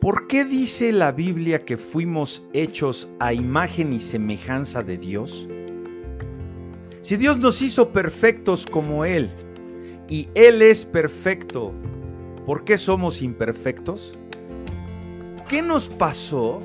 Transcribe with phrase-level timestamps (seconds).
[0.00, 5.46] ¿Por qué dice la Biblia que fuimos hechos a imagen y semejanza de Dios?
[7.02, 9.30] Si Dios nos hizo perfectos como Él
[10.08, 11.74] y Él es perfecto,
[12.46, 14.18] ¿por qué somos imperfectos?
[15.46, 16.62] ¿Qué nos pasó?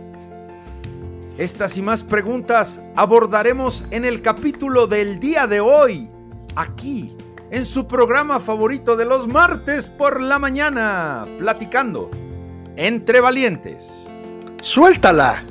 [1.38, 6.10] Estas y más preguntas abordaremos en el capítulo del día de hoy,
[6.56, 7.14] aquí,
[7.52, 12.10] en su programa favorito de los martes por la mañana, platicando
[12.76, 14.10] entre valientes.
[14.62, 15.46] ¡Suéltala!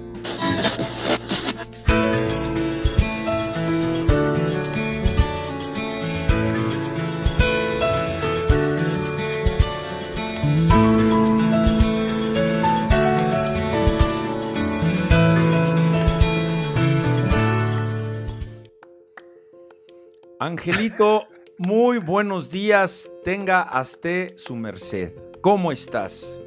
[20.41, 21.25] Angelito,
[21.57, 23.11] muy buenos días.
[23.25, 25.13] Tenga hasta su merced.
[25.41, 26.39] ¿Cómo estás?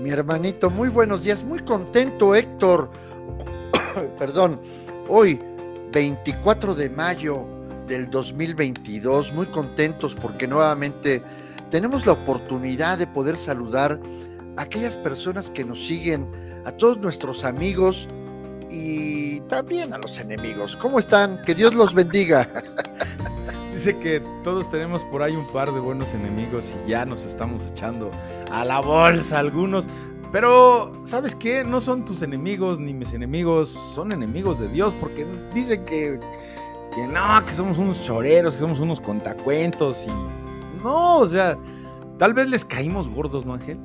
[0.00, 1.44] Mi hermanito, muy buenos días.
[1.44, 2.90] Muy contento, Héctor.
[4.18, 4.60] Perdón.
[5.08, 5.40] Hoy,
[5.92, 7.46] 24 de mayo
[7.86, 9.32] del 2022.
[9.32, 11.22] Muy contentos porque nuevamente
[11.70, 13.98] tenemos la oportunidad de poder saludar
[14.56, 16.30] a aquellas personas que nos siguen,
[16.64, 18.08] a todos nuestros amigos
[18.70, 20.76] y también a los enemigos.
[20.76, 21.40] ¿Cómo están?
[21.42, 22.48] Que Dios los bendiga.
[23.76, 27.68] Dice que todos tenemos por ahí un par de buenos enemigos y ya nos estamos
[27.68, 28.10] echando
[28.50, 29.86] a la bolsa algunos.
[30.32, 31.62] Pero, ¿sabes qué?
[31.62, 36.18] No son tus enemigos ni mis enemigos, son enemigos de Dios, porque dice que,
[36.94, 40.82] que no, que somos unos choreros, que somos unos contacuentos y...
[40.82, 41.58] No, o sea,
[42.16, 43.78] tal vez les caímos gordos, ¿no, Ángel?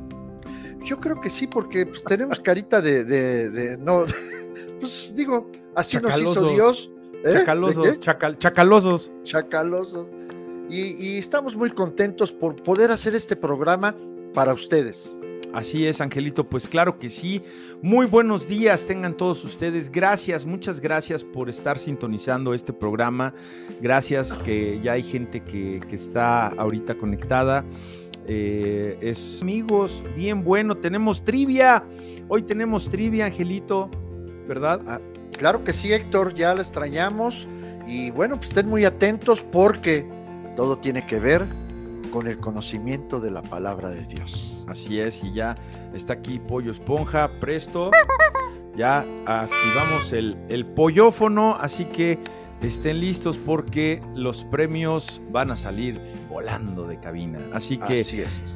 [0.86, 4.06] Yo creo que sí, porque pues, tenemos carita de, de, de no,
[4.80, 7.34] pues digo, así nos hizo Dios ¿Eh?
[7.34, 9.12] Chacalosos, chacalosos.
[9.24, 10.08] Chacalosos.
[10.70, 13.96] Y, y, estamos muy contentos por poder hacer este programa
[14.34, 15.18] para ustedes.
[15.54, 17.42] Así es, Angelito, pues claro que sí.
[17.82, 19.92] Muy buenos días tengan todos ustedes.
[19.92, 23.34] Gracias, muchas gracias por estar sintonizando este programa.
[23.82, 27.66] Gracias que ya hay gente que, que está ahorita conectada.
[28.28, 30.78] Eh, es amigos, bien bueno.
[30.78, 31.84] Tenemos trivia.
[32.30, 33.90] Hoy tenemos trivia, Angelito,
[34.48, 34.82] ¿verdad?
[34.88, 35.02] Ah,
[35.42, 37.48] Claro que sí, Héctor, ya la extrañamos.
[37.88, 40.08] Y bueno, pues estén muy atentos porque
[40.56, 41.48] todo tiene que ver
[42.12, 44.64] con el conocimiento de la palabra de Dios.
[44.68, 45.56] Así es, y ya
[45.96, 47.90] está aquí Pollo Esponja, presto.
[48.76, 52.20] Ya activamos el, el pollófono, así que
[52.62, 57.40] estén listos porque los premios van a salir volando de cabina.
[57.52, 58.06] Así que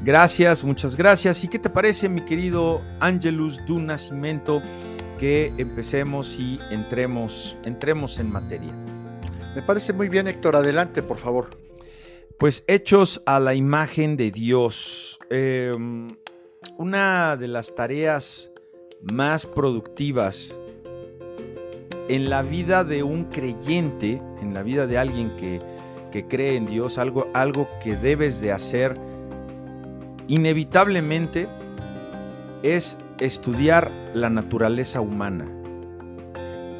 [0.04, 1.42] gracias, muchas gracias.
[1.42, 4.62] ¿Y qué te parece, mi querido Angelus du Nacimiento?
[5.18, 8.72] Que empecemos y entremos, entremos en materia.
[9.54, 10.56] Me parece muy bien, Héctor.
[10.56, 11.50] Adelante, por favor.
[12.38, 15.18] Pues hechos a la imagen de Dios.
[15.30, 16.08] Em,
[16.76, 18.52] una de las tareas
[19.00, 20.54] más productivas
[22.08, 25.60] en la vida de un creyente, en la vida de alguien que,
[26.12, 28.98] que cree en Dios, algo, algo que debes de hacer
[30.28, 31.48] inevitablemente
[32.62, 35.44] es estudiar la naturaleza humana.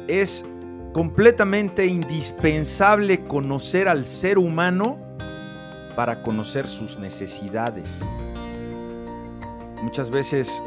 [0.07, 0.45] Es
[0.93, 4.97] completamente indispensable conocer al ser humano
[5.95, 8.01] para conocer sus necesidades.
[9.81, 10.63] Muchas veces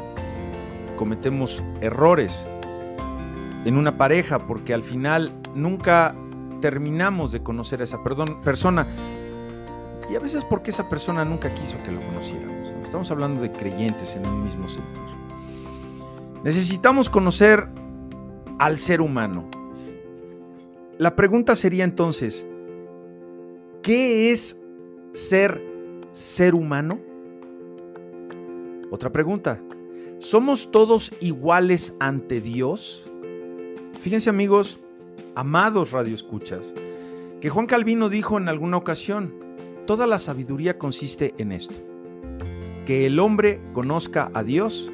[0.97, 2.45] cometemos errores
[3.65, 6.15] en una pareja porque al final nunca
[6.61, 7.99] terminamos de conocer a esa
[8.43, 8.87] persona
[10.09, 12.69] y a veces porque esa persona nunca quiso que lo conociéramos.
[12.83, 15.20] Estamos hablando de creyentes en un mismo sentido.
[16.43, 17.67] Necesitamos conocer
[18.57, 19.49] al ser humano.
[20.97, 22.47] La pregunta sería entonces,
[23.83, 24.59] ¿qué es
[25.13, 25.63] ser
[26.11, 26.99] ser humano?
[28.89, 29.61] Otra pregunta,
[30.19, 33.05] ¿somos todos iguales ante Dios?
[33.99, 34.79] Fíjense amigos,
[35.35, 36.73] amados radioescuchas,
[37.39, 39.33] que Juan Calvino dijo en alguna ocasión,
[39.85, 41.81] toda la sabiduría consiste en esto,
[42.85, 44.91] que el hombre conozca a Dios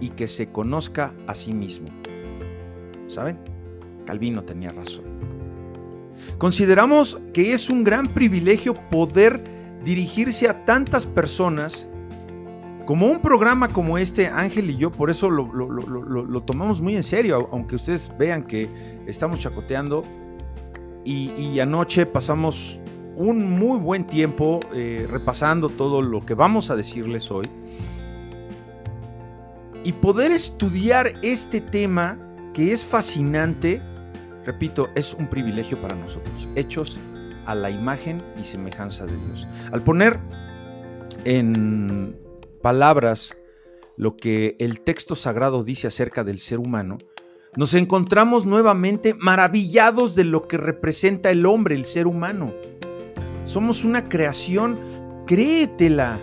[0.00, 1.88] y que se conozca a sí mismo.
[3.08, 3.38] ¿Saben?
[4.04, 5.04] Calvino tenía razón.
[6.38, 9.42] Consideramos que es un gran privilegio poder
[9.84, 11.88] dirigirse a tantas personas
[12.86, 17.48] como un programa como este, Ángel y yo, por eso lo, tomamos muy en serio,
[17.50, 18.68] aunque ustedes vean que
[19.06, 20.04] estamos chacoteando
[21.04, 22.78] y, anoche pasamos
[23.16, 27.48] un muy buen tiempo eh, repasando todo lo que vamos a decirles hoy
[29.86, 32.18] y poder estudiar este tema
[32.52, 33.80] que es fascinante,
[34.44, 36.98] repito, es un privilegio para nosotros, hechos
[37.46, 39.46] a la imagen y semejanza de Dios.
[39.70, 40.18] Al poner
[41.24, 42.18] en
[42.62, 43.36] palabras
[43.96, 46.98] lo que el texto sagrado dice acerca del ser humano,
[47.54, 52.52] nos encontramos nuevamente maravillados de lo que representa el hombre, el ser humano.
[53.44, 54.80] Somos una creación,
[55.26, 56.18] créetela,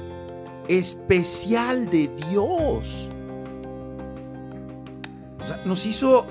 [0.68, 3.10] especial de Dios.
[5.66, 6.28] Nos hizo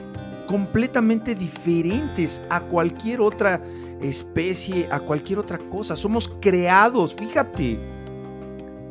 [0.47, 3.63] completamente diferentes a cualquier otra
[4.01, 5.97] especie, a cualquier otra cosa.
[5.97, 7.79] Somos creados, fíjate,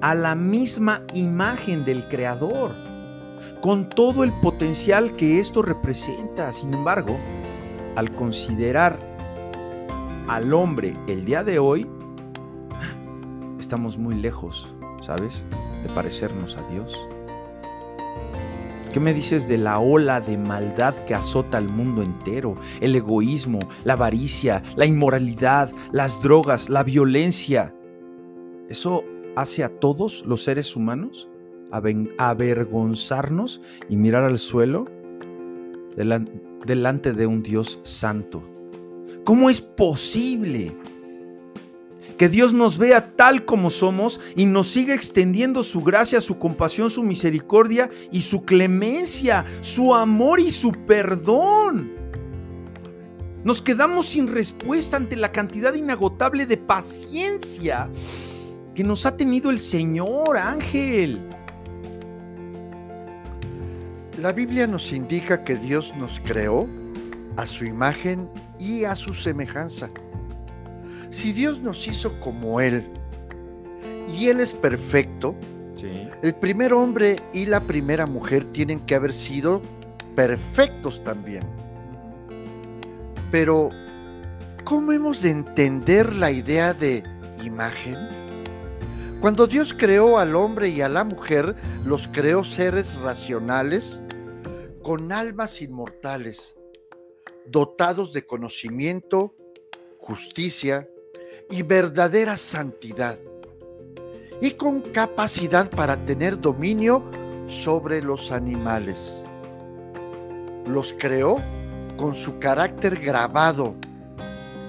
[0.01, 2.73] a la misma imagen del Creador,
[3.61, 6.51] con todo el potencial que esto representa.
[6.51, 7.17] Sin embargo,
[7.95, 8.97] al considerar
[10.27, 11.87] al hombre el día de hoy,
[13.59, 15.45] estamos muy lejos, ¿sabes?
[15.83, 16.97] De parecernos a Dios.
[18.91, 22.57] ¿Qué me dices de la ola de maldad que azota al mundo entero?
[22.81, 27.73] El egoísmo, la avaricia, la inmoralidad, las drogas, la violencia.
[28.67, 29.05] ¿Eso
[29.37, 31.29] hace a todos los seres humanos
[31.71, 34.87] avergonzarnos y mirar al suelo
[35.95, 38.43] delante de un Dios santo?
[39.23, 40.75] ¿Cómo es posible
[42.17, 46.89] que Dios nos vea tal como somos y nos siga extendiendo su gracia, su compasión,
[46.89, 51.91] su misericordia y su clemencia, su amor y su perdón.
[53.43, 57.89] Nos quedamos sin respuesta ante la cantidad inagotable de paciencia
[58.75, 61.21] que nos ha tenido el Señor, Ángel.
[64.19, 66.67] La Biblia nos indica que Dios nos creó
[67.37, 69.89] a su imagen y a su semejanza.
[71.11, 72.83] Si Dios nos hizo como Él
[74.07, 75.35] y Él es perfecto,
[76.21, 79.61] el primer hombre y la primera mujer tienen que haber sido
[80.15, 81.43] perfectos también.
[83.29, 83.69] Pero,
[84.63, 87.03] ¿cómo hemos de entender la idea de
[87.43, 87.97] imagen?
[89.19, 94.01] Cuando Dios creó al hombre y a la mujer, los creó seres racionales,
[94.81, 96.55] con almas inmortales,
[97.45, 99.35] dotados de conocimiento,
[99.99, 100.87] justicia,
[101.51, 103.17] y verdadera santidad
[104.41, 107.03] y con capacidad para tener dominio
[107.47, 109.23] sobre los animales.
[110.65, 111.37] Los creó
[111.97, 113.75] con su carácter grabado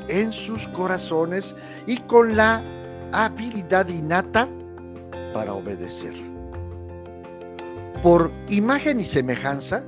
[0.09, 1.57] en sus corazones
[1.87, 2.63] y con la
[3.13, 4.49] habilidad innata
[5.33, 6.15] para obedecer.
[8.03, 9.85] Por imagen y semejanza,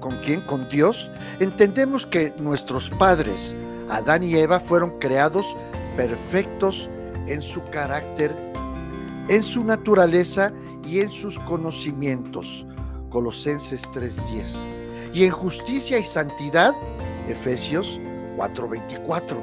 [0.00, 0.40] ¿con quién?
[0.46, 3.56] Con Dios, entendemos que nuestros padres,
[3.88, 5.54] Adán y Eva, fueron creados
[5.96, 6.90] perfectos
[7.26, 8.34] en su carácter,
[9.28, 10.52] en su naturaleza
[10.86, 12.66] y en sus conocimientos.
[13.10, 14.56] Colosenses 3:10.
[15.12, 16.74] Y en justicia y santidad,
[17.28, 18.00] Efesios
[18.36, 19.42] 4:24.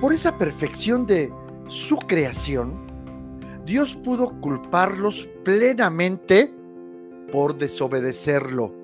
[0.00, 1.32] Por esa perfección de
[1.68, 2.74] su creación,
[3.64, 6.52] Dios pudo culparlos plenamente
[7.30, 8.74] por desobedecerlo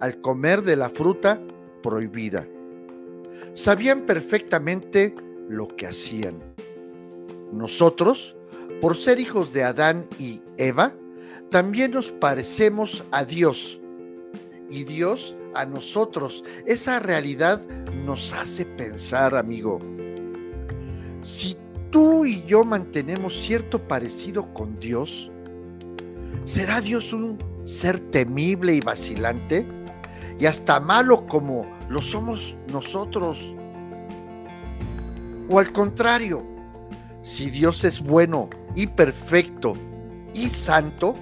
[0.00, 1.40] al comer de la fruta
[1.82, 2.46] prohibida.
[3.54, 5.14] Sabían perfectamente
[5.48, 6.42] lo que hacían.
[7.52, 8.36] Nosotros,
[8.80, 10.92] por ser hijos de Adán y Eva,
[11.50, 13.80] también nos parecemos a Dios
[14.68, 16.44] y Dios a nosotros.
[16.66, 17.66] Esa realidad
[18.04, 19.78] nos hace pensar, amigo.
[21.22, 21.56] Si
[21.90, 25.30] tú y yo mantenemos cierto parecido con Dios,
[26.44, 29.66] ¿será Dios un ser temible y vacilante?
[30.38, 33.54] Y hasta malo como lo somos nosotros.
[35.48, 36.44] O al contrario,
[37.22, 39.74] si Dios es bueno y perfecto
[40.34, 41.14] y santo,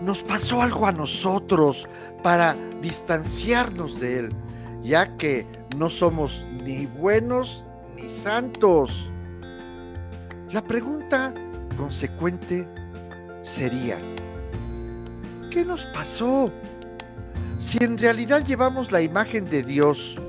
[0.00, 1.88] nos pasó algo a nosotros
[2.22, 4.36] para distanciarnos de Él,
[4.82, 9.10] ya que no somos ni buenos ni santos.
[10.50, 11.32] La pregunta
[11.76, 12.68] consecuente
[13.42, 13.98] sería,
[15.50, 16.52] ¿qué nos pasó?
[17.58, 20.20] Si en realidad llevamos la imagen de Dios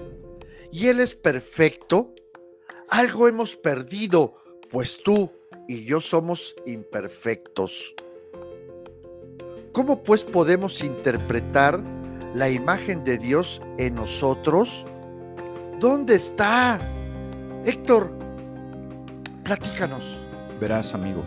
[0.72, 2.14] y Él es perfecto,
[2.94, 4.36] algo hemos perdido,
[4.70, 5.32] pues tú
[5.68, 7.96] y yo somos imperfectos.
[9.72, 11.82] ¿Cómo pues podemos interpretar
[12.36, 14.86] la imagen de Dios en nosotros?
[15.80, 16.80] ¿Dónde está?
[17.66, 18.14] Héctor,
[19.44, 20.22] platícanos.
[20.62, 21.24] Verás, amigo,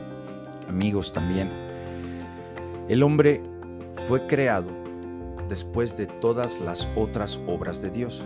[0.68, 1.50] amigos también,
[2.88, 3.42] el hombre
[4.06, 4.68] fue creado
[5.48, 8.22] después de todas las otras obras de Dios.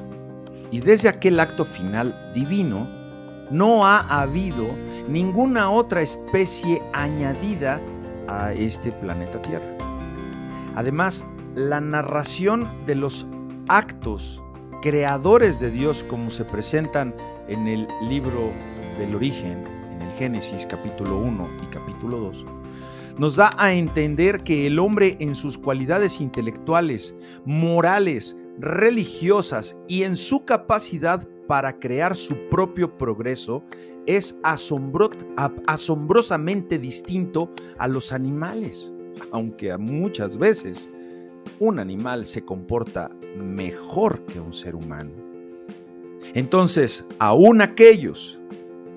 [0.71, 3.00] Y desde aquel acto final divino,
[3.51, 4.69] no ha habido
[5.09, 7.81] ninguna otra especie añadida
[8.29, 9.77] a este planeta Tierra.
[10.77, 13.27] Además, la narración de los
[13.69, 14.41] actos
[14.83, 17.15] creadores de Dios como se presentan
[17.49, 18.53] en el libro
[18.99, 19.65] del origen,
[19.95, 22.47] en el Génesis capítulo 1 y capítulo 2,
[23.19, 27.15] nos da a entender que el hombre en sus cualidades intelectuales,
[27.45, 33.65] morales, religiosas y en su capacidad para crear su propio progreso
[34.07, 34.39] es
[35.67, 38.93] asombrosamente distinto a los animales,
[39.33, 40.89] aunque muchas veces
[41.59, 45.11] un animal se comporta mejor que un ser humano.
[46.35, 48.39] Entonces, aún aquellos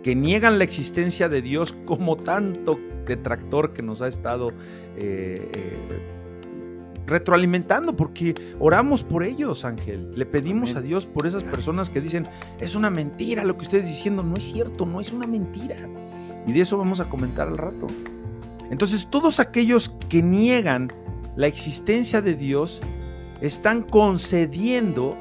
[0.03, 4.49] que niegan la existencia de Dios como tanto detractor que nos ha estado
[4.95, 6.12] eh, eh,
[7.05, 10.11] retroalimentando, porque oramos por ellos, Ángel.
[10.15, 12.27] Le pedimos a Dios por esas personas que dicen,
[12.59, 15.75] es una mentira lo que ustedes diciendo, no es cierto, no es una mentira.
[16.47, 17.87] Y de eso vamos a comentar al rato.
[18.69, 20.91] Entonces, todos aquellos que niegan
[21.35, 22.81] la existencia de Dios
[23.41, 25.17] están concediendo,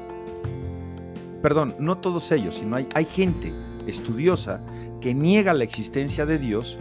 [1.41, 3.53] perdón, no todos ellos, sino hay, hay gente
[3.85, 4.61] estudiosa
[5.01, 6.79] que niega la existencia de Dios,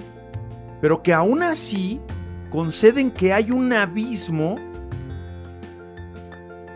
[0.80, 2.00] pero que aún así
[2.50, 4.56] conceden que hay un abismo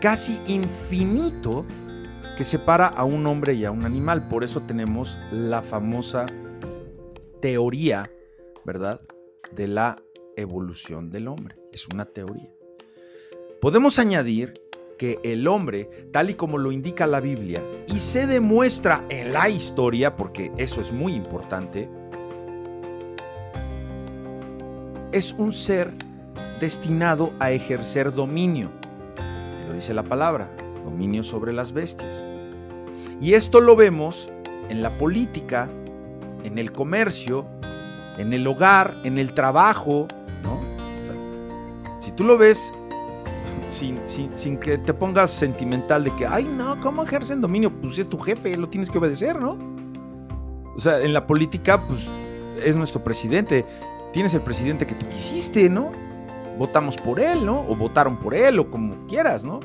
[0.01, 1.65] casi infinito
[2.37, 4.27] que separa a un hombre y a un animal.
[4.27, 6.25] Por eso tenemos la famosa
[7.41, 8.11] teoría,
[8.65, 9.01] ¿verdad?
[9.53, 9.97] De la
[10.35, 11.55] evolución del hombre.
[11.71, 12.49] Es una teoría.
[13.59, 14.53] Podemos añadir
[14.97, 19.49] que el hombre, tal y como lo indica la Biblia, y se demuestra en la
[19.49, 21.89] historia, porque eso es muy importante,
[25.11, 25.93] es un ser
[26.59, 28.71] destinado a ejercer dominio.
[29.67, 30.49] Lo dice la palabra,
[30.85, 32.23] dominio sobre las bestias.
[33.21, 34.29] Y esto lo vemos
[34.69, 35.69] en la política,
[36.43, 37.45] en el comercio,
[38.17, 40.07] en el hogar, en el trabajo,
[40.43, 40.61] ¿no?
[41.99, 42.73] si tú lo ves
[43.69, 47.71] sin, sin, que te pongas sentimental de que, ay, no, ¿cómo ejercen dominio?
[47.81, 49.57] Pues es tu jefe, lo tienes que obedecer, ¿no?
[50.75, 52.09] O sea, en la política, pues
[52.63, 53.65] es nuestro presidente.
[54.13, 55.91] Tienes el presidente que tú quisiste, ¿no?
[56.57, 57.61] Votamos por él, ¿no?
[57.67, 59.59] O votaron por él, o como quieras, ¿no?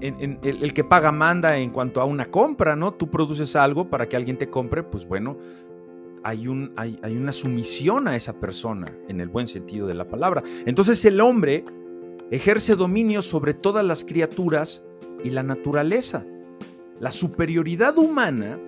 [0.00, 2.92] El, que paga manda en cuanto a una compra, ¿no?
[2.92, 5.38] Tú produces algo para que alguien te compre, pues bueno,
[6.22, 10.06] hay, un, hay, hay una sumisión a esa persona, en el buen sentido de la
[10.06, 10.42] palabra.
[10.66, 11.64] Entonces el hombre
[12.30, 14.84] ejerce dominio sobre todas las criaturas
[15.22, 16.24] y la naturaleza.
[17.00, 18.58] La superioridad humana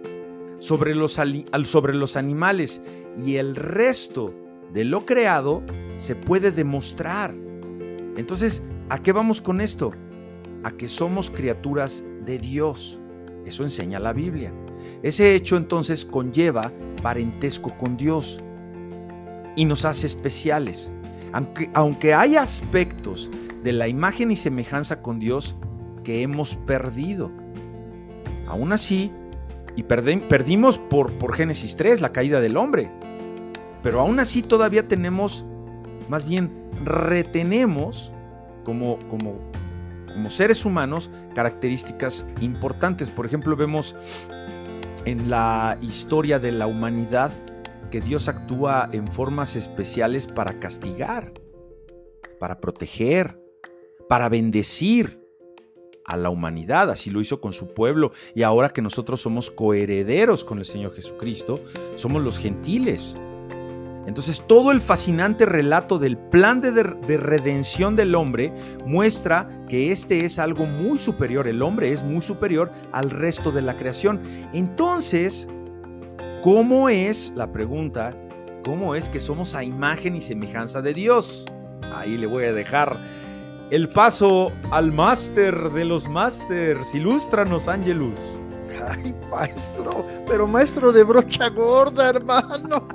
[0.58, 2.80] sobre los animales
[3.24, 4.34] y el resto
[4.72, 5.62] de lo creado
[5.96, 7.34] se puede demostrar.
[8.16, 9.92] Entonces, ¿a qué vamos con esto?
[10.62, 12.98] A que somos criaturas de Dios.
[13.44, 14.52] Eso enseña la Biblia.
[15.02, 18.40] Ese hecho entonces conlleva parentesco con Dios
[19.54, 20.90] y nos hace especiales.
[21.32, 23.30] Aunque, aunque hay aspectos
[23.62, 25.56] de la imagen y semejanza con Dios
[26.04, 27.32] que hemos perdido.
[28.46, 29.10] Aún así,
[29.74, 32.90] y perdimos por, por Génesis 3, la caída del hombre,
[33.86, 35.44] pero aún así todavía tenemos,
[36.08, 36.50] más bien
[36.84, 38.10] retenemos
[38.64, 39.38] como, como,
[40.12, 43.10] como seres humanos características importantes.
[43.10, 43.94] Por ejemplo, vemos
[45.04, 47.30] en la historia de la humanidad
[47.92, 51.32] que Dios actúa en formas especiales para castigar,
[52.40, 53.40] para proteger,
[54.08, 55.24] para bendecir
[56.04, 60.42] a la humanidad, así lo hizo con su pueblo, y ahora que nosotros somos coherederos
[60.42, 61.60] con el Señor Jesucristo,
[61.94, 63.16] somos los gentiles.
[64.06, 68.52] Entonces todo el fascinante relato del plan de, de, redención del hombre
[68.86, 73.62] muestra que este es algo muy superior, el hombre es muy superior al resto de
[73.62, 74.22] la creación.
[74.52, 75.48] Entonces,
[76.42, 78.16] ¿cómo es, la pregunta,
[78.64, 81.46] cómo es que somos a imagen y semejanza de Dios?
[81.92, 82.98] Ahí le voy a dejar
[83.70, 86.94] el paso al máster de los másters.
[86.94, 88.20] Ilústranos, Angelus.
[88.88, 92.86] Ay, maestro, pero maestro de brocha gorda, hermano.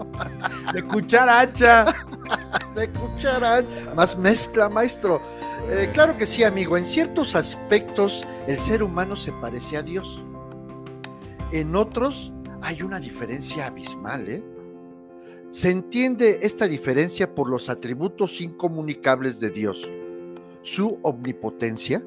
[0.74, 1.86] De cucharacha.
[2.76, 3.94] De cucharacha.
[3.96, 5.22] Más mezcla, maestro.
[5.70, 6.78] Eh, claro que sí, amigo.
[6.78, 10.24] En ciertos aspectos, el ser humano se parece a Dios.
[11.52, 12.32] En otros,
[12.62, 14.44] hay una diferencia abismal, ¿eh?
[15.52, 19.86] Se entiende esta diferencia por los atributos incomunicables de Dios
[20.62, 22.04] su omnipotencia,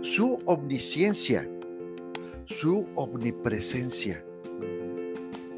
[0.00, 1.48] su omnisciencia,
[2.46, 4.24] su omnipresencia,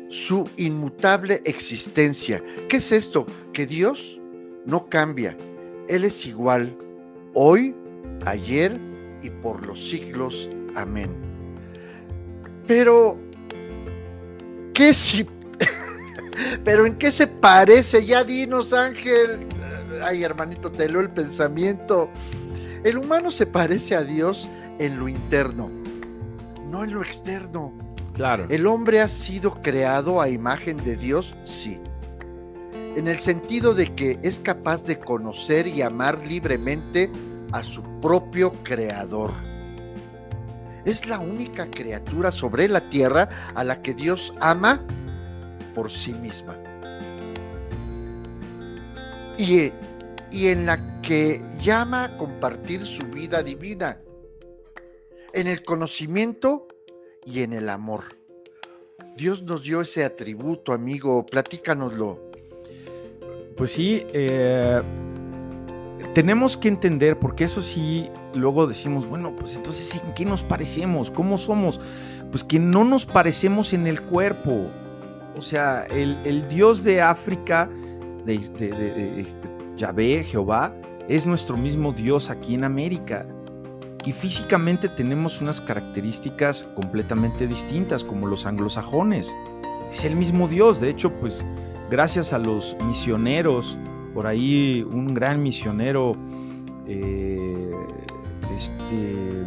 [0.08, 2.42] su inmutable existencia.
[2.68, 3.26] ¿Qué es esto?
[3.52, 4.20] Que Dios
[4.66, 5.36] no cambia.
[5.88, 6.76] Él es igual
[7.34, 7.74] hoy,
[8.26, 8.78] ayer
[9.22, 10.50] y por los siglos.
[10.74, 11.10] Amén.
[12.66, 13.16] Pero,
[14.74, 15.24] ¿qué si...
[16.64, 18.04] Pero ¿en qué se parece?
[18.04, 19.46] Ya dinos, Ángel
[20.02, 22.10] ay hermanito, te leo el pensamiento.
[22.84, 25.70] El humano se parece a Dios en lo interno,
[26.70, 27.72] no en lo externo.
[28.14, 28.46] Claro.
[28.48, 31.36] ¿El hombre ha sido creado a imagen de Dios?
[31.44, 31.80] Sí.
[32.96, 37.10] en el sentido de que es capaz de conocer y amar libremente
[37.52, 39.30] a su propio creador.
[40.84, 44.82] Es la única criatura sobre la tierra a la que Dios ama
[45.74, 46.56] por sí misma.
[49.36, 49.70] Y,
[50.32, 54.00] y en la que llama a compartir su vida divina,
[55.32, 56.68] en el conocimiento
[57.24, 58.18] y en el amor.
[59.16, 62.20] Dios nos dio ese atributo, amigo, platícanoslo.
[63.56, 64.80] Pues sí, eh,
[66.14, 71.10] tenemos que entender, porque eso sí, luego decimos, bueno, pues entonces, ¿en qué nos parecemos?
[71.10, 71.80] ¿Cómo somos?
[72.30, 74.68] Pues que no nos parecemos en el cuerpo.
[75.36, 77.68] O sea, el, Dios de África,
[78.24, 79.26] de, de
[79.76, 80.74] Yahvé, Jehová,
[81.08, 83.26] es nuestro mismo Dios aquí en América.
[84.04, 89.34] Y físicamente tenemos unas características completamente distintas, como los anglosajones.
[89.92, 91.44] Es el mismo Dios, de hecho, pues
[91.90, 93.78] gracias a los misioneros,
[94.14, 96.16] por ahí un gran misionero,
[96.86, 97.70] eh,
[98.56, 99.44] este,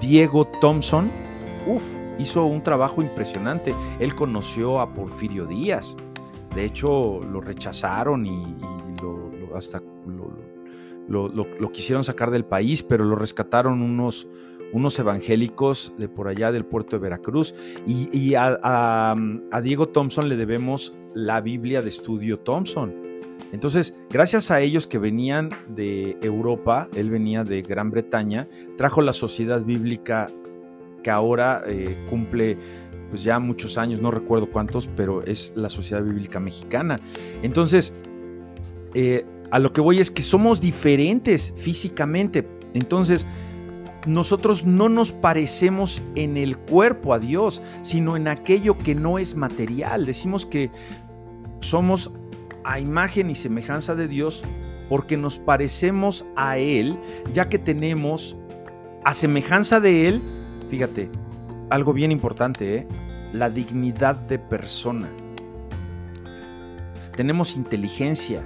[0.00, 1.10] Diego Thompson,
[2.18, 3.74] hizo un trabajo impresionante.
[4.00, 5.96] Él conoció a Porfirio Díaz.
[6.54, 8.56] De hecho, lo rechazaron y,
[9.54, 9.82] hasta
[11.12, 14.26] lo, quisieron sacar del país, pero lo rescataron unos,
[14.72, 17.54] unos evangélicos de por allá del puerto de Veracruz.
[17.86, 19.14] Y, a,
[19.62, 22.94] Diego Thompson le debemos la Biblia de estudio Thompson.
[23.52, 29.12] Entonces, gracias a ellos que venían de Europa, él venía de Gran Bretaña, trajo la
[29.12, 30.30] sociedad bíblica
[31.02, 32.56] que ahora eh, cumple
[33.10, 36.98] pues ya muchos años, no recuerdo cuántos, pero es la sociedad bíblica mexicana.
[37.42, 37.92] Entonces,
[38.94, 42.48] eh, a lo que voy es que somos diferentes físicamente.
[42.72, 43.26] Entonces,
[44.06, 49.36] nosotros no nos parecemos en el cuerpo a Dios, sino en aquello que no es
[49.36, 50.06] material.
[50.06, 50.70] Decimos que
[51.60, 52.12] somos
[52.64, 54.42] a imagen y semejanza de Dios
[54.88, 56.98] porque nos parecemos a Él,
[57.30, 58.38] ya que tenemos
[59.04, 60.22] a semejanza de Él,
[60.70, 61.10] fíjate,
[61.68, 62.86] algo bien importante, ¿eh?
[63.34, 65.10] la dignidad de persona.
[67.14, 68.42] Tenemos inteligencia,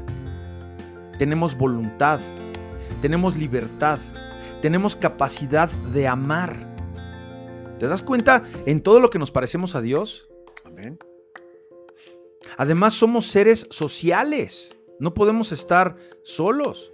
[1.19, 2.21] tenemos voluntad,
[3.03, 3.99] tenemos libertad,
[4.63, 6.75] tenemos capacidad de amar.
[7.79, 10.29] ¿Te das cuenta en todo lo que nos parecemos a Dios?
[10.65, 10.99] Amén.
[12.57, 16.93] Además somos seres sociales, no podemos estar solos.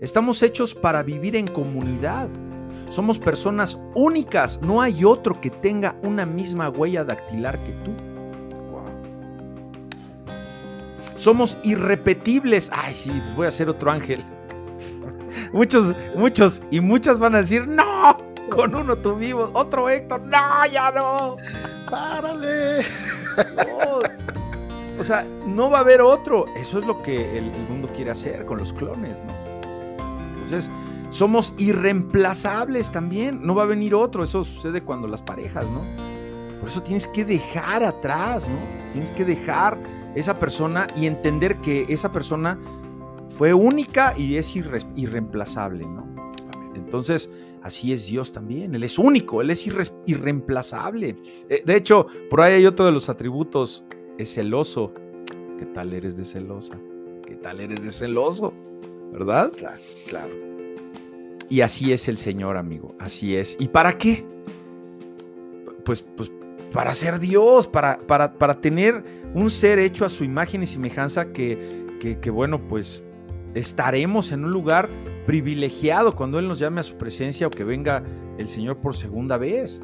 [0.00, 2.28] Estamos hechos para vivir en comunidad.
[2.88, 8.05] Somos personas únicas, no hay otro que tenga una misma huella dactilar que tú.
[11.16, 12.70] Somos irrepetibles.
[12.72, 14.22] Ay, sí, pues voy a ser otro ángel.
[15.52, 18.16] muchos, muchos y muchas van a decir, no,
[18.50, 21.36] con uno tuvimos, otro Héctor, no, ya no.
[21.90, 22.84] Párale.
[24.98, 26.46] O sea, no va a haber otro.
[26.56, 29.34] Eso es lo que el, el mundo quiere hacer con los clones, ¿no?
[30.32, 30.70] Entonces,
[31.10, 33.40] somos irreemplazables también.
[33.42, 34.24] No va a venir otro.
[34.24, 35.84] Eso sucede cuando las parejas, ¿no?
[36.60, 38.58] Por eso tienes que dejar atrás, ¿no?
[38.90, 39.78] Tienes que dejar
[40.16, 42.58] esa persona y entender que esa persona
[43.28, 46.06] fue única y es irreemplazable, ¿no?
[46.74, 47.30] Entonces,
[47.62, 48.74] así es Dios también.
[48.74, 49.66] Él es único, Él es
[50.06, 51.16] irreemplazable.
[51.48, 53.84] Eh, de hecho, por ahí hay otro de los atributos,
[54.18, 54.92] es celoso.
[55.58, 56.78] ¿Qué tal eres de celosa?
[57.26, 58.54] ¿Qué tal eres de celoso?
[59.12, 59.52] ¿Verdad?
[59.56, 60.30] Claro, claro.
[61.48, 62.94] Y así es el Señor, amigo.
[62.98, 63.56] Así es.
[63.60, 64.24] ¿Y para qué?
[65.84, 66.30] Pues, pues
[66.72, 69.04] para ser Dios, para, para, para tener
[69.36, 73.04] un ser hecho a su imagen y semejanza que, que, bueno, pues
[73.54, 74.88] estaremos en un lugar
[75.26, 78.02] privilegiado cuando Él nos llame a su presencia o que venga
[78.38, 79.82] el Señor por segunda vez.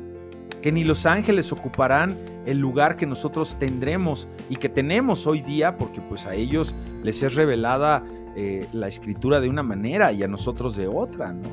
[0.62, 5.76] Que ni los ángeles ocuparán el lugar que nosotros tendremos y que tenemos hoy día,
[5.76, 8.02] porque pues a ellos les es revelada
[8.34, 11.50] eh, la escritura de una manera y a nosotros de otra, ¿no?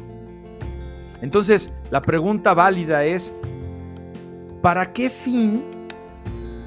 [1.22, 3.34] Entonces, la pregunta válida es,
[4.62, 5.64] ¿para qué fin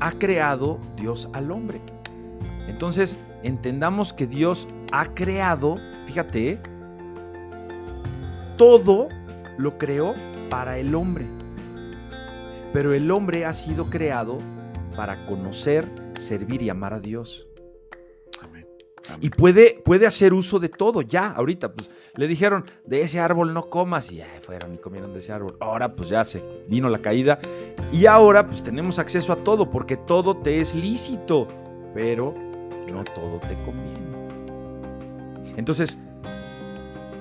[0.02, 1.80] ha creado Dios al hombre?
[2.66, 6.60] Entonces, entendamos que Dios ha creado, fíjate,
[8.56, 9.08] todo
[9.58, 10.14] lo creó
[10.50, 11.26] para el hombre.
[12.72, 14.38] Pero el hombre ha sido creado
[14.96, 15.88] para conocer,
[16.18, 17.46] servir y amar a Dios.
[19.20, 23.52] Y puede, puede hacer uso de todo, ya, ahorita, pues le dijeron, de ese árbol
[23.52, 25.56] no comas, y ya fueron y comieron de ese árbol.
[25.60, 27.38] Ahora, pues ya se vino la caída,
[27.90, 31.48] y ahora, pues tenemos acceso a todo, porque todo te es lícito,
[31.94, 32.34] pero
[32.92, 34.12] no todo te conviene.
[35.56, 35.98] Entonces,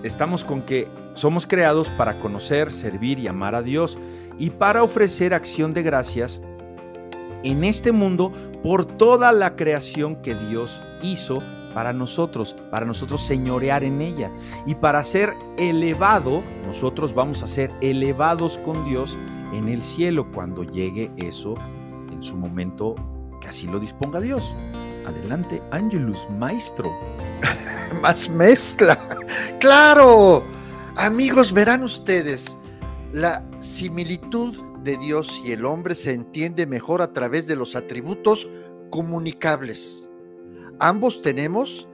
[0.04, 3.98] estamos con que somos creados para conocer, servir y amar a Dios,
[4.38, 6.41] y para ofrecer acción de gracias
[7.44, 8.32] en este mundo
[8.63, 11.41] por toda la creación que Dios hizo
[11.74, 14.32] para nosotros, para nosotros señorear en ella.
[14.66, 19.18] Y para ser elevado, nosotros vamos a ser elevados con Dios
[19.54, 21.56] en el cielo cuando llegue eso
[22.12, 22.96] en su momento
[23.40, 24.56] que así lo disponga Dios.
[25.06, 26.92] Adelante, Angelus, maestro.
[28.02, 28.98] Más mezcla.
[29.60, 30.44] Claro.
[30.96, 32.58] Amigos, verán ustedes,
[33.12, 38.50] la similitud de Dios y el hombre se entiende mejor a través de los atributos
[38.90, 40.01] comunicables.
[40.84, 41.88] Ambos tenemos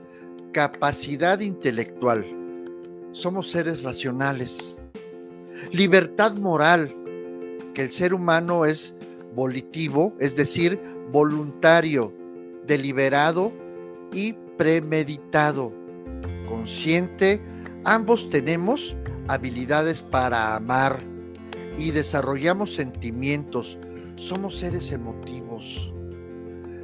[0.50, 2.24] capacidad intelectual.
[3.12, 4.78] Somos seres racionales.
[5.70, 6.96] Libertad moral,
[7.74, 8.96] que el ser humano es
[9.34, 10.80] volitivo, es decir,
[11.12, 12.14] voluntario,
[12.66, 13.52] deliberado
[14.10, 15.70] y premeditado.
[16.48, 17.42] Consciente,
[17.84, 18.96] ambos tenemos
[19.28, 20.98] habilidades para amar
[21.76, 23.76] y desarrollamos sentimientos.
[24.16, 25.92] Somos seres emotivos.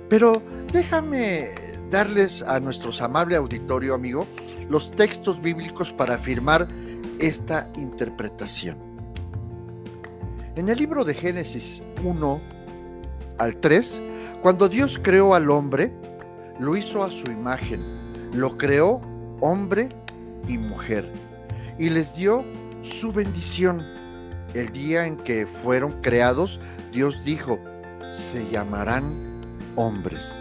[0.09, 1.51] Pero déjame
[1.91, 4.27] darles a nuestros amable auditorio, amigo,
[4.69, 6.69] los textos bíblicos para afirmar
[7.19, 8.77] esta interpretación.
[10.57, 12.41] En el libro de Génesis 1
[13.39, 14.03] al 3,
[14.41, 15.93] cuando Dios creó al hombre,
[16.59, 19.01] lo hizo a su imagen, lo creó
[19.41, 19.89] hombre
[20.47, 21.11] y mujer,
[21.79, 22.45] y les dio
[22.83, 23.83] su bendición.
[24.55, 26.61] El día en que fueron creados,
[26.93, 27.59] Dios dijo,
[28.11, 29.34] se llamarán
[29.77, 30.39] hombres,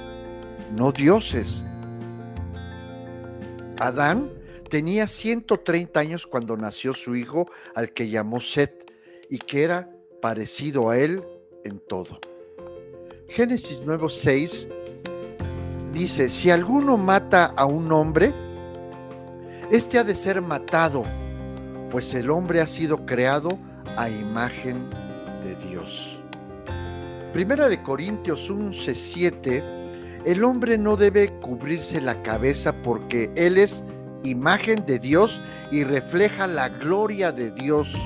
[0.76, 1.64] no dioses.
[3.80, 4.32] Adán
[4.70, 8.92] tenía 130 años cuando nació su hijo, al que llamó Set,
[9.30, 9.90] y que era
[10.22, 11.24] parecido a él
[11.64, 12.20] en todo.
[13.28, 14.68] Génesis 9:6
[15.92, 18.34] dice, si alguno mata a un hombre,
[19.72, 21.04] este ha de ser matado,
[21.92, 23.60] pues el hombre ha sido creado
[23.98, 24.90] a imagen
[25.44, 26.23] de Dios.
[27.34, 29.64] Primera de Corintios 11:7,
[30.24, 33.84] el hombre no debe cubrirse la cabeza porque él es
[34.24, 35.42] imagen de Dios
[35.72, 37.98] y refleja la gloria de Dios.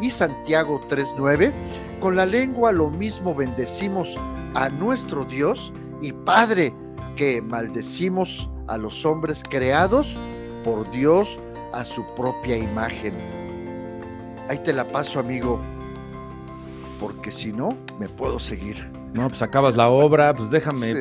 [0.00, 1.52] Y Santiago 3:9,
[2.00, 4.16] con la lengua lo mismo bendecimos
[4.54, 6.72] a nuestro Dios y Padre
[7.14, 10.16] que maldecimos a los hombres creados
[10.64, 11.38] por Dios
[11.74, 13.12] a su propia imagen.
[14.48, 15.60] Ahí te la paso, amigo,
[17.02, 18.76] porque si no, me puedo seguir.
[19.12, 20.94] No, pues acabas la obra, pues déjame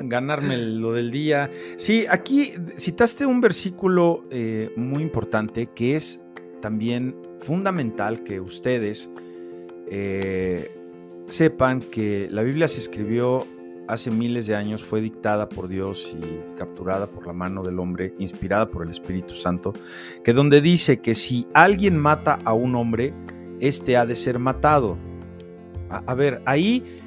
[0.00, 1.48] ganarme lo del día.
[1.76, 6.20] Sí, aquí citaste un versículo eh, muy importante que es
[6.60, 9.08] también fundamental que ustedes
[9.88, 10.76] eh,
[11.28, 13.46] sepan que la Biblia se escribió
[13.86, 18.14] hace miles de años, fue dictada por Dios y capturada por la mano del hombre,
[18.18, 19.74] inspirada por el Espíritu Santo,
[20.24, 23.14] que donde dice que si alguien mata a un hombre,
[23.60, 24.98] éste ha de ser matado.
[25.90, 27.00] A, ver, ahí,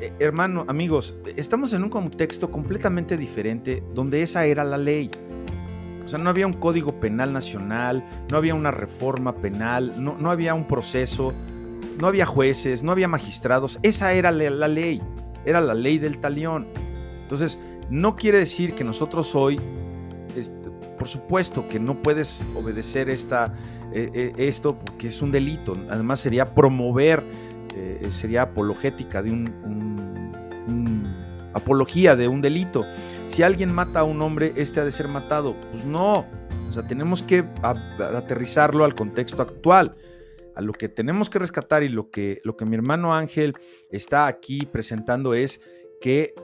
[0.00, 5.10] eh, hermano, amigos, estamos en un contexto completamente diferente donde esa era la ley.
[6.04, 10.30] O sea, no había un código penal nacional, no había una reforma penal, no, no
[10.30, 11.32] había un proceso,
[11.98, 15.00] no había jueces, no había magistrados, esa era la, ley,
[15.44, 16.66] era la ley del talión.
[17.22, 19.60] Entonces, no quiere decir que nosotros hoy,
[20.36, 23.54] este, por supuesto que no puedes obedecer esta,
[23.92, 27.22] eh, eh, esto porque es un delito, además sería promover,
[27.74, 29.52] eh, sería apologética de un,
[31.54, 32.84] apología de un delito.
[33.26, 35.54] Si alguien mata a un hombre, este ha de ser matado.
[35.70, 36.26] Pues no,
[36.66, 39.96] o sea, tenemos que aterrizarlo al contexto actual
[40.54, 43.54] a lo que tenemos que rescatar y lo que, lo que mi hermano Ángel
[43.90, 45.60] está aquí presentando es
[46.00, 46.34] que,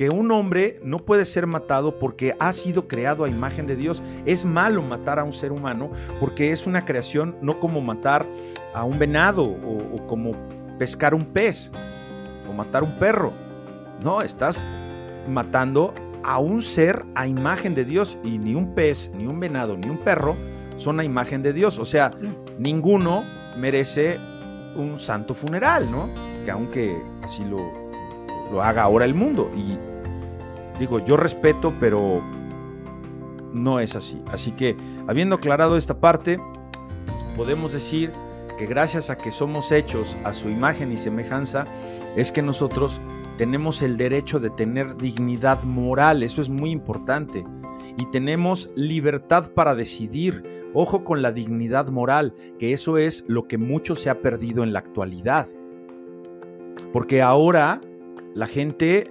[0.00, 4.02] que un hombre no puede ser matado porque ha sido creado a imagen de Dios.
[4.24, 8.24] Es malo matar a un ser humano porque es una creación no como matar
[8.72, 10.32] a un venado o, como
[10.78, 11.70] pescar un pez
[12.48, 13.34] o matar un perro.
[14.02, 14.64] No, estás
[15.28, 15.92] matando
[16.24, 19.90] a un ser a imagen de Dios y ni un pez, ni un venado, ni
[19.90, 20.34] un perro
[20.76, 21.78] son a imagen de Dios.
[21.78, 22.10] O sea,
[22.58, 23.22] ninguno
[23.58, 24.18] merece
[24.76, 26.08] un santo funeral, ¿no?
[26.46, 27.70] Que aunque así lo,
[28.50, 29.50] lo haga ahora el mundo.
[29.54, 29.89] Y
[30.80, 32.20] digo, yo respeto, pero
[33.52, 34.20] no es así.
[34.32, 36.40] Así que, habiendo aclarado esta parte,
[37.36, 38.12] podemos decir
[38.58, 41.66] que gracias a que somos hechos a su imagen y semejanza,
[42.16, 43.00] es que nosotros
[43.38, 46.22] tenemos el derecho de tener dignidad moral.
[46.22, 47.44] Eso es muy importante.
[47.96, 53.58] Y tenemos libertad para decidir Ojo con la dignidad moral, que eso es lo que
[53.58, 55.48] mucho se ha perdido en la actualidad.
[56.92, 57.80] Porque ahora
[58.34, 59.10] la gente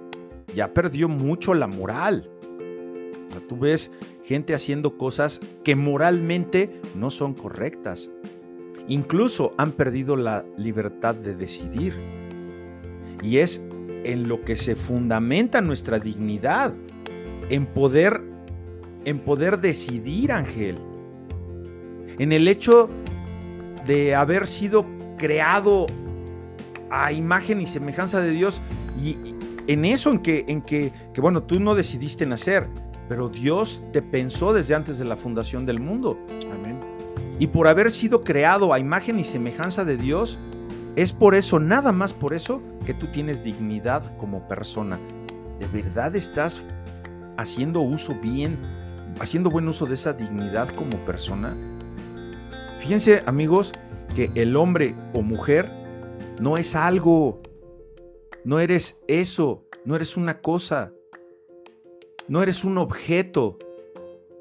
[0.54, 2.30] ya perdió mucho la moral.
[3.28, 3.90] O sea, tú ves
[4.24, 8.10] gente haciendo cosas que moralmente no son correctas.
[8.88, 11.94] Incluso han perdido la libertad de decidir.
[13.22, 13.62] Y es
[14.04, 16.74] en lo que se fundamenta nuestra dignidad,
[17.50, 18.22] en poder,
[19.04, 20.78] en poder decidir, Ángel,
[22.18, 22.88] en el hecho
[23.86, 24.86] de haber sido
[25.18, 25.86] creado
[26.90, 28.60] a imagen y semejanza de Dios
[29.00, 29.16] y,
[29.66, 32.66] en eso en que, en que, que, bueno, tú no decidiste nacer,
[33.08, 36.18] pero Dios te pensó desde antes de la fundación del mundo.
[36.52, 36.80] Amén.
[37.38, 40.38] Y por haber sido creado a imagen y semejanza de Dios,
[40.96, 44.98] es por eso, nada más por eso, que tú tienes dignidad como persona.
[45.58, 46.64] ¿De verdad estás
[47.36, 48.58] haciendo uso bien,
[49.20, 51.56] haciendo buen uso de esa dignidad como persona?
[52.78, 53.72] Fíjense, amigos,
[54.14, 55.70] que el hombre o mujer
[56.40, 57.40] no es algo,
[58.44, 60.92] no eres eso, no eres una cosa,
[62.30, 63.58] no eres un objeto.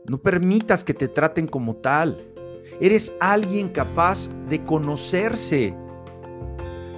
[0.05, 2.23] No permitas que te traten como tal.
[2.79, 5.73] Eres alguien capaz de conocerse,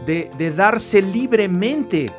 [0.06, 2.12] de, darse libremente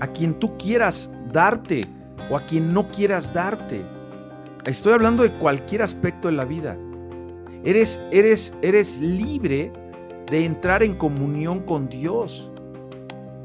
[0.00, 1.86] a quien tú quieras darte
[2.30, 3.82] o a quien no quieras darte.
[4.64, 6.78] Estoy hablando de cualquier aspecto de la vida.
[7.64, 9.72] Eres, eres, eres libre
[10.30, 12.50] de entrar en comunión con Dios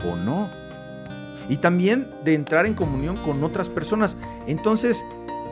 [0.06, 0.50] o no.
[1.50, 4.18] Y también de entrar en comunión con otras personas.
[4.48, 5.06] Entonces,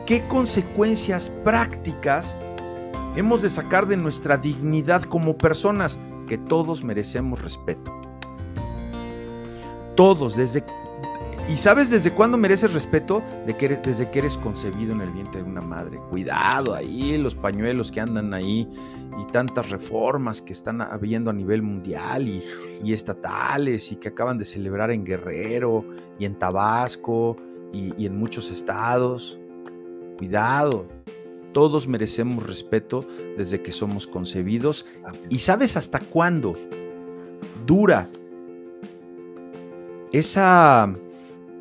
[0.06, 2.36] ¿qué consecuencias prácticas
[3.16, 5.98] hemos de sacar de nuestra dignidad como personas?
[6.28, 7.92] que todos merecemos respeto.
[9.96, 10.62] Todos, desde...
[11.50, 13.22] ¿Y sabes desde cuándo mereces respeto?
[13.46, 15.98] Desde que eres concebido en el vientre de una madre.
[16.10, 18.68] Cuidado ahí, los pañuelos que andan ahí
[19.18, 24.44] y tantas reformas que están habiendo a nivel mundial y, estatales y que acaban de
[24.44, 25.84] celebrar en Guerrero
[26.18, 27.36] y en Tabasco
[27.72, 29.38] y en muchos estados.
[30.18, 30.86] Cuidado,
[31.52, 33.06] todos merecemos respeto
[33.36, 34.86] desde que somos concebidos.
[35.30, 36.54] ¿Y sabes hasta cuándo
[37.66, 38.08] dura
[40.12, 40.94] esa...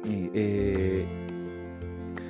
[0.09, 1.05] Eh,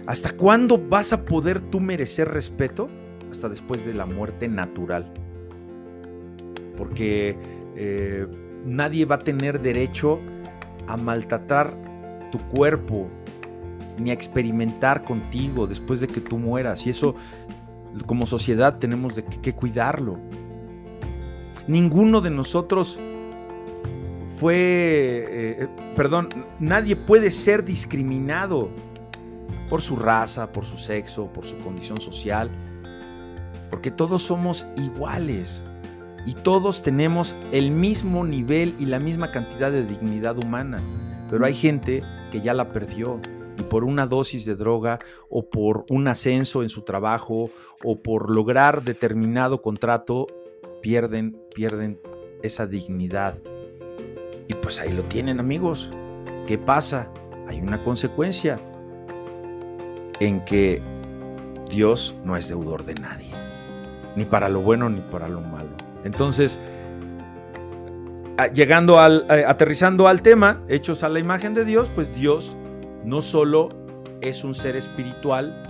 [0.05, 2.87] ¿Hasta cuándo vas a poder tú merecer respeto?
[3.29, 5.11] Hasta después de la muerte natural.
[6.77, 7.37] Porque
[7.75, 8.25] eh,
[8.65, 10.19] nadie va a tener derecho
[10.87, 11.77] a maltratar
[12.31, 13.09] tu cuerpo,
[13.99, 16.87] ni a experimentar contigo después de que tú mueras.
[16.87, 17.15] Y eso
[18.05, 20.19] como sociedad tenemos que, cuidarlo.
[21.67, 22.99] Ninguno de nosotros
[24.37, 28.69] fue, eh, eh, perdón, nadie puede ser discriminado
[29.67, 32.51] por su raza, por su sexo, por su condición social,
[33.71, 35.65] porque todos somos iguales
[36.27, 40.83] y todos tenemos el mismo nivel y la misma cantidad de dignidad humana,
[41.31, 43.19] pero hay gente que ya la perdió,
[43.57, 44.99] y por una dosis de droga
[45.31, 47.49] o por un ascenso en su trabajo
[47.83, 50.27] o por lograr determinado contrato,
[50.83, 51.99] pierden, pierden
[52.43, 53.39] esa dignidad.
[54.47, 55.91] Y pues ahí lo tienen amigos.
[56.45, 57.09] ¿Qué pasa?
[57.47, 58.59] Hay una consecuencia
[60.19, 60.81] en que
[61.69, 63.31] Dios no es deudor de nadie,
[64.15, 65.69] ni para lo bueno ni para lo malo.
[66.03, 66.59] Entonces,
[68.53, 72.55] llegando al, aterrizando al tema, hechos a la imagen de Dios, pues Dios
[73.03, 73.69] no solo
[74.21, 75.63] es un ser espiritual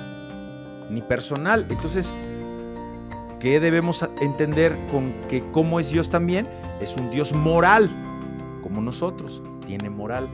[0.89, 1.65] ni personal.
[1.69, 2.13] Entonces,
[3.39, 6.47] ¿qué debemos entender con que cómo es Dios también?
[6.81, 7.89] Es un Dios moral,
[8.67, 10.27] como nosotros, tiene moral.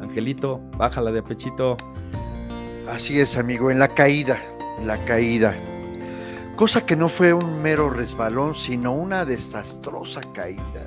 [0.00, 1.76] Angelito, bájala de pechito.
[2.88, 4.38] Así es, amigo, en la caída,
[4.82, 5.54] la caída.
[6.56, 10.86] Cosa que no fue un mero resbalón, sino una desastrosa caída.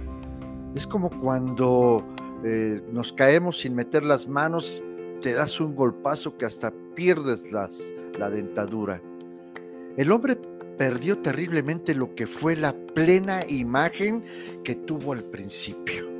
[0.74, 2.04] Es como cuando
[2.44, 4.82] eh, nos caemos sin meter las manos
[5.22, 9.02] te das un golpazo que hasta pierdes la dentadura.
[9.98, 10.36] El hombre
[10.78, 14.24] perdió terriblemente lo que fue la plena imagen
[14.64, 16.17] que tuvo al principio.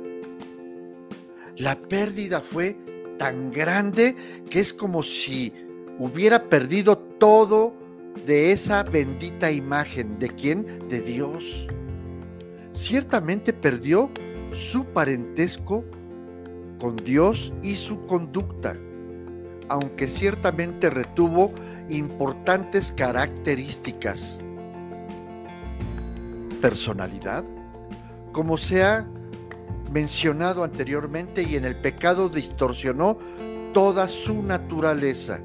[1.58, 2.76] La pérdida fue
[3.18, 4.16] tan grande
[4.48, 5.52] que es como si
[5.98, 7.74] hubiera perdido todo
[8.26, 10.18] de esa bendita imagen.
[10.18, 10.88] ¿De quién?
[10.88, 11.66] De Dios.
[12.72, 14.10] Ciertamente perdió
[14.52, 15.84] su parentesco
[16.78, 18.76] con Dios y su conducta
[19.68, 21.52] aunque ciertamente retuvo
[21.88, 24.40] importantes características.
[26.60, 27.44] Personalidad,
[28.32, 29.06] como se ha
[29.90, 33.18] mencionado anteriormente, y en el pecado distorsionó
[33.72, 35.40] toda su naturaleza.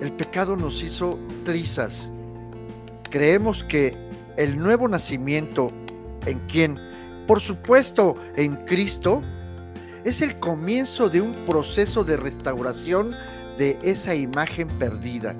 [0.00, 2.12] El pecado nos hizo trizas.
[3.10, 3.96] Creemos que
[4.36, 5.72] el nuevo nacimiento
[6.26, 6.78] en quien,
[7.26, 9.22] por supuesto, en Cristo,
[10.04, 13.14] es el comienzo de un proceso de restauración
[13.58, 15.34] de esa imagen perdida,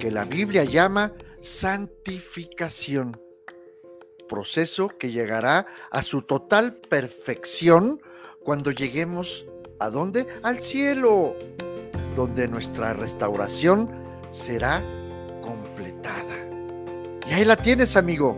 [0.00, 3.16] que la Biblia llama santificación,
[4.28, 8.00] proceso que llegará a su total perfección
[8.42, 9.46] cuando lleguemos
[9.78, 10.26] a dónde?
[10.42, 11.34] Al cielo,
[12.16, 13.90] donde nuestra restauración
[14.30, 14.82] será
[15.42, 16.36] completada.
[17.28, 18.36] Y ahí la tienes, amigo.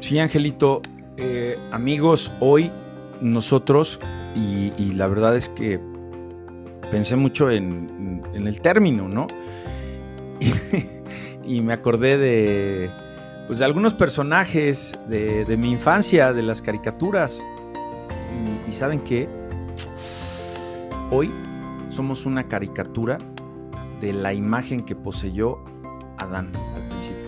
[0.00, 0.82] Sí, Angelito.
[1.16, 2.70] Eh, amigos, hoy
[3.20, 4.00] nosotros,
[4.34, 5.80] y, la verdad es que
[6.90, 9.26] pensé mucho en, el término, ¿no?
[11.46, 12.90] Y, me acordé de,
[13.46, 17.44] pues, de algunos personajes de, mi infancia, de las caricaturas.
[18.66, 19.28] Y, ¿saben qué?
[21.10, 21.30] Hoy
[21.88, 23.18] somos una caricatura
[24.00, 25.58] de la imagen que poseyó
[26.16, 27.24] Adán al principio.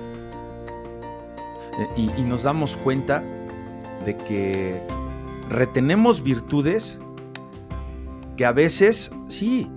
[1.79, 3.23] Eh, y, nos damos cuenta
[4.05, 4.81] de que
[5.49, 6.99] retenemos virtudes
[8.37, 9.71] que a veces, sí,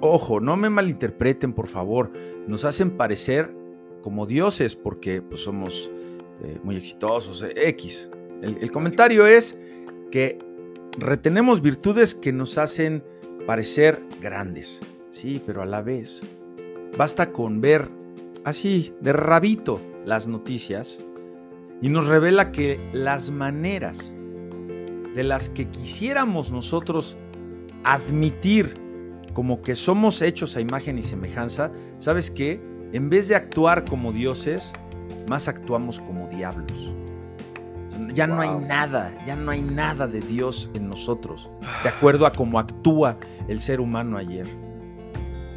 [0.00, 2.10] ojo, no me malinterpreten por favor,
[2.46, 3.57] nos hacen parecer
[4.02, 5.90] como dioses porque pues, somos
[6.42, 8.10] eh, muy exitosos, eh, X.
[8.42, 9.58] el comentario es
[10.10, 10.38] que
[10.96, 13.02] retenemos virtudes que nos hacen
[13.46, 14.80] parecer grandes,
[15.10, 16.22] sí, pero a la vez
[16.96, 17.88] basta con ver
[18.44, 21.00] así, de rabito, las noticias
[21.80, 24.14] y nos revela que las maneras
[25.14, 27.16] de las que quisiéramos nosotros
[27.84, 28.74] admitir
[29.32, 32.60] como que somos hechos a imagen y semejanza, ¿sabes qué?
[32.92, 34.72] En vez de actuar como dioses,
[35.28, 36.92] más actuamos como diablos.
[38.14, 41.50] Ya no hay nada, ya no hay nada de Dios en nosotros,
[41.82, 44.46] de acuerdo a cómo actúa el ser humano ayer.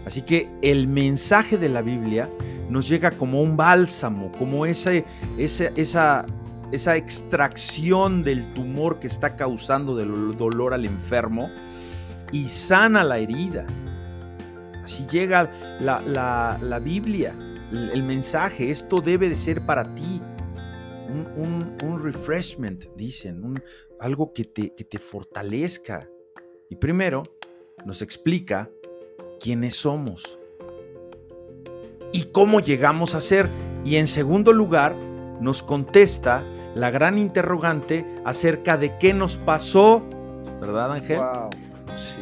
[0.06, 2.30] Así que el mensaje de la Biblia
[2.70, 4.91] nos llega como un bálsamo, como esa,
[5.38, 6.26] esa,
[6.72, 11.50] esa extracción del tumor que está causando del dolor al enfermo
[12.32, 13.65] y sana la herida.
[14.84, 17.36] Así llega la, Biblia,
[17.72, 20.22] el, mensaje, esto debe de ser para ti
[21.36, 23.62] un, refreshment, dicen,
[24.00, 26.10] algo que te, que te fortalezca.
[26.70, 27.24] Y primero
[27.86, 28.70] nos explica
[29.39, 30.39] quiénes somos
[32.13, 33.50] y cómo llegamos a ser.
[33.84, 34.96] Y en segundo lugar,
[35.41, 36.44] nos contesta
[36.76, 40.04] la gran interrogante acerca de qué nos pasó,
[40.60, 41.20] ¿verdad Ángel?
[41.98, 42.20] Sí.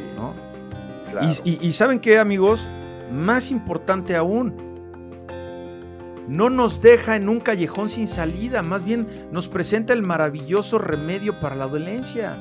[1.43, 2.67] Y, saben qué, amigos,
[3.11, 4.53] más importante aún,
[6.27, 11.39] no nos deja en un callejón sin salida, más bien nos presenta el maravilloso remedio
[11.39, 12.37] para la dolencia.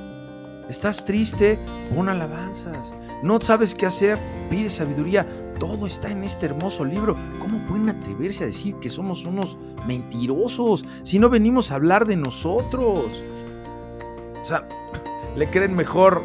[0.69, 1.59] Estás triste,
[1.95, 2.93] pon alabanzas.
[3.23, 4.19] No sabes qué hacer,
[4.51, 5.27] pide sabiduría.
[5.59, 7.17] Todo está en este hermoso libro.
[7.41, 12.17] ¿Cómo pueden atreverse a decir que somos unos mentirosos si no venimos a hablar de
[12.17, 13.25] nosotros?
[14.41, 14.69] O sea,
[15.37, 16.23] le creen mejor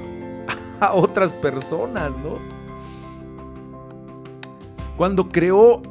[0.80, 2.40] a otras personas, ¿no?
[4.98, 5.82] Cuando creó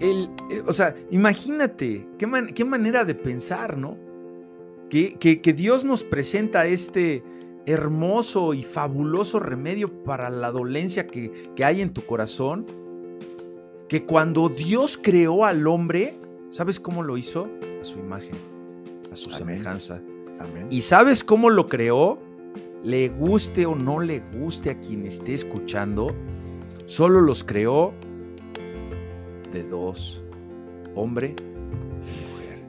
[0.00, 3.96] el, eh, o sea, imagínate, qué, manera de pensar, ¿no?
[4.88, 7.24] Que, que, Dios nos presenta este
[7.66, 12.66] hermoso y fabuloso remedio para la dolencia que, que hay en tu corazón.
[13.88, 16.18] Que cuando Dios creó al hombre,
[16.50, 17.48] ¿sabes cómo lo hizo?
[17.80, 18.36] A su imagen,
[19.12, 20.00] a su semejanza.
[20.38, 20.68] Amén.
[20.70, 22.18] ¿Y sabes cómo lo creó?
[22.84, 26.14] Le guste o no le guste a quien esté escuchando,
[26.86, 27.92] solo los creó
[29.52, 30.22] de dos,
[30.94, 32.64] hombre y mujer.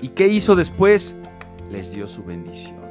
[0.00, 1.16] ¿Y qué hizo después?
[1.70, 2.84] Les dio su bendición.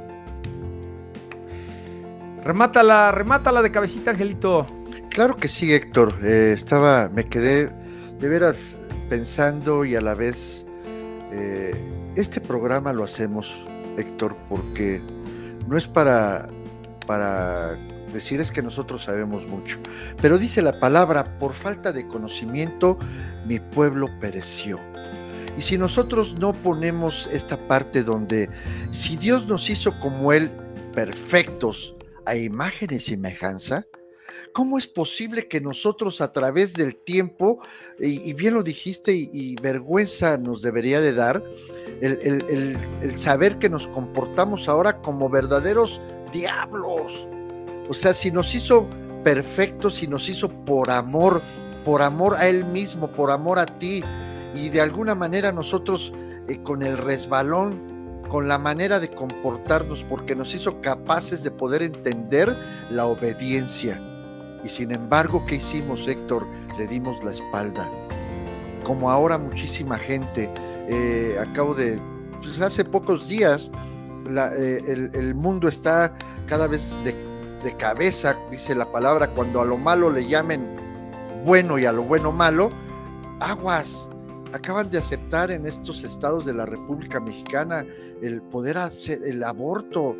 [2.43, 4.65] Remátala, remátala de cabecita, Angelito.
[5.09, 6.13] Claro que sí, Héctor.
[6.23, 7.71] Eh, estaba, me quedé
[8.19, 8.77] de veras
[9.09, 10.65] pensando y a la vez,
[11.31, 11.73] eh,
[12.15, 13.55] este programa lo hacemos,
[13.97, 15.01] Héctor, porque
[15.67, 16.47] no es para,
[17.05, 17.77] para
[18.13, 19.79] decir es que nosotros sabemos mucho.
[20.21, 22.97] Pero dice la palabra, por falta de conocimiento,
[23.45, 24.79] mi pueblo pereció.
[25.57, 28.49] Y si nosotros no ponemos esta parte donde,
[28.91, 30.51] si Dios nos hizo como Él,
[30.93, 31.95] perfectos,
[32.25, 33.85] a imagen y semejanza,
[34.53, 37.59] ¿cómo es posible que nosotros a través del tiempo,
[37.99, 41.43] y, bien lo dijiste, y, vergüenza nos debería de dar,
[42.01, 45.99] el, saber que nos comportamos ahora como verdaderos
[46.31, 47.27] diablos?
[47.89, 48.87] O sea, si nos hizo
[49.23, 51.41] perfectos, si nos hizo por amor,
[51.83, 54.03] por amor a Él mismo, por amor a ti,
[54.55, 56.13] y de alguna manera nosotros
[56.47, 61.81] eh, con el resbalón, con la manera de comportarnos, porque nos hizo capaces de poder
[61.81, 62.55] entender
[62.89, 64.01] la obediencia.
[64.63, 66.47] Y sin embargo, ¿qué hicimos, Héctor?
[66.77, 67.89] Le dimos la espalda.
[68.83, 70.49] Como ahora muchísima gente,
[70.87, 71.99] eh, acabo de,
[72.41, 73.71] pues hace pocos días,
[74.57, 76.15] eh, el, mundo está
[76.47, 77.13] cada vez de
[77.63, 80.75] de cabeza, dice la palabra, cuando a lo malo le llamen
[81.45, 82.71] bueno y a lo bueno malo,
[83.39, 84.09] aguas.
[84.51, 87.83] Acaban de aceptar en estos estados de la República Mexicana
[88.21, 90.15] el poder hacer el aborto.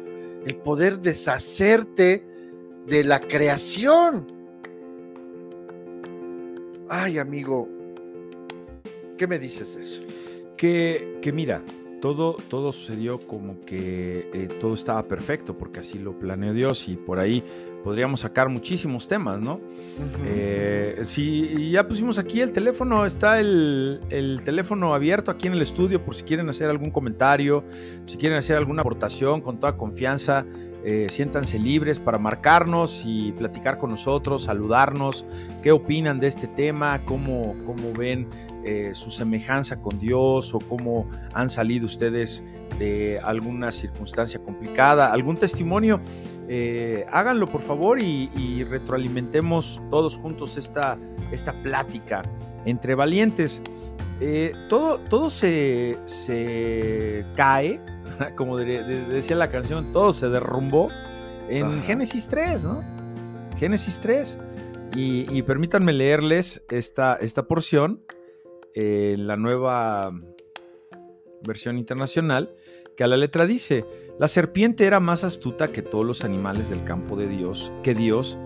[0.46, 2.26] el poder deshacerte
[2.86, 4.28] de la creación.
[6.90, 7.70] Ay, amigo,
[9.18, 10.02] ¿qué me dices de eso?
[10.58, 11.62] Que, que mira,
[12.02, 16.98] todo, todo sucedió como que eh, todo estaba perfecto, porque así lo planeó Dios y
[16.98, 17.44] por ahí
[17.84, 19.60] podríamos sacar muchísimos temas, ¿no?
[20.26, 25.62] Eh, si ya pusimos aquí el teléfono, está el, el, teléfono abierto aquí en el
[25.62, 27.64] estudio por si quieren hacer algún comentario,
[28.04, 30.46] si quieren hacer alguna aportación con toda confianza.
[30.86, 35.26] Eh, siéntanse libres para marcarnos y platicar con nosotros, saludarnos,
[35.62, 38.28] qué opinan de este tema, cómo, cómo ven
[38.66, 42.44] eh, su semejanza con Dios o cómo han salido ustedes
[42.78, 46.02] de alguna circunstancia complicada, algún testimonio,
[46.48, 50.98] eh, háganlo por favor y, retroalimentemos todos juntos esta,
[51.32, 52.22] esta plática
[52.66, 53.62] entre valientes.
[54.70, 57.80] todo, todo se, se cae
[58.36, 60.90] como decía la canción, todo se derrumbó
[61.50, 62.84] en Génesis 3, ¿no?
[63.58, 64.40] Génesis 3.
[64.96, 68.04] Y, permítanme leerles esta, esta porción
[68.76, 70.12] en la nueva
[71.42, 72.56] versión internacional,
[72.96, 73.86] que a la letra dice,
[74.20, 78.38] la serpiente era más astuta que todos los animales del campo de Dios, que Dios,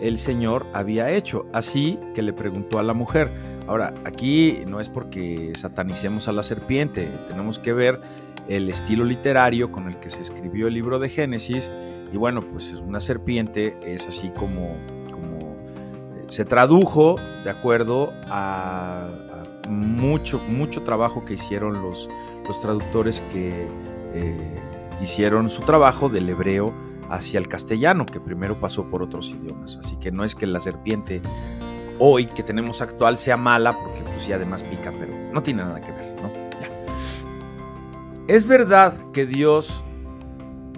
[0.00, 1.46] el Señor, había hecho.
[1.52, 3.30] Así que le preguntó a la mujer.
[3.66, 8.00] Ahora, aquí no es porque satanicemos a la serpiente, tenemos que ver
[8.48, 11.70] el estilo literario con el que se escribió el libro de Génesis.
[12.12, 14.76] Y bueno, pues es una serpiente, es así como,
[15.10, 19.08] como eh, se tradujo de acuerdo a,
[19.72, 22.08] mucho, mucho trabajo que hicieron los,
[22.46, 23.66] los traductores que
[24.14, 24.60] eh,
[25.02, 26.72] hicieron su trabajo del hebreo
[27.10, 29.76] hacia el castellano, que primero pasó por otros idiomas.
[29.76, 31.20] Así que no es que la serpiente
[31.98, 35.80] hoy que tenemos actual sea mala, porque pues sí además pica, pero no tiene nada
[35.80, 36.12] que ver.
[38.28, 39.82] Es verdad que Dios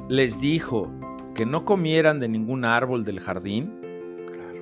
[0.09, 0.91] les dijo
[1.35, 3.79] que no comieran de ningún árbol del jardín.
[4.27, 4.61] Claro.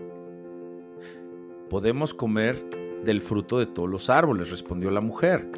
[1.70, 2.62] Podemos comer
[3.04, 5.48] del fruto de todos los árboles, respondió la mujer.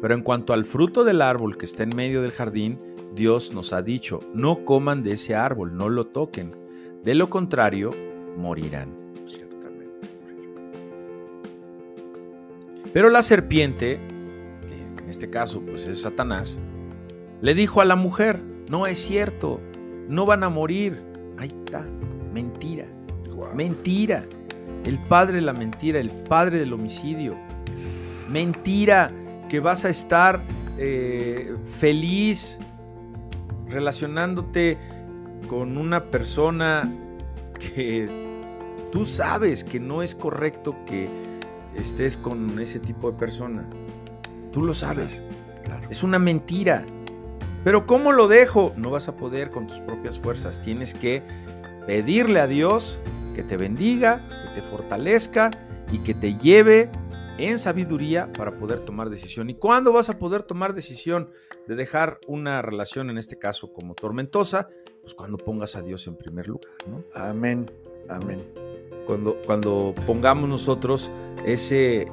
[0.00, 2.78] Pero en cuanto al fruto del árbol que está en medio del jardín,
[3.14, 6.54] Dios nos ha dicho, no coman de ese árbol, no lo toquen.
[7.02, 7.90] De lo contrario,
[8.36, 9.04] morirán.
[12.92, 13.98] Pero la serpiente
[15.04, 16.58] en este caso pues es Satanás,
[17.40, 19.60] le dijo a la mujer, no es cierto,
[20.08, 21.02] no van a morir.
[21.36, 21.86] Ahí está,
[22.32, 22.86] mentira,
[23.54, 24.24] mentira.
[24.84, 27.36] El padre de la mentira, el padre del homicidio.
[28.30, 29.10] Mentira
[29.48, 30.40] que vas a estar
[30.78, 32.58] eh, feliz
[33.68, 34.78] relacionándote
[35.48, 36.90] con una persona
[37.58, 38.08] que
[38.92, 41.08] tú sabes que no es correcto que
[41.76, 43.64] estés con ese tipo de persona.
[44.52, 45.22] Tú lo sabes.
[45.90, 46.84] Es una mentira.
[47.64, 48.72] Pero ¿cómo lo dejo?
[48.76, 50.60] No vas a poder con tus propias fuerzas.
[50.60, 51.22] Tienes que
[51.86, 52.98] pedirle a Dios
[53.34, 55.50] que te bendiga, que te fortalezca
[55.92, 56.90] y que te lleve
[57.38, 59.50] en sabiduría para poder tomar decisión.
[59.50, 61.30] ¿Y cuándo vas a poder tomar decisión
[61.66, 64.68] de dejar una relación, en este caso como tormentosa?
[65.02, 67.04] Pues cuando pongas a Dios en primer lugar, ¿no?
[67.14, 67.70] Amén,
[68.08, 68.42] amén.
[69.06, 71.10] Cuando, cuando pongamos nosotros
[71.44, 72.06] ese,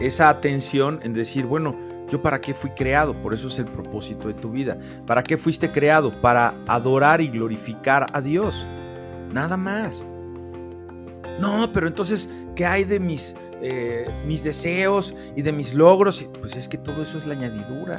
[0.00, 1.76] esa atención en decir, bueno,
[2.08, 4.78] yo para qué fui creado, por eso es el propósito de tu vida.
[5.06, 6.12] ¿Para qué fuiste creado?
[6.20, 8.66] Para adorar y glorificar a Dios.
[9.32, 10.04] Nada más.
[11.42, 16.24] No, pero entonces, ¿qué hay de mis, eh, mis deseos y de mis logros?
[16.38, 17.96] Pues es que todo eso es la añadidura.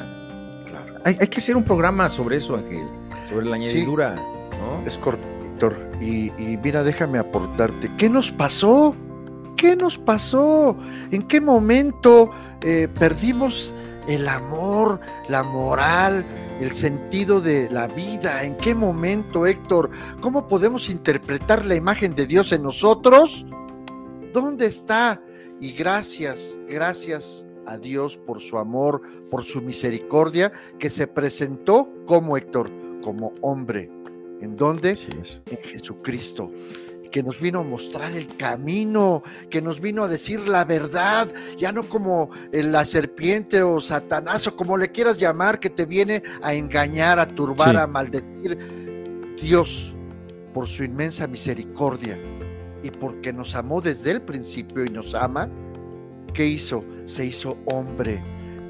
[0.66, 0.96] Claro.
[1.04, 2.88] Hay, que hacer un programa sobre eso, Ángel,
[3.30, 4.16] sobre la añadidura.
[4.86, 5.28] Es correcto,
[6.00, 7.92] Y, y mira, déjame aportarte.
[7.98, 8.96] ¿Qué nos pasó?
[9.58, 10.78] ¿Qué nos pasó?
[11.12, 12.32] ¿En qué momento
[12.62, 13.76] eh, perdimos
[14.08, 16.26] el amor, la moral,
[16.60, 18.44] el sentido de la vida?
[18.44, 19.90] ¿En qué momento, Héctor?
[20.22, 23.46] ¿Cómo podemos interpretar la imagen de Dios en nosotros?
[24.34, 25.22] ¿Dónde está?
[25.60, 32.38] Y gracias, gracias a Dios por su amor, por su misericordia, que se presentó como
[32.38, 32.70] Héctor,
[33.02, 33.90] como hombre.
[34.42, 34.90] ¿En dónde?
[34.90, 36.52] En Jesucristo
[37.14, 41.72] que nos vino a mostrar el camino, que nos vino a decir la verdad, ya
[41.72, 46.56] no como la serpiente o Satanás o como le quieras llamar, que te viene a
[46.56, 48.58] engañar, a turbar, a maldecir.
[49.40, 49.94] Dios,
[50.56, 52.18] por su inmensa misericordia
[52.82, 55.52] y porque nos amó desde el principio y nos ama,
[56.34, 56.84] ¿qué hizo?
[57.06, 58.24] Se hizo hombre,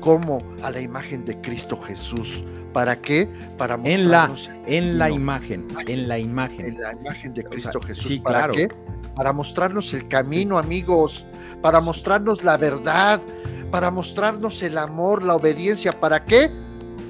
[0.04, 2.43] como a la imagen de Cristo Jesús
[2.74, 3.30] ¿Para qué?
[3.58, 4.49] Para mostrarnos.
[4.66, 6.66] En la, en la imagen, en la imagen.
[6.66, 8.06] En la imagen de Cristo Jesús.
[8.06, 8.68] Sí, ¿Para qué?
[9.16, 11.24] Para mostrarnos el camino, amigos.
[11.62, 13.22] Para mostrarnos la verdad.
[13.70, 15.99] Para mostrarnos el amor, la obediencia.
[15.99, 16.51] ¿Para qué?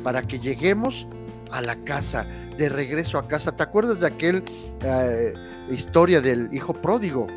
[0.04, 1.08] Para que lleguemos
[1.50, 2.28] a la casa,
[2.58, 3.56] de regreso a casa.
[3.56, 4.44] ¿Te acuerdas de aquel
[4.82, 5.34] eh,
[5.70, 7.28] historia del hijo pródigo?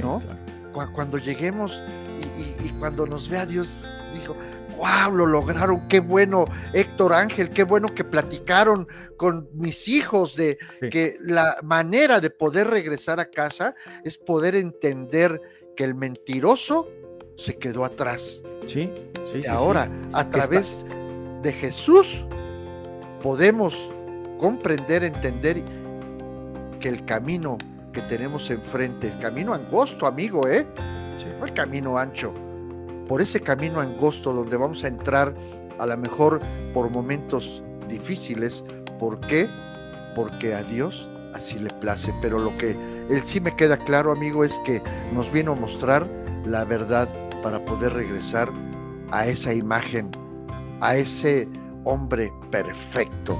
[0.00, 0.22] ¿No?
[0.72, 1.82] Cuando lleguemos
[2.62, 3.88] y, cuando nos vea Dios,
[4.76, 10.58] wow, lo lograron, qué bueno, Héctor Ángel, qué bueno que platicaron con mis hijos de
[10.90, 13.74] que la manera de poder regresar a casa
[14.04, 15.40] es poder entender
[15.76, 16.88] que el mentiroso
[17.36, 18.42] se quedó atrás.
[18.66, 18.92] Sí,
[19.24, 19.42] sí.
[19.44, 20.84] Y ahora, a través
[21.42, 22.24] de Jesús,
[23.22, 23.90] podemos
[24.38, 25.62] comprender, entender
[26.80, 27.58] que el camino
[27.92, 30.66] que tenemos enfrente, el camino angosto, amigo, ¿eh?
[31.38, 32.32] No el camino ancho.
[33.08, 35.34] Por ese camino angosto donde vamos a entrar,
[35.78, 36.40] a lo mejor
[36.74, 38.64] por momentos difíciles.
[38.98, 39.48] ¿Por qué?
[40.14, 42.12] Porque a Dios así le place.
[42.20, 42.76] Pero lo que
[43.10, 44.82] él sí me queda claro, amigo, es que
[45.12, 46.08] nos vino a mostrar
[46.44, 47.08] la verdad
[47.42, 48.50] para poder regresar
[49.10, 50.10] a esa imagen,
[50.80, 51.48] a ese
[51.84, 53.38] hombre perfecto.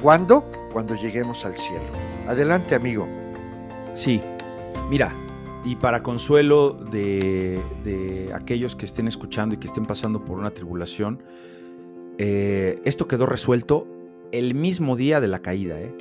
[0.00, 0.50] ¿Cuándo?
[0.72, 1.86] Cuando lleguemos al cielo.
[2.26, 3.06] Adelante, amigo.
[3.94, 4.22] Sí,
[4.88, 5.12] mira,
[5.64, 7.60] y para consuelo de,
[8.34, 11.22] aquellos que estén escuchando y que estén pasando por una tribulación,
[12.18, 13.86] eh, esto quedó resuelto
[14.32, 15.92] el mismo día de la caída, ¿eh?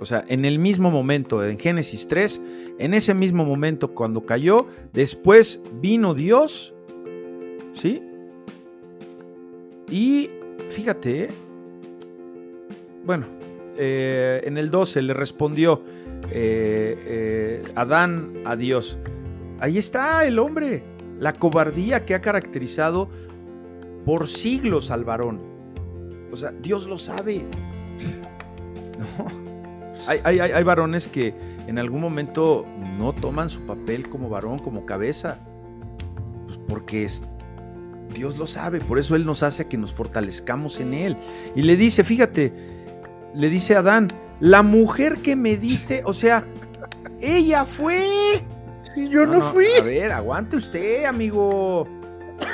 [0.00, 2.40] O sea, en el mismo momento, en Génesis 3,
[2.78, 6.72] en ese mismo momento cuando cayó, después vino Dios,
[7.74, 8.02] ¿sí?
[9.90, 10.30] Y
[10.70, 11.28] fíjate,
[13.04, 13.26] bueno,
[13.76, 15.82] eh, en el 12 le respondió
[16.32, 18.98] eh, eh, Adán a Dios.
[19.60, 20.82] Ahí está el hombre,
[21.18, 23.08] la cobardía que ha caracterizado
[24.04, 25.40] por siglos al varón.
[26.32, 27.44] O sea, Dios lo sabe.
[28.98, 29.50] No.
[30.06, 31.34] Hay, varones que
[31.66, 32.66] en algún momento
[32.98, 35.38] no toman su papel como varón, como cabeza,
[36.46, 37.08] pues porque
[38.14, 41.16] Dios lo sabe, por eso Él nos hace que nos fortalezcamos en Él.
[41.54, 42.52] Y le dice, fíjate,
[43.34, 46.44] le dice a Adán, la mujer que me diste, o sea,
[47.20, 48.42] ella fue.
[48.94, 49.66] Si yo no, fui.
[49.78, 51.86] A ver, aguante usted, amigo.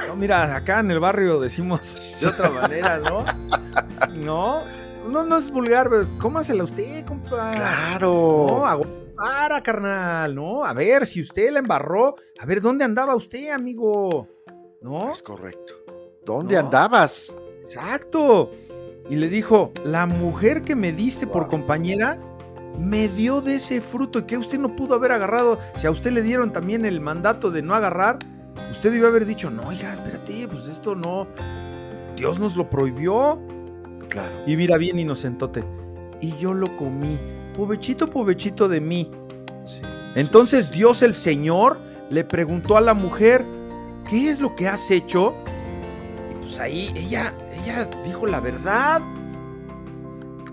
[0.09, 3.24] No, mira, acá en el barrio decimos de otra manera, ¿no?
[4.24, 4.62] No,
[5.09, 7.53] no, no es vulgar, pero cómasela usted, compa.
[7.53, 8.47] Claro.
[8.49, 10.64] No, para, carnal, ¿no?
[10.64, 14.28] A ver, si usted la embarró, a ver, ¿dónde andaba usted, amigo?
[14.82, 15.12] ¿No?
[15.12, 15.74] Es correcto.
[16.24, 17.34] ¿Dónde andabas?
[17.62, 18.51] Exacto.
[19.09, 22.19] Y le dijo, la mujer que me diste por compañera
[22.79, 25.59] me dio de ese fruto y que usted no pudo haber agarrado.
[25.77, 28.19] Si a usted le dieron también el mandato de no agarrar,
[28.71, 31.27] usted debió haber dicho, no, oiga, espérate, pues esto no,
[32.17, 33.39] Dios nos lo prohibió.
[34.09, 34.35] Claro.
[34.47, 35.65] Y mira bien inocentote.
[36.21, 37.19] Y yo lo comí.
[37.57, 39.11] Povechito, povechito de mí.
[40.15, 41.79] Entonces Dios el Señor
[42.11, 43.45] le preguntó a la mujer,
[44.09, 45.35] ¿qué es lo que has hecho?
[46.47, 49.03] Pues ahí ella, ella dijo la verdad.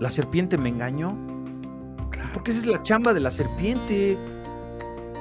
[0.00, 1.16] La serpiente me engañó.
[2.32, 4.18] Porque esa es la chamba de la serpiente.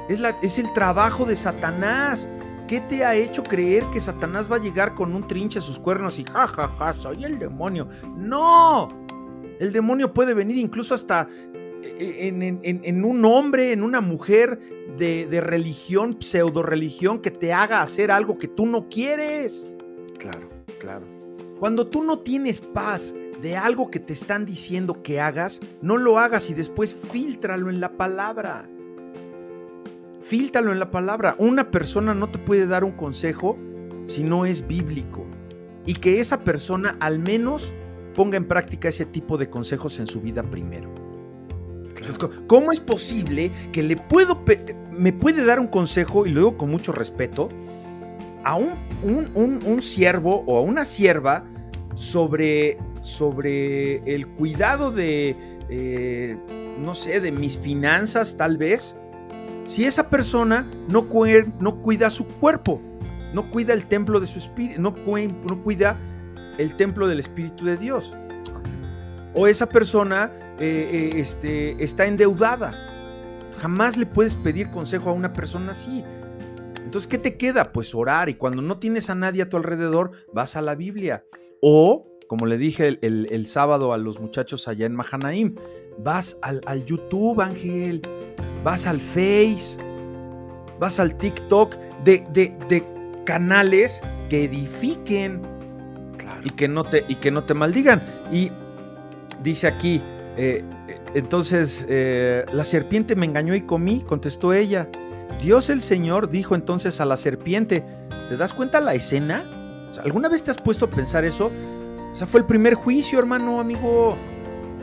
[0.09, 2.28] Es, la, es el trabajo de Satanás.
[2.67, 5.78] ¿Qué te ha hecho creer que Satanás va a llegar con un trinche a sus
[5.78, 7.88] cuernos y jajaja, ja, ja, soy el demonio?
[8.15, 8.88] No,
[9.59, 11.28] el demonio puede venir incluso hasta
[11.84, 12.32] eh,
[12.74, 14.57] en, un hombre, en una mujer
[14.97, 19.69] de, de religión, pseudo religión, que te haga hacer algo que tú no quieres.
[20.17, 20.53] Claro,
[20.84, 21.06] claro.
[21.60, 26.20] Cuando tú no tienes paz de algo que te están diciendo que hagas, no lo
[26.20, 28.70] hagas y después filtralo en la palabra.
[30.20, 31.36] Fíltalo en la palabra.
[31.40, 33.58] Una persona no te puede dar un consejo
[34.06, 35.26] si no es bíblico.
[35.86, 37.74] Y que esa persona al menos
[38.14, 40.94] ponga en práctica ese tipo de consejos en su vida primero.
[42.48, 44.44] ¿Cómo es posible que le puedo,
[44.92, 47.50] me puede dar un consejo, y luego con mucho respeto,
[48.44, 48.74] a un,
[49.04, 51.45] un, siervo o a una sierva
[51.95, 55.36] sobre, sobre el cuidado de,
[55.70, 56.38] eh,
[56.80, 58.95] no sé, de mis finanzas tal vez?
[59.66, 61.08] si esa persona no,
[61.60, 62.82] no cuida su cuerpo,
[63.34, 64.93] no cuida el templo de su espíritu, no,
[65.45, 65.97] no cuida
[66.58, 68.16] el templo del Espíritu de Dios.
[69.34, 72.74] O esa persona eh, eh, este, está endeudada.
[73.60, 76.04] Jamás le puedes pedir consejo a una persona así.
[76.94, 77.72] Entonces, ¿qué te queda?
[77.72, 78.30] Pues orar.
[78.30, 81.26] Y cuando no tienes a nadie a tu alrededor, vas a la Biblia.
[81.60, 85.56] O, como le dije el, sábado a los muchachos allá en Mahanaim,
[85.98, 88.04] vas al, al YouTube, Ángel
[88.64, 89.76] vas al Face,
[90.80, 92.86] vas al TikTok de, de,
[93.26, 95.41] canales que edifiquen
[96.44, 98.04] y, que no te, y que no te maldigan.
[98.32, 98.52] Y
[99.41, 100.00] dice aquí,
[100.38, 100.64] eh,
[101.16, 104.88] entonces eh, la serpiente me engañó y comí, contestó ella.
[105.44, 107.84] Dios el Señor dijo entonces a la serpiente,
[108.30, 109.44] ¿te das cuenta la escena?
[110.02, 111.52] ¿Alguna vez te has puesto a pensar eso?
[112.14, 114.16] O sea, fue el primer juicio, hermano, amigo.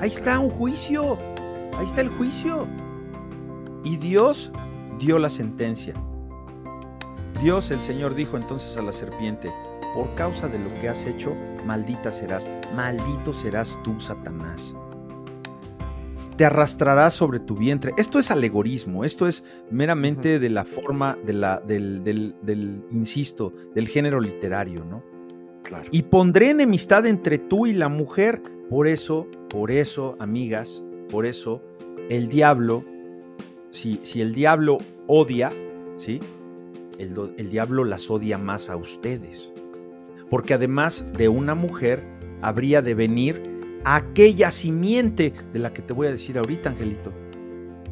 [0.01, 1.17] Ahí está un juicio.
[1.79, 2.69] Ahí está el juicio.
[3.85, 4.53] Y Dios
[4.99, 5.95] dio la sentencia.
[7.43, 9.51] Dios el Señor dijo entonces a la serpiente,
[9.95, 11.35] por causa de lo que has hecho,
[11.65, 12.47] maldita serás,
[12.77, 14.75] maldito serás tú, Satanás.
[16.41, 17.93] Te arrastrarás sobre tu vientre.
[17.99, 23.87] Esto es alegorismo, esto es meramente de la forma, de la, del, del, insisto, del
[23.87, 25.05] género literario, ¿no?
[25.63, 25.91] Claro.
[25.91, 28.41] Y pondré enemistad entre tú y la mujer.
[28.71, 31.61] Por eso, por eso, amigas, por eso,
[32.09, 32.87] el diablo,
[33.69, 34.79] si, si el diablo
[35.09, 35.53] odia,
[35.97, 36.21] ¿sí?
[36.99, 39.53] El, el diablo las odia más a ustedes
[40.31, 42.03] porque además de una mujer
[42.41, 43.50] habría de venir
[43.85, 47.13] aquella simiente de la que te voy a decir ahorita, Angelito.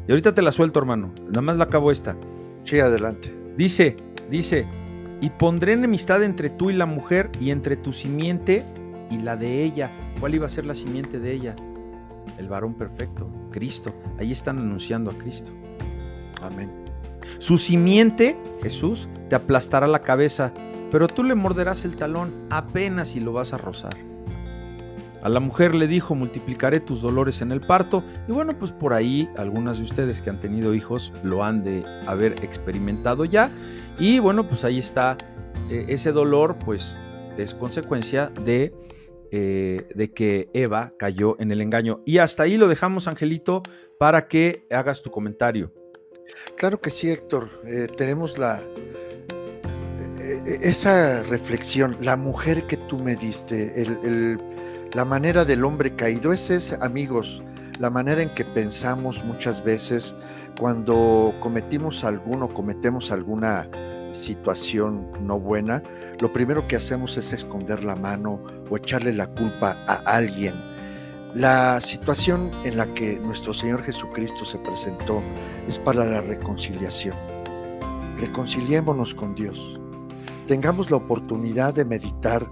[0.06, 1.12] Y ahorita te la suelto, hermano.
[1.26, 2.16] Nada más la acabo esta.
[2.64, 3.34] Sí, adelante.
[3.56, 3.96] Dice,
[4.30, 4.66] dice,
[5.20, 8.64] y pondré enemistad entre tú y la mujer y entre tu simiente
[9.10, 9.90] y la de ella.
[10.20, 11.56] ¿Cuál iba a ser la simiente de ella?
[12.38, 13.94] El varón perfecto, Cristo.
[14.18, 15.52] Ahí están anunciando a Cristo.
[16.42, 16.70] Amén.
[17.38, 20.52] Su simiente, Jesús, te aplastará la cabeza
[20.90, 23.96] pero tú le morderás el talón apenas si lo vas a rozar.
[25.22, 28.04] A la mujer le dijo, multiplicaré tus dolores en el parto.
[28.28, 31.84] Y bueno, pues por ahí algunas de ustedes que han tenido hijos lo han de
[32.06, 33.50] haber experimentado ya.
[33.98, 35.18] Y bueno, pues ahí está
[35.70, 37.00] eh, ese dolor, pues
[37.36, 38.72] es consecuencia de,
[39.30, 42.00] eh, de que Eva cayó en el engaño.
[42.06, 43.62] Y hasta ahí lo dejamos, Angelito,
[43.98, 45.72] para que hagas tu comentario.
[46.56, 47.62] Claro que sí, Héctor.
[47.66, 48.60] Eh, tenemos la,
[50.46, 53.82] esa reflexión, la mujer que tú me diste,
[54.92, 57.42] la manera del hombre caído, es, amigos,
[57.78, 60.16] la manera en que pensamos muchas veces
[60.58, 63.68] cuando cometimos alguno, cometemos alguna
[64.12, 65.82] situación no buena,
[66.20, 70.54] lo primero que hacemos es esconder la mano o echarle la culpa a alguien.
[71.34, 75.22] La situación en la que nuestro Señor Jesucristo se presentó
[75.68, 77.14] es para la reconciliación.
[78.18, 79.78] Reconciliémonos con Dios
[80.48, 82.50] tengamos la oportunidad de meditar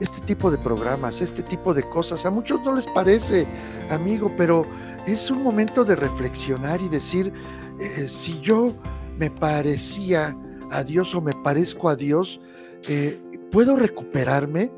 [0.00, 2.26] este tipo de programas, este tipo de cosas.
[2.26, 3.46] A muchos no les parece,
[3.90, 4.66] amigo, pero
[5.06, 7.32] es un momento de reflexionar y decir,
[7.80, 8.74] eh, si yo
[9.18, 10.36] me parecía
[10.70, 12.40] a Dios o me parezco a Dios,
[12.88, 13.20] eh,
[13.50, 14.72] ¿puedo recuperarme?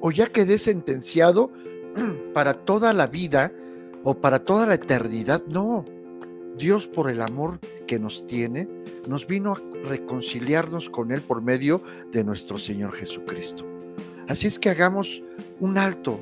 [0.00, 1.50] ¿O ya quedé sentenciado
[2.34, 3.52] para toda la vida
[4.02, 5.42] o para toda la eternidad?
[5.46, 5.84] No.
[6.56, 8.68] Dios por el amor que nos tiene,
[9.06, 13.75] nos vino a reconciliarnos con Él por medio de nuestro Señor Jesucristo.
[14.28, 15.22] Así es que hagamos
[15.60, 16.20] un alto,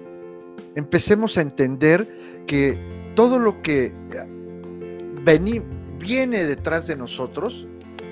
[0.74, 2.78] empecemos a entender que
[3.14, 3.94] todo lo que
[5.98, 7.66] viene detrás de nosotros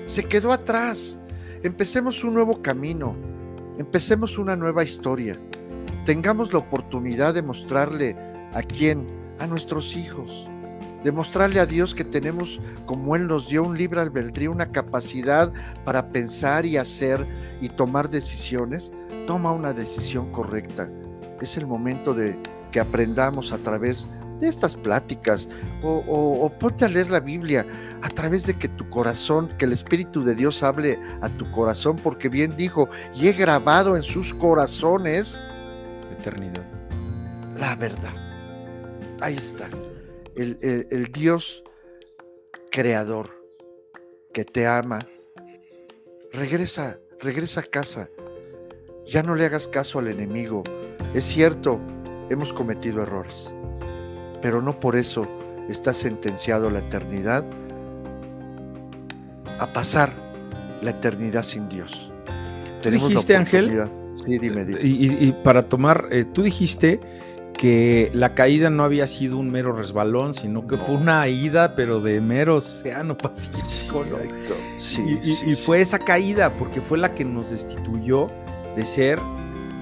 [0.07, 1.19] se quedó atrás.
[1.61, 3.15] Empecemos un nuevo camino,
[3.77, 5.39] empecemos una nueva historia.
[6.05, 8.17] Tengamos la oportunidad de mostrarle
[8.53, 9.07] a quién,
[9.39, 10.49] a nuestros hijos,
[11.03, 15.53] demostrarle a Dios que tenemos, como Él nos dio un libre albedrío, una capacidad
[15.85, 17.25] para pensar y hacer
[17.61, 18.91] y tomar decisiones,
[19.25, 20.89] toma una decisión correcta.
[21.41, 22.39] Es el momento de
[22.71, 24.07] que aprendamos a través
[24.39, 25.47] de estas pláticas
[25.81, 27.65] o, o, ponte a leer la Biblia
[28.01, 31.97] a través de que tu corazón, que el Espíritu de Dios hable a tu corazón,
[31.97, 35.39] porque bien dijo, y he grabado en sus corazones
[36.11, 36.65] eternidad.
[37.57, 38.13] La verdad.
[39.21, 39.69] Ahí está
[40.35, 41.63] el, Dios
[42.71, 43.29] creador
[44.33, 45.07] que te ama,
[46.31, 48.09] regresa, regresa a casa.
[49.05, 50.63] Ya no le hagas caso al enemigo.
[51.13, 51.79] Es cierto,
[52.29, 53.53] hemos cometido errores,
[54.41, 55.27] pero no por eso
[55.69, 57.43] está sentenciado la eternidad
[59.59, 60.13] a pasar
[60.81, 62.11] la eternidad sin Dios.
[62.83, 63.89] dijiste, Ángel?
[64.25, 64.79] Sí, dime, dime.
[64.81, 66.99] Y, para tomar, eh, tú dijiste
[67.53, 72.01] que la caída no había sido un mero resbalón, sino que fue una ida, pero
[72.01, 74.03] de mero océano Pacífico.
[75.45, 78.29] y, fue esa caída, porque fue la que nos destituyó
[78.75, 79.19] de ser,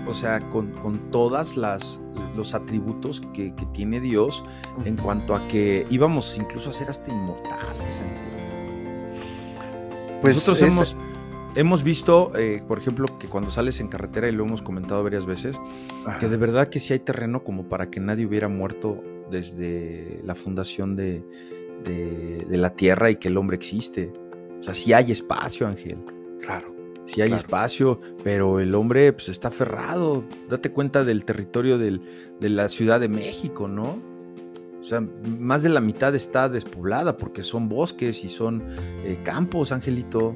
[0.08, 2.02] o sea, con, con todas las
[2.36, 4.44] los atributos que, tiene Dios
[4.86, 8.02] en cuanto a que íbamos incluso a ser hasta inmortales.
[10.22, 10.96] Pues Nosotros hemos
[11.56, 15.26] hemos visto, eh, por ejemplo, que cuando sales en carretera, y lo hemos comentado varias
[15.26, 15.60] veces,
[16.20, 20.36] que de verdad que sí hay terreno como para que nadie hubiera muerto desde la
[20.36, 21.24] fundación de,
[22.50, 24.14] la Tierra y que el hombre existe.
[24.60, 25.98] O sea, sí hay espacio, Ángel.
[26.42, 26.81] Claro.
[27.06, 30.24] Sí hay espacio, pero el hombre pues, está aferrado.
[30.50, 32.00] Date cuenta del territorio de
[32.50, 34.00] la Ciudad de México, ¿no?
[34.80, 35.02] O sea,
[35.40, 38.64] más de la mitad está despoblada porque son bosques y son
[39.04, 40.36] eh, campos, Angelito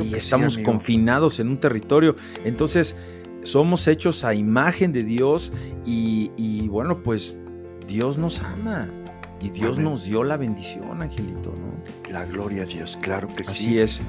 [0.00, 2.16] y estamos confinados en un territorio.
[2.44, 2.96] Entonces,
[3.42, 5.52] somos hechos a imagen de Dios
[5.84, 7.40] y, bueno, pues
[7.88, 8.88] Dios nos ama
[9.40, 9.84] y Dios Amén.
[9.84, 12.10] nos dio la bendición, Angelito, ¿no?
[12.12, 13.78] La gloria a Dios, claro que Así sí.
[13.78, 14.02] es.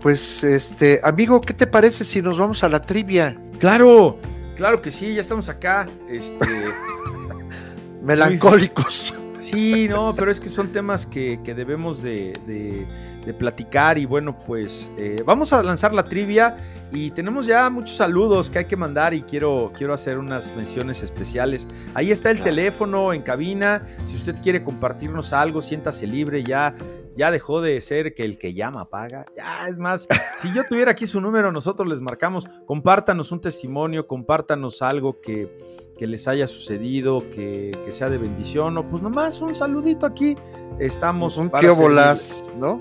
[0.00, 3.36] Pues, este, amigo, ¿qué te parece si nos vamos a la trivia?
[3.58, 4.18] Claro,
[4.56, 5.88] claro que sí, ya estamos acá.
[6.08, 6.46] Este,
[8.02, 9.12] Melancólicos.
[9.38, 12.86] sí, no, pero es que son temas que, que debemos de, de-
[13.24, 16.56] de platicar y bueno, pues eh, vamos a lanzar la trivia
[16.92, 21.02] y tenemos ya muchos saludos que hay que mandar y quiero, quiero hacer unas menciones
[21.02, 21.68] especiales.
[21.94, 22.50] Ahí está el Claro.
[22.50, 26.74] teléfono en cabina, si usted quiere compartirnos algo, siéntase libre, ya,
[27.14, 29.26] ya dejó de ser que el que llama paga.
[29.36, 34.06] Ya, es más, si yo tuviera aquí su número, nosotros les marcamos, compártanos un testimonio,
[34.06, 35.56] compártanos algo que,
[35.98, 40.36] que les haya sucedido, que, que sea de bendición, o pues nomás un saludito aquí.
[40.78, 42.80] Estamos un para bolas, ¿no?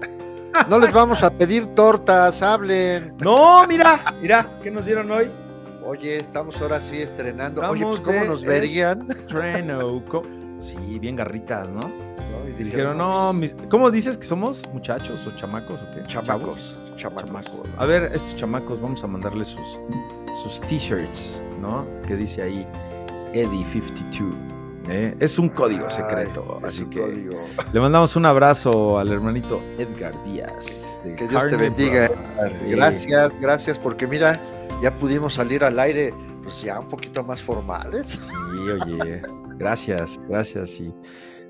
[0.67, 3.15] No les vamos a pedir tortas, hablen.
[3.19, 5.29] No, mira, mira, ¿qué nos dieron hoy?
[5.83, 7.61] Oye, estamos ahora sí estrenando.
[7.61, 9.07] Oye, Estamos pues ¿cómo nos verían?
[9.27, 10.03] Treno.
[10.05, 10.23] co-
[10.59, 11.79] Sí, bien garritas, ¿no?
[11.81, 12.49] ¿No?
[12.59, 14.67] Y dijeron, no, mis- ¿cómo dices que somos?
[14.73, 16.03] ¿Muchachos o chamacos o qué?
[16.03, 17.25] chamacos, chamacos.
[17.25, 17.69] Chamacos.
[17.77, 19.79] A ver, estos chamacos, vamos a mandarles sus,
[20.43, 21.87] sus t-shirts, ¿no?
[22.05, 22.67] Que dice ahí
[23.33, 24.33] Eddie 52.
[24.89, 25.15] ¿Eh?
[25.19, 27.39] Es un código secreto, así que código.
[27.71, 31.01] le mandamos un abrazo al hermanito Edgar Díaz.
[31.03, 32.11] de Que Dios te bendiga.
[32.67, 34.39] Gracias, gracias, porque mira,
[34.81, 36.13] ya pudimos salir al aire,
[36.43, 38.29] pues ya un poquito más formales.
[38.29, 39.21] Sí, oye,
[39.57, 40.79] gracias, gracias.
[40.79, 40.93] Y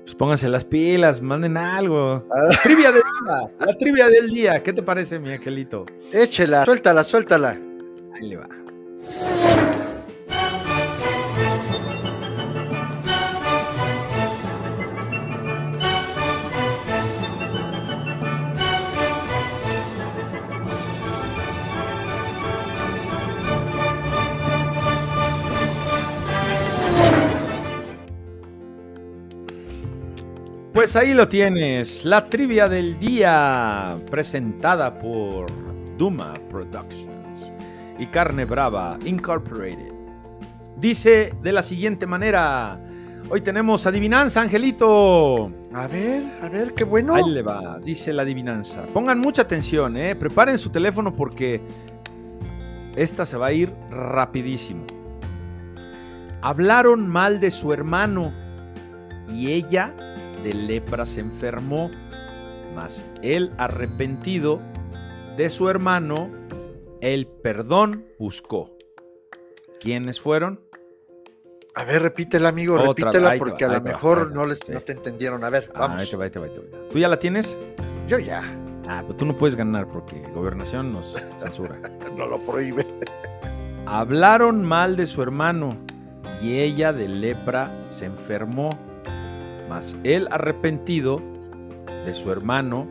[0.02, 2.24] pues pónganse las pilas, manden algo.
[2.30, 2.42] Ah.
[2.48, 4.62] La trivia del día, la trivia del día.
[4.62, 5.86] ¿Qué te parece, mi angelito?
[6.12, 7.58] Échela, suéltala, suéltala.
[8.14, 8.48] Ahí le va.
[30.80, 35.52] Pues ahí lo tienes, la trivia del día, presentada por
[35.98, 37.52] Duma Productions
[37.98, 39.92] y Carne Brava Incorporated.
[40.78, 42.80] Dice de la siguiente manera,
[43.28, 45.52] hoy tenemos adivinanza, Angelito.
[45.74, 47.14] A ver, a ver, qué bueno.
[47.14, 48.86] Ahí le va, dice la adivinanza.
[48.86, 50.16] Pongan mucha atención, ¿eh?
[50.16, 51.60] preparen su teléfono porque
[52.96, 54.86] esta se va a ir rapidísimo.
[56.40, 58.32] Hablaron mal de su hermano
[59.28, 59.94] y ella
[60.42, 61.90] de lepra se enfermó,
[62.74, 64.60] mas él arrepentido
[65.36, 66.30] de su hermano,
[67.00, 68.76] el perdón buscó.
[69.80, 70.60] ¿Quiénes fueron?
[71.74, 74.72] A ver, repítela, amigo, Otra, repítela va, porque a lo mejor va, no, les, sí.
[74.72, 75.42] no te entendieron.
[75.44, 76.00] A ver, Ah, vamos.
[76.00, 76.88] ahí te va, ahí te va, ahí te va.
[76.90, 77.56] ¿Tú ya la tienes?
[78.08, 78.42] Yo ya,
[78.88, 81.76] Ah, pero tú no puedes ganar porque gobernación nos censura.
[82.16, 82.84] no lo prohíbe.
[83.86, 85.76] Hablaron mal de su hermano
[86.42, 88.70] y ella de lepra se enfermó,
[89.70, 91.22] mas él arrepentido
[92.04, 92.88] de su hermano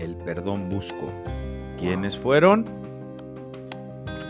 [0.00, 1.08] el perdón buscó.
[1.78, 2.64] ¿Quiénes fueron?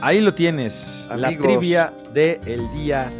[0.03, 3.11] Ahí lo tienes, la trivia del día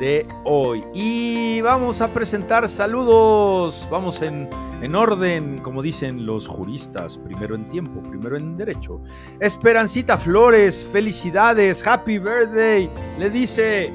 [0.00, 0.82] de hoy.
[0.92, 3.86] Y vamos a presentar saludos.
[3.92, 4.50] Vamos en,
[4.82, 9.00] en orden, como dicen los juristas, primero en tiempo, primero en derecho.
[9.38, 13.92] Esperancita Flores, felicidades, happy birthday, le dice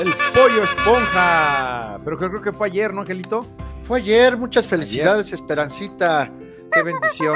[0.00, 2.00] el pollo esponja.
[2.04, 3.46] Pero creo que fue ayer, ¿no, Angelito?
[3.84, 6.30] Fue ayer, muchas felicidades, Esperancita.
[6.72, 7.34] Qué bendición.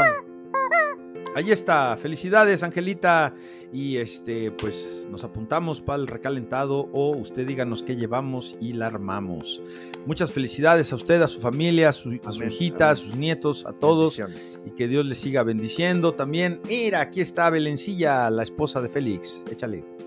[1.37, 3.33] Ahí está, felicidades, Angelita.
[3.73, 8.87] Y este, pues nos apuntamos para el recalentado o usted díganos qué llevamos y la
[8.87, 9.63] armamos.
[10.07, 13.15] Muchas felicidades a usted, a su familia, a su, a su Amén, hijita, a sus
[13.15, 14.21] nietos, a todos.
[14.67, 16.61] Y que Dios les siga bendiciendo también.
[16.67, 19.45] Mira, aquí está Belencilla, la esposa de Félix.
[19.49, 20.00] Échale.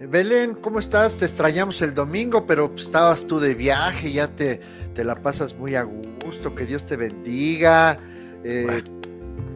[0.00, 1.16] Belén, ¿cómo estás?
[1.16, 4.60] Te extrañamos el domingo, pero estabas tú de viaje, ya te,
[4.94, 7.98] te la pasas muy a gusto, que Dios te bendiga.
[8.42, 8.82] Eh,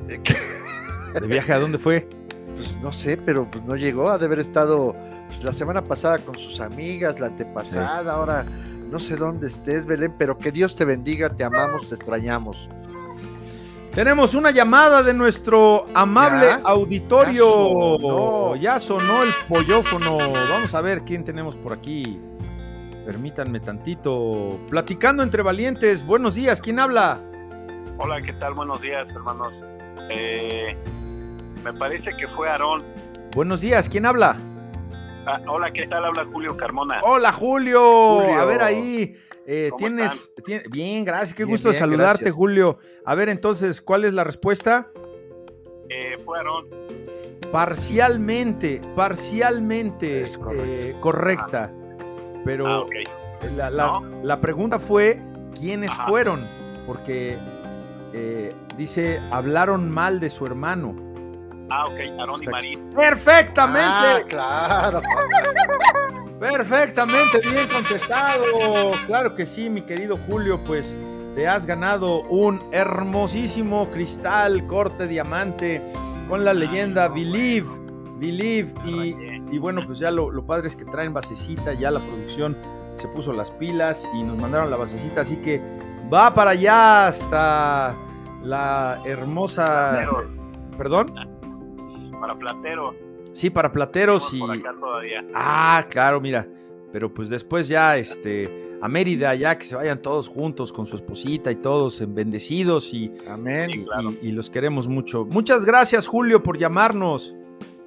[1.20, 2.08] ¿De viaje a dónde fue?
[2.58, 4.94] pues no sé, pero pues no llegó, ha de haber estado
[5.28, 8.44] pues, la semana pasada con sus amigas, la antepasada, ahora
[8.90, 12.68] no sé dónde estés, Belén, pero que Dios te bendiga, te amamos, te extrañamos.
[13.98, 16.60] Tenemos una llamada de nuestro amable ¿Ya?
[16.62, 17.34] auditorio.
[17.34, 18.56] Ya sonó.
[18.56, 20.18] Ya sonó el pollofono.
[20.18, 22.20] Vamos a ver quién tenemos por aquí.
[23.04, 24.60] Permítanme tantito.
[24.70, 26.06] Platicando entre valientes.
[26.06, 26.60] Buenos días.
[26.60, 27.20] ¿Quién habla?
[27.98, 28.54] Hola, ¿qué tal?
[28.54, 29.52] Buenos días, hermanos.
[30.10, 30.76] Eh,
[31.64, 32.84] me parece que fue Aarón.
[33.34, 33.88] Buenos días.
[33.88, 34.36] ¿Quién habla?
[35.30, 36.04] Ah, hola, ¿qué tal?
[36.06, 37.00] Habla Julio Carmona.
[37.02, 38.22] Hola, Julio.
[38.22, 38.40] Julio.
[38.40, 39.14] A ver ahí.
[39.46, 41.34] eh, ¿Cómo tienes, tien- Bien, gracias.
[41.34, 42.34] Qué Bien, gusto bien, saludarte, gracias.
[42.34, 42.78] Julio.
[43.04, 44.88] A ver, entonces, ¿cuál es la respuesta?
[45.90, 46.66] Eh, fue Aarón.
[47.52, 50.64] Parcialmente, parcialmente Es correcto.
[50.66, 51.72] eh, correcta.
[52.44, 52.84] Pero Ah.
[53.56, 54.02] La, la- ¿No?
[54.22, 55.20] la pregunta fue,
[55.58, 56.06] ¿quiénes Ajá.
[56.08, 56.48] fueron?
[56.86, 57.36] Porque
[58.14, 60.96] eh, dice, hablaron mal de su hermano.
[61.70, 62.46] Ah, ok, Aarón y.
[62.46, 62.90] Marín.
[62.94, 65.00] Perfectamente, Ah, claro.
[66.40, 68.44] perfectamente bien contestado.
[69.06, 70.96] Claro que sí, mi querido Julio, pues
[71.34, 75.82] te has ganado un hermosísimo cristal corte diamante
[76.28, 77.66] con la leyenda no, Believe,
[78.18, 78.72] Believe
[79.50, 82.56] y, bueno, pues ya lo, lo padre es que traen basecita, ya la producción
[82.96, 85.62] se puso las pilas y nos mandaron la basecita, así que
[86.12, 87.94] va para allá hasta
[88.42, 89.90] la hermosa...
[89.90, 90.38] Platero.
[90.76, 91.37] ¿Perdón?
[92.20, 92.94] Para Platero.
[93.32, 94.38] Sí, para plateros y...
[94.40, 95.24] Por acá todavía.
[95.34, 96.48] Ah, claro, mira.
[96.92, 100.96] Pero pues después ya, este, a Mérida, ya que se vayan todos juntos con su
[100.96, 103.70] esposita y todos en bendecidos y, Amén.
[103.70, 104.14] y- claro.
[104.22, 105.24] y- y los queremos mucho.
[105.26, 107.34] Muchas gracias, Julio, por llamarnos.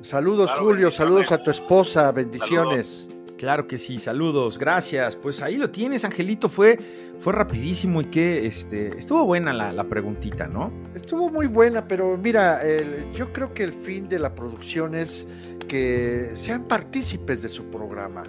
[0.02, 0.92] Saludos, Claro, Julio.
[0.92, 2.12] Saludos a tu esposa.
[2.12, 3.10] Bendiciones.
[3.42, 5.16] Claro que sí, saludos, gracias.
[5.16, 6.48] Pues ahí lo tienes, Angelito.
[6.48, 6.78] Fue,
[7.18, 10.72] fue rapidísimo y que este, estuvo buena la, la preguntita, ¿no?
[10.94, 15.28] Estuvo muy buena, pero mira, el- yo creo que el fin de la producción es
[15.68, 18.26] que sean partícipes de su programa.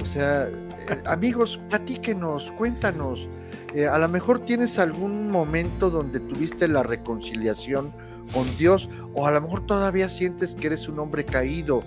[0.00, 0.52] O sea, eh,
[1.06, 3.28] amigos, platíquenos, cuéntanos.
[3.74, 7.92] Eh, a lo mejor tienes algún momento donde tuviste la reconciliación
[8.32, 11.82] con Dios, o a lo mejor todavía sientes que eres un hombre caído.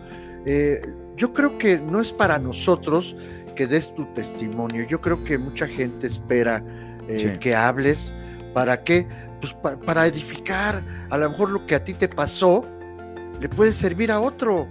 [0.45, 0.81] Eh,
[1.17, 3.15] yo creo que no es para nosotros
[3.55, 4.85] que des tu testimonio.
[4.87, 6.63] Yo creo que mucha gente espera
[7.07, 7.39] eh, Sí.
[7.39, 8.13] que hables.
[8.53, 9.07] ¿Para qué?
[9.39, 10.83] Pues pa- para edificar.
[11.09, 12.65] A lo mejor lo que a ti te pasó
[13.39, 14.67] le puede servir a otro.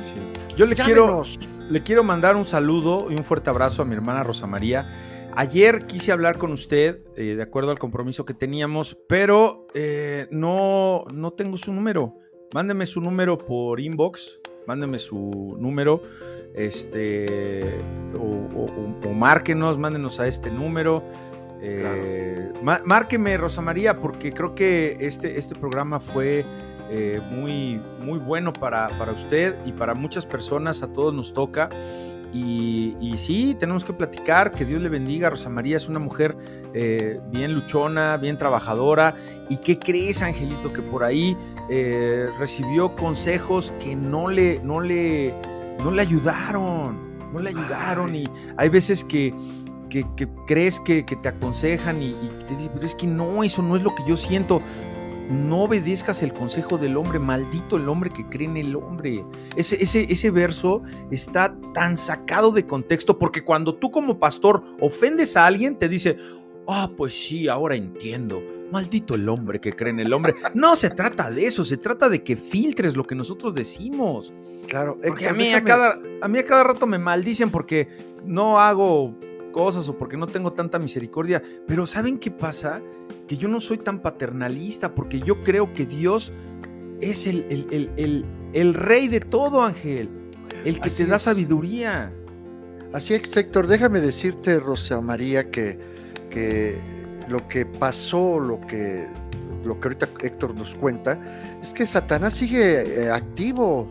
[0.00, 0.16] Sí.
[0.56, 1.22] Yo le quiero,
[1.68, 4.86] le quiero mandar un saludo y un fuerte abrazo a mi hermana Rosa María.
[5.34, 11.04] Ayer quise hablar con usted, eh, de acuerdo al compromiso que teníamos, pero eh, no,
[11.12, 12.16] no tengo su número.
[12.52, 16.02] Mándeme su número por inbox, mándeme su número,
[16.54, 17.80] este,
[18.14, 18.66] o, o-
[19.04, 21.02] o- o márquenos, mándenos a este número.
[21.62, 26.44] Eh, má- márqueme, Rosa María, porque creo que este, este programa fue
[26.90, 31.68] eh, muy, muy bueno para, para usted y para muchas personas, a todos nos toca.
[32.32, 35.28] Y, y sí, tenemos que platicar, que Dios le bendiga.
[35.28, 36.36] Rosa María es una mujer
[36.72, 39.14] eh, bien luchona, bien trabajadora.
[39.50, 40.72] ¿Y qué crees, Angelito?
[40.72, 41.36] Que por ahí
[41.68, 45.34] eh, recibió consejos que no le, no le,
[45.84, 47.12] no le ayudaron.
[47.32, 48.12] No le ayudaron.
[48.12, 48.24] Ay.
[48.24, 49.34] Y hay veces que,
[49.90, 53.44] que, que crees que, que te aconsejan y, y te dicen, pero es que no,
[53.44, 54.62] eso no es lo que yo siento.
[55.28, 59.24] No obedezcas el consejo del hombre, maldito el hombre que cree en el hombre.
[59.56, 65.36] Ese, ese, ese verso está tan sacado de contexto porque cuando tú como pastor ofendes
[65.36, 66.16] a alguien, te dice,
[66.68, 68.42] ah, pues sí, ahora entiendo.
[68.70, 70.34] Maldito el hombre que cree en el hombre.
[70.54, 74.32] No se trata de eso, se trata de que filtres lo que nosotros decimos.
[74.66, 77.88] Claro, Porque Héctor, a mí a cada, a mí a cada rato me maldicen porque
[78.24, 79.14] no hago
[79.52, 81.42] cosas o porque no tengo tanta misericordia.
[81.66, 82.82] Pero ¿saben qué pasa?
[83.26, 86.32] Que yo no soy tan paternalista porque yo creo que Dios
[87.00, 90.08] es el, el- el- el- el rey de todo, Ángel.
[90.64, 91.22] El que Así te da es.
[91.22, 92.12] sabiduría.
[92.92, 95.78] Así es, Héctor, déjame decirte, Rosa María, que,
[96.30, 96.76] que
[97.28, 99.06] lo que pasó, lo que,
[99.64, 101.18] lo que ahorita Héctor nos cuenta,
[101.62, 103.88] es que Satanás sigue eh, activo.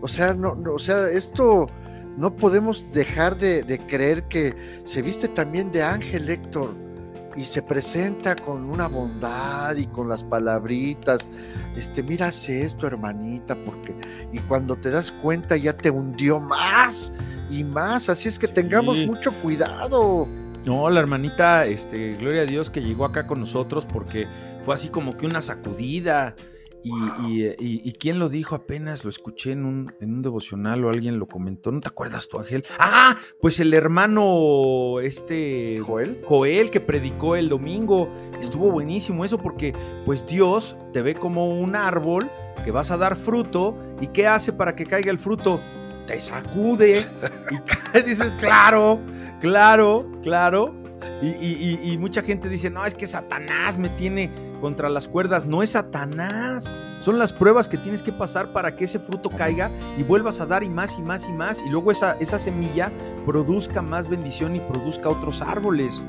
[0.00, 1.66] O sea, no, no, o sea, esto
[2.16, 6.74] no podemos dejar de, de creer que se viste también de ángel, Héctor,
[7.36, 11.30] y se presenta con una bondad y con las palabritas.
[11.76, 13.94] Este, mira, hace esto, hermanita, porque.
[14.32, 17.12] Y cuando te das cuenta, ya te hundió más
[17.50, 18.08] y más.
[18.08, 19.06] Así es que tengamos Sí.
[19.06, 20.26] mucho cuidado.
[20.64, 24.28] No, la hermanita, este, gloria a Dios que llegó acá con nosotros porque
[24.62, 26.34] fue así como que una sacudida.
[26.84, 26.90] Y,
[27.28, 30.90] y, y- y quién lo dijo apenas, lo escuché en un, en un devocional o
[30.90, 31.70] alguien lo comentó.
[31.70, 32.64] ¿No te acuerdas tú, Ángel?
[32.78, 36.20] Ah, pues el hermano, este, Joel.
[36.26, 38.08] Joel que predicó el domingo.
[38.40, 39.72] Estuvo buenísimo eso porque
[40.04, 42.28] pues Dios te ve como un árbol
[42.64, 45.60] que vas a dar fruto y ¿qué hace para que caiga el fruto?
[46.06, 47.04] Te sacude
[47.94, 49.00] y dices, claro,
[49.40, 50.74] claro, claro.
[51.22, 54.30] Y, y- y- y mucha gente dice, no, es que Satanás me tiene
[54.60, 55.46] contra las cuerdas.
[55.46, 56.72] No es Satanás.
[57.00, 60.46] Son las pruebas que tienes que pasar para que ese fruto caiga y vuelvas a
[60.46, 61.62] dar y más y más y más.
[61.66, 62.92] Y luego esa, esa semilla
[63.26, 66.04] produzca más bendición y produzca otros árboles.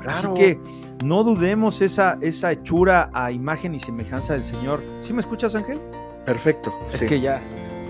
[0.00, 0.34] Claro.
[0.34, 0.60] Así que
[1.04, 4.82] no dudemos esa, esa hechura a imagen y semejanza del Señor.
[5.00, 5.80] ¿Sí me escuchas, Ángel?
[6.24, 6.72] Perfecto.
[6.92, 7.06] Es sí.
[7.06, 7.42] que ya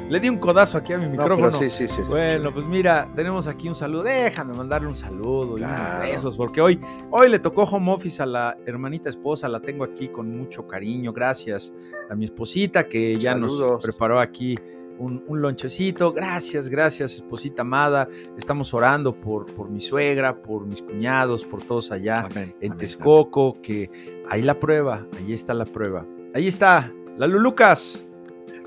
[0.09, 1.51] le di un codazo aquí a mi No, micrófono.
[1.59, 2.03] pero sí, sí, sí.
[2.09, 4.05] Bueno, pues mira, tenemos aquí un saludo.
[4.05, 6.79] Déjame mandarle un saludo y unos besos, porque hoy,
[7.11, 11.13] hoy le tocó home office a la hermanita esposa, la tengo aquí con mucho cariño.
[11.13, 11.73] Gracias
[12.09, 14.57] a mi esposita que ya nos preparó aquí
[14.99, 16.13] un, un lonchecito.
[16.13, 18.09] Gracias, gracias, esposita amada.
[18.39, 22.79] Estamos orando por, por mi suegra, por mis cuñados, por todos allá Amén, en amén,
[22.79, 23.91] Texcoco, que
[24.31, 26.07] ahí la prueba, ahí está la prueba.
[26.33, 28.06] Ahí está, la Lulucas.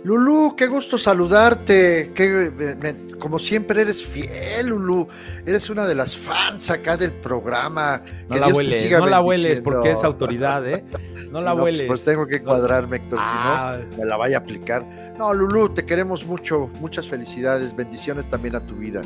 [0.04, 2.12] Lulú, qué gusto saludarte.
[2.16, 5.08] Qué, me- me- como siempre eres fiel, Lulú.
[5.46, 8.02] Eres una de las fans acá del programa.
[8.30, 10.86] No Que la Dios te hueles, siga no la hueles porque es autoridad, ¿eh?
[11.30, 11.88] No Si la pues, hueles.
[11.88, 15.14] Pues, tengo que cuadrarme, Héctor, Ah, si no, me la vaya a aplicar.
[15.18, 16.72] No, Lulú, te queremos mucho.
[16.80, 17.76] Muchas felicidades.
[17.76, 19.02] Bendiciones también a tu vida.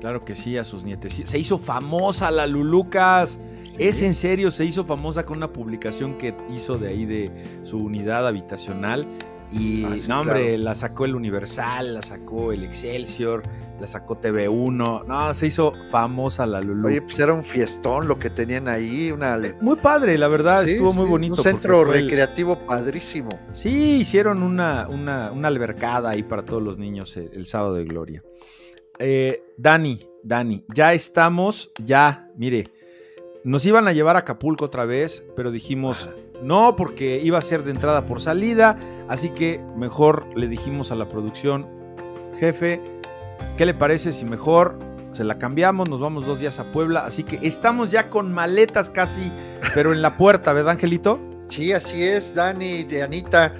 [0.00, 1.22] Claro que sí, a sus nietes.
[1.24, 3.38] Se hizo famosa la Lulucas.
[3.78, 7.30] Es en serio, se hizo famosa con una publicación que hizo de ahí de
[7.62, 9.06] su unidad habitacional.
[9.56, 10.62] Y Ah, sí, no, hombre, claro.
[10.64, 13.42] la sacó el Universal, la sacó el Excelsior,
[13.80, 15.04] la sacó TV1.
[15.06, 16.88] No, se hizo famosa la Lulu.
[16.88, 19.12] Oye, pues era un fiestón lo que tenían ahí.
[19.12, 21.34] Una, muy padre, la verdad, Sí, estuvo muy bonito.
[21.34, 23.28] Un centro el- recreativo padrísimo.
[23.52, 27.84] Sí, hicieron una, una, una albercada ahí para todos los niños el, el sábado de
[27.84, 28.22] gloria.
[28.98, 32.68] Eh, Dani, Dani, ya estamos, ya, mire,
[33.44, 36.08] nos iban a llevar a Acapulco otra vez, pero dijimos
[36.44, 38.76] no, porque iba a ser de entrada por salida,
[39.08, 41.66] así que mejor le dijimos a la producción,
[42.38, 42.80] jefe,
[43.56, 44.78] ¿qué le parece si mejor
[45.12, 45.88] se la cambiamos?
[45.88, 49.32] Nos vamos dos días a Puebla, así que estamos ya con maletas casi,
[49.74, 51.18] pero en la puerta, ¿verdad, Angelito?
[51.48, 53.54] Sí, así es, Dani, de Anita,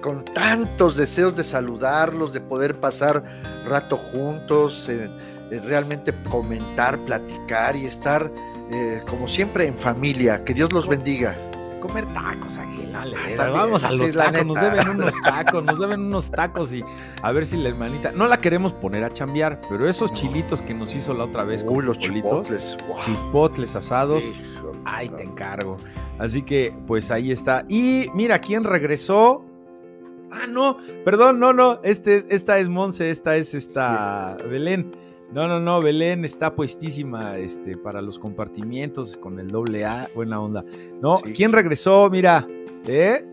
[0.00, 3.22] con tantos deseos de saludarlos, de poder pasar
[3.66, 5.10] rato juntos, eh,
[5.50, 8.30] eh, realmente comentar, platicar y estar
[8.70, 10.42] eh, como siempre en familia.
[10.42, 11.36] Que Dios los bendiga.
[11.80, 12.92] Comer tacos, Ángel.
[13.52, 16.84] vamos a los tacos, nos deben unos tacos, nos deben unos tacos y
[17.22, 18.12] a ver si la hermanita.
[18.12, 20.16] No la queremos poner a chambear, pero esos No.
[20.16, 23.74] chilitos que nos hizo la otra vez Uy, con los frijolitos, chipotles.
[23.76, 24.24] asados.
[24.24, 25.76] Hijo, Ay, te encargo.
[26.18, 27.64] Así que, pues ahí está.
[27.68, 29.44] Y mira, ¿quién regresó?
[30.32, 31.80] Ah, no, perdón, no, no.
[31.82, 34.92] Este es, esta es Monse, esta es esta Belén.
[35.32, 40.40] No, no, no, Belén está puestísima este, para los compartimientos con el doble A, buena
[40.40, 40.64] onda.
[41.00, 41.56] No, Sí, ¿quién sí.
[41.56, 42.08] regresó?
[42.10, 42.46] Mira,
[42.86, 43.24] ¿eh?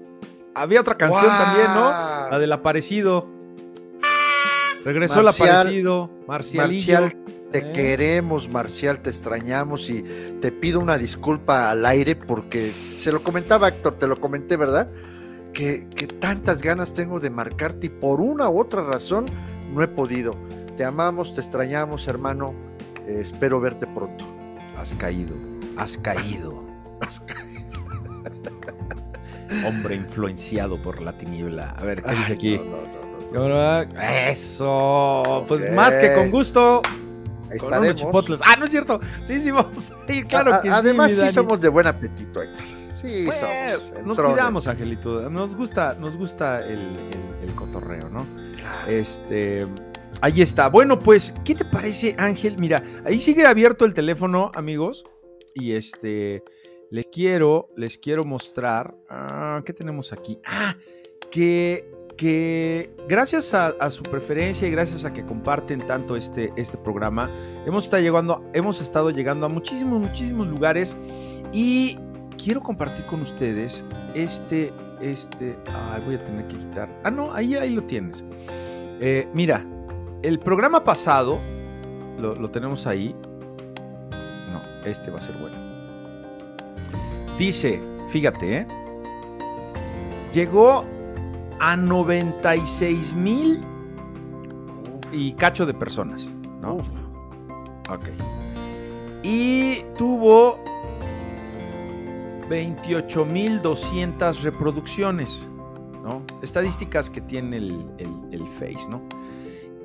[0.54, 1.90] Había otra canción también, ¿no?
[2.30, 3.28] La del aparecido.
[4.84, 7.02] Regresó Marcial- el aparecido, Marcialillo.
[7.02, 7.72] Marcial, te ¿eh?
[7.74, 10.04] queremos, Marcial, te extrañamos y
[10.40, 14.90] te pido una disculpa al aire porque se lo comentaba Héctor, te lo comenté, ¿verdad?
[15.54, 19.26] Que, que tantas ganas tengo de marcarte y por una u otra razón
[19.74, 20.36] no he podido.
[20.78, 22.54] Te amamos, te extrañamos, hermano.
[23.08, 24.26] Eh, espero verte pronto.
[24.78, 25.36] Has caído,
[25.78, 26.64] has caído.
[29.66, 31.72] Hombre influenciado por la tiniebla.
[31.72, 32.62] A ver, ¿qué dice aquí?
[33.34, 34.02] no, no, no.
[34.02, 36.82] Eso, pues más que con gusto.
[37.50, 38.42] Ahí Con unos chipotles.
[38.46, 39.00] Ah, no es cierto.
[39.24, 40.74] Sí, sí, vamos a ir, claro A- que sí.
[40.74, 42.66] Además, sí somos de buen apetito, Héctor.
[42.92, 44.06] Sí, Pues, somos.
[44.06, 45.30] nos cuidamos, Angelito.
[45.30, 48.26] Nos gusta, nos gusta el, el- el cotorreo, ¿no?
[48.88, 49.66] Este.
[50.22, 50.70] Ahí está.
[50.70, 52.58] Bueno, pues, ¿qué te parece, Ángel?
[52.58, 55.06] Mira, ahí sigue abierto el teléfono, amigos.
[55.54, 56.44] Y este.
[56.90, 58.96] Les quiero, les quiero mostrar.
[59.10, 60.40] ah, ¿Qué tenemos aquí?
[60.46, 60.76] Ah,
[61.30, 61.92] que.
[62.18, 67.30] Que gracias a, su preferencia y gracias a que comparten tanto este, este programa,
[67.68, 70.98] hemos estado, llegando, hemos estado llegando a muchísimos, muchísimos lugares
[71.54, 71.96] y
[72.44, 75.60] quiero compartir con ustedes este, este,
[75.92, 76.90] ay, voy a tener que quitar.
[77.04, 78.26] Ah, no, ahí, ahí lo tienes.
[79.00, 79.64] Eh, mira,
[80.24, 81.40] el programa pasado,
[82.18, 83.16] lo, lo tenemos ahí.
[84.52, 85.56] No, este va a ser bueno.
[87.38, 88.68] Dice, fíjate, ¿eh?
[90.34, 90.84] Llegó
[91.60, 93.62] a 96 mil
[95.12, 96.30] y cacho de personas,
[96.62, 96.76] ¿no?
[96.76, 96.88] Uf.
[97.90, 98.10] Ok.
[99.24, 100.60] Y tuvo
[102.50, 105.50] 28.200 reproducciones,
[106.04, 106.22] ¿no?
[106.42, 109.02] Estadísticas que tiene el, el- el Face, ¿no?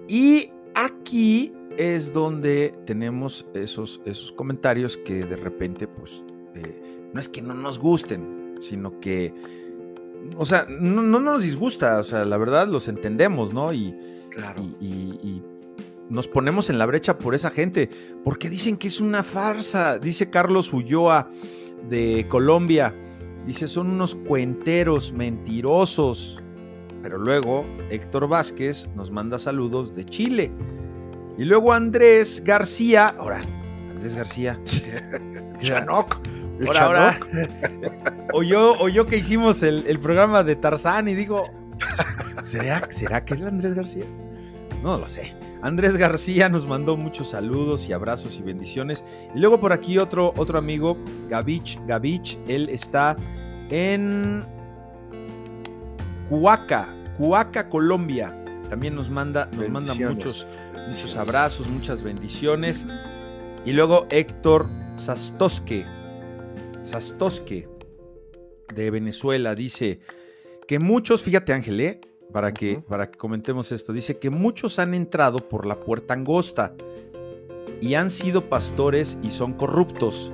[0.08, 6.22] Y aquí es donde tenemos esos, esos comentarios que de repente, pues,
[6.54, 6.82] eh,
[7.14, 9.32] no es que no nos gusten, sino que,
[10.36, 13.72] o sea, no, no nos disgusta, o sea, la verdad los entendemos, ¿no?
[13.72, 13.94] Y,
[14.30, 14.62] Claro.
[14.80, 15.42] y, y- y
[16.08, 17.88] nos ponemos en la brecha por esa gente,
[18.24, 19.98] porque dicen que es una farsa.
[19.98, 21.30] Dice Carlos Ulloa
[21.88, 22.94] de Colombia,
[23.46, 26.38] dice son unos cuenteros mentirosos.
[27.02, 30.50] Pero luego Héctor Vázquez nos manda saludos de Chile.
[31.36, 33.42] Y luego Andrés García, ahora,
[33.90, 34.58] Andrés García.
[35.60, 36.20] Chanoc.
[36.66, 37.20] Ahora, ahora.
[38.32, 41.50] Oyó, oyó que hicimos el, el programa de Tarzán y digo,
[42.44, 44.04] ¿será, ¿será que es Andrés García?
[44.82, 45.34] No lo sé.
[45.62, 49.04] Andrés García nos mandó muchos saludos y abrazos y bendiciones.
[49.34, 50.96] Y luego por aquí otro, otro amigo,
[51.28, 53.16] Gavich, Gavich, él está
[53.70, 54.44] en
[56.32, 58.34] Cuaca, Cuaca, Colombia.
[58.70, 60.46] también nos manda, nos manda muchos,
[60.88, 62.86] muchos abrazos, muchas bendiciones.
[63.66, 64.66] Y luego Héctor
[64.96, 65.84] Sastoske,
[66.80, 67.68] Sastoske
[68.74, 70.00] de Venezuela, dice
[70.66, 72.00] que muchos, fíjate Ángel, ¿eh?
[72.32, 76.74] para, que, para que comentemos esto, dice que muchos han entrado por la puerta angosta
[77.82, 80.32] y han sido pastores y son corruptos.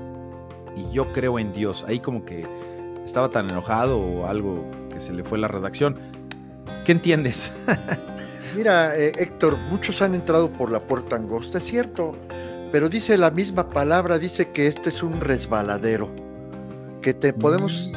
[0.77, 1.85] Y yo creo en Dios.
[1.89, 2.47] Ahí como que
[3.05, 4.65] estaba tan enojado o algo
[5.01, 5.97] se le fue la redacción.
[6.85, 7.53] ¿Qué entiendes?
[8.57, 12.17] Mira, eh, Héctor, muchos han entrado por la puerta angosta, es cierto,
[12.73, 16.11] pero dice la misma palabra, dice que este es un resbaladero,
[17.03, 17.93] que te podemos,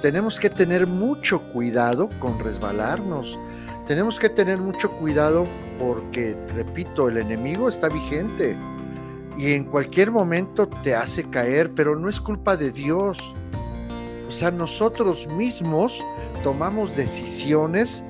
[0.00, 3.38] tenemos que tener mucho cuidado con resbalarnos,
[3.86, 5.46] tenemos que tener mucho cuidado
[5.78, 8.56] porque, repito, el enemigo está vigente
[9.36, 13.34] y en cualquier momento te hace caer, pero no es culpa de Dios.
[14.30, 16.00] O sea, nosotros mismos
[16.44, 18.04] tomamos decisiones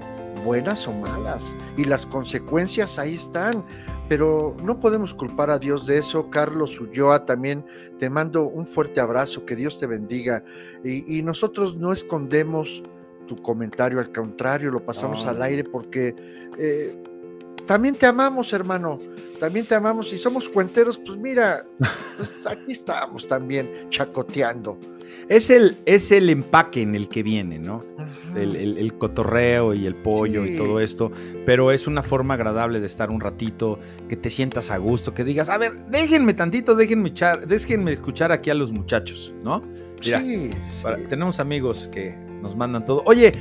[0.45, 3.65] buenas o malas y las consecuencias ahí están.
[4.07, 6.29] Pero no podemos culpar a Dios de eso.
[6.29, 7.65] Carlos Ulloa también
[7.99, 10.45] te mando un fuerte abrazo, que Dios te bendiga.
[10.85, 12.83] Y, y nosotros no escondemos
[13.27, 16.15] tu comentario, al contrario, lo pasamos al aire porque
[16.59, 17.03] eh,
[17.67, 18.99] también te amamos, hermano.
[19.39, 21.65] También te amamos y somos cuenteros, pues mira,
[22.19, 24.79] pues aquí estamos también chacoteando.
[25.29, 27.85] Es el, es el empaque en el que viene, ¿no?
[28.37, 31.11] El, el- el cotorreo y el pollo y todo esto,
[31.47, 35.25] pero es una forma agradable de estar un ratito, que te sientas a gusto, que
[35.25, 39.63] digas, a ver, déjenme tantito, déjenme, echar, déjenme escuchar aquí a los muchachos, ¿no?
[40.05, 40.51] Mira, sí,
[40.83, 41.05] para- sí.
[41.09, 43.03] tenemos amigos que nos mandan todo.
[43.07, 43.33] Oye,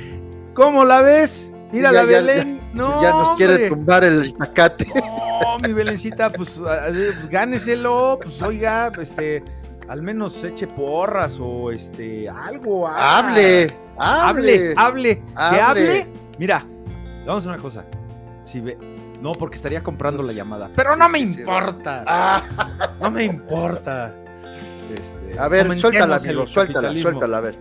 [0.54, 1.50] ¿cómo la ves?
[1.72, 2.60] Mira ya- la ya- Belén.
[2.74, 4.86] no, ya nos quiere tumbar el itacate.
[4.94, 9.42] No, mi Belencita, pues, pues gáneselo, pues oiga, este,
[9.90, 12.86] al menos eche porras o este, algo.
[12.86, 13.18] ah.
[13.18, 15.22] Hable, hable, hable.
[15.34, 16.06] hable, que hable.
[16.38, 16.64] Mira,
[17.26, 17.84] vamos a hacer una cosa.
[18.44, 18.78] Si ve,
[19.20, 20.70] no, porque estaría comprando la llamada.
[20.76, 22.04] Pero no me importa.
[22.06, 24.14] Ah, No me importa.
[24.94, 27.58] Este, a ver, suéltala, amigo, suéltala, suéltala, a ver.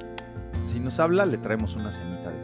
[0.66, 2.38] Si nos habla, le traemos una cenita de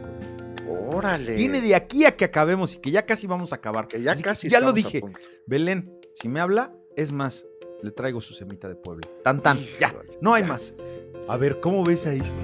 [0.64, 0.96] pueblo.
[0.96, 1.36] Órale.
[1.36, 3.86] Tiene de aquí a que acabemos y que ya casi vamos a acabar.
[3.86, 5.00] que ya Así que casi ya lo dije.
[5.46, 7.44] Belén, si me habla, es más,
[7.86, 9.08] le traigo su semita de pueblo.
[9.22, 10.48] Tan tan, ya, no hay ya.
[10.48, 10.74] más.
[11.28, 12.42] A ver, ¿cómo ves a este?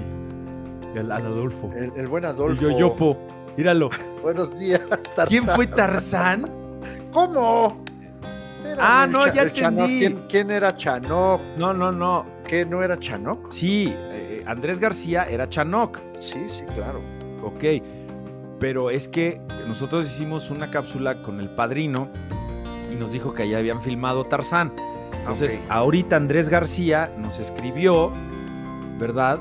[0.95, 1.69] Y al, al Adolfo.
[1.75, 2.61] El, el buen El Adolfo.
[2.61, 3.17] Yoyopo.
[3.57, 3.89] Míralo.
[4.21, 5.27] Buenos días, Tarzán.
[5.27, 6.49] ¿Quién fue Tarzán?
[7.11, 7.83] ¿Cómo?
[8.79, 9.99] Ah, no, ya entendí.
[9.99, 11.41] ¿Quién, quién era Chanoc?
[11.57, 12.25] No, no, no.
[12.47, 13.51] ¿Qué no era Chanoc?
[13.51, 15.99] Sí, eh, Andrés García era Chanoc.
[16.19, 17.01] Sí, sí, claro.
[17.43, 17.63] Ok.
[18.59, 22.09] Pero es que nosotros hicimos una cápsula con el padrino
[22.91, 24.73] y nos dijo que allá habían filmado Tarzán.
[25.23, 28.11] Entonces, ahorita Andrés García nos escribió,
[28.99, 29.39] ¿verdad?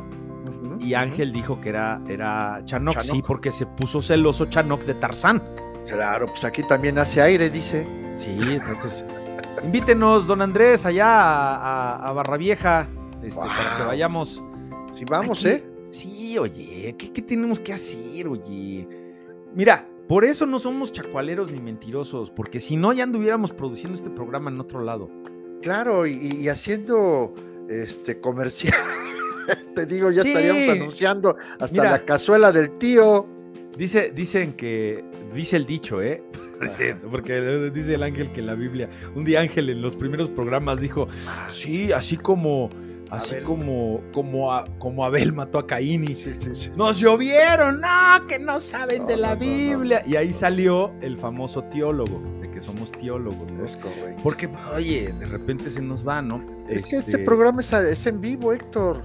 [0.80, 0.94] Y.
[0.94, 3.14] Ángel dijo que era, era Chanoc, Chanoc.
[3.16, 5.42] sí, porque se puso celoso Chanoc de Tarzán.
[5.86, 7.86] Claro, pues aquí también hace aire, dice.
[8.16, 9.04] Sí, entonces.
[9.64, 11.56] invítenos, don Andrés, allá a,
[11.96, 12.88] a, a Barra Vieja,
[13.22, 14.42] este, para que vayamos.
[14.96, 15.68] Sí, vamos, Aquí- ¿eh?
[15.90, 18.88] Sí, oye, ¿qué, qué tenemos que hacer, oye?
[19.54, 24.10] Mira, por eso no somos chacualeros ni mentirosos, porque si no, ya anduviéramos produciendo este
[24.10, 25.10] programa en otro lado.
[25.62, 27.32] Claro, y, y haciendo
[27.68, 28.74] este comercial.
[29.74, 30.28] Te digo, ya Sí.
[30.28, 31.90] estaríamos anunciando hasta Mira.
[31.92, 33.26] la cazuela del tío.
[33.76, 35.02] Dice, dicen que,
[35.34, 36.22] dice el dicho, ¿eh?
[37.10, 40.80] Porque dice el ángel que en la Biblia, un día Ángel en los primeros programas
[40.80, 41.08] dijo,
[41.48, 42.70] sí, así como,
[43.12, 43.44] así Abel.
[43.44, 46.70] como, como, a- como Abel mató a Caín y Sí, sí, sí.
[46.76, 50.02] nos llovieron, no, que no saben No, de la no, Biblia.
[50.04, 50.10] no.
[50.12, 53.64] Y ahí salió el famoso teólogo, de que somos teólogos, ¿no?
[53.64, 54.20] Es correcto.
[54.22, 56.44] Porque, oye, de repente se nos va, ¿no?
[56.68, 59.02] Es que este Este, programa es, es en vivo, Héctor.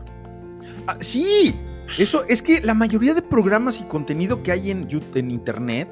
[0.87, 1.55] ah, sí,
[1.97, 4.87] eso es que la mayoría de programas y contenido que hay en,
[5.29, 5.87] internet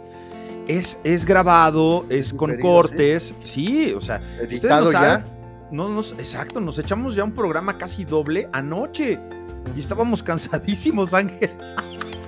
[0.68, 5.26] es, es grabado, es con cortes, sí, o sea, Editado ya.
[5.76, 9.20] No nos, exacto, nos echamos ya un programa casi doble anoche
[9.76, 11.52] y estábamos cansadísimos, Ángel.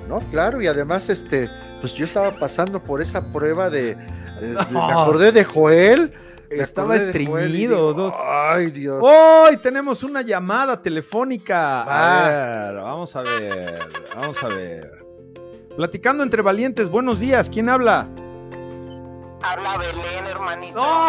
[0.08, 1.50] No, claro, y además, este,
[1.82, 3.96] pues yo estaba pasando por esa prueba de.
[3.96, 5.02] de- de- me No.
[5.02, 6.14] acordé de Joel.
[6.50, 8.14] me Estaba estreñido.
[8.26, 9.04] Ay, Dios.
[9.06, 11.82] Hoy tenemos una llamada telefónica.
[11.84, 12.30] A
[12.72, 13.80] ver, vamos a ver,
[14.16, 15.06] vamos a ver.
[15.76, 18.08] Platicando entre valientes, buenos días, ¿quién habla?
[19.42, 20.82] Habla Belén, hermanito.
[20.82, 21.08] ¡No!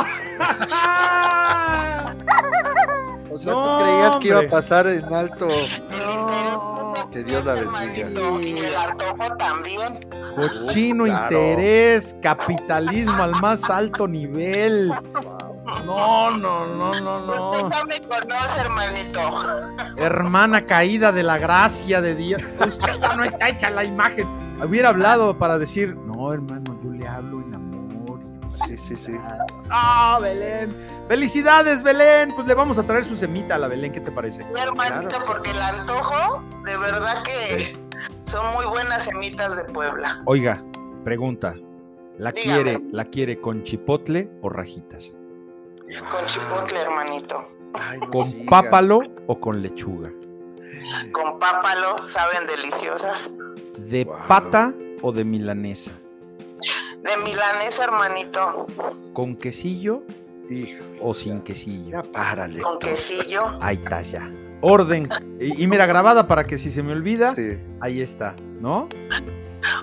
[3.35, 5.49] o sea, no, tú creías que iba a pasar en alto.
[5.49, 6.59] Interés
[7.11, 8.11] Que Dios la bendiga.
[8.41, 10.07] Y el antojo también.
[10.37, 11.23] Cochino Claro.
[11.25, 14.93] interés, capitalismo al más alto nivel.
[15.85, 17.51] No, no, no, no, no.
[17.51, 19.21] Usted no me conoce, hermanito.
[19.97, 22.43] Hermana caída de la gracia de Dios.
[22.67, 24.27] Usted ya no está hecha la imagen.
[24.63, 27.48] Hubiera hablado para decir, no, hermano, yo le hablo.
[28.49, 29.13] Sí, sí, sí.
[29.71, 30.77] ¡Ah, Belén!
[31.09, 32.33] ¡Felicidades, Belén!
[32.35, 34.45] Pues le vamos a traer su semita a la Belén, ¿qué te parece?
[34.47, 35.25] Mi hermanito, Claro.
[35.27, 37.77] porque el antojo, de verdad que
[38.25, 40.23] son muy buenas semitas de Puebla.
[40.27, 40.63] Oiga,
[41.05, 41.55] pregunta.
[42.19, 42.63] ¿La Dígame.
[42.63, 45.13] quiere, la quiere con chipotle o rajitas?
[46.11, 47.37] Con chipotle, hermanito.
[47.75, 48.51] Ay, no ¿Con siga.
[48.51, 50.11] pápalo o con lechuga?
[51.13, 53.35] Con pápalo, saben deliciosas.
[53.79, 54.17] ¿De Wow.
[54.27, 54.73] pata
[55.03, 55.93] o de milanesa?
[57.09, 58.67] De milanesa, hermanito.
[59.13, 60.03] ¿Con quesillo
[60.51, 61.91] Hijo, o sin quesillo?
[61.91, 62.61] ya párale.
[62.61, 63.43] Con quesillo.
[63.61, 64.31] Ahí está ya.
[64.61, 65.09] Orden.
[65.41, 68.89] Y, y mira, grabada para que si se me olvida, Sí, ahí está, ¿no?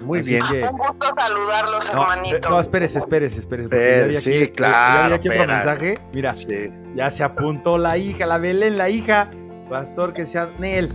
[0.02, 0.43] muy Así bien.
[0.49, 2.35] que- Un gusto saludarlos, No, hermanito.
[2.38, 4.14] eh, no, espérese, espérese, espérese.
[4.14, 5.99] ya sí, aquí- ya claro, vi aquí otro mensaje.
[6.14, 6.69] Mira, Sí.
[6.95, 9.30] ya se apuntó la hija, la Belén, la hija.
[9.69, 10.93] Pastor que sea Nel,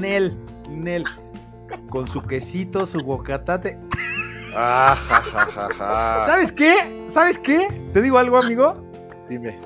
[0.00, 0.36] Nel,
[0.70, 1.04] Nel.
[1.90, 3.78] Con su quesito, su guacatate.
[4.58, 6.20] Ah, ja, ja, ja, ja.
[6.24, 7.04] ¿Sabes qué?
[7.08, 7.68] ¿Sabes qué?
[7.92, 8.90] Te digo algo, amigo.
[9.28, 9.58] Dime.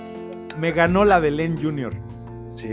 [0.59, 1.95] Me ganó la Belén Junior.
[2.49, 2.73] ¿Sí?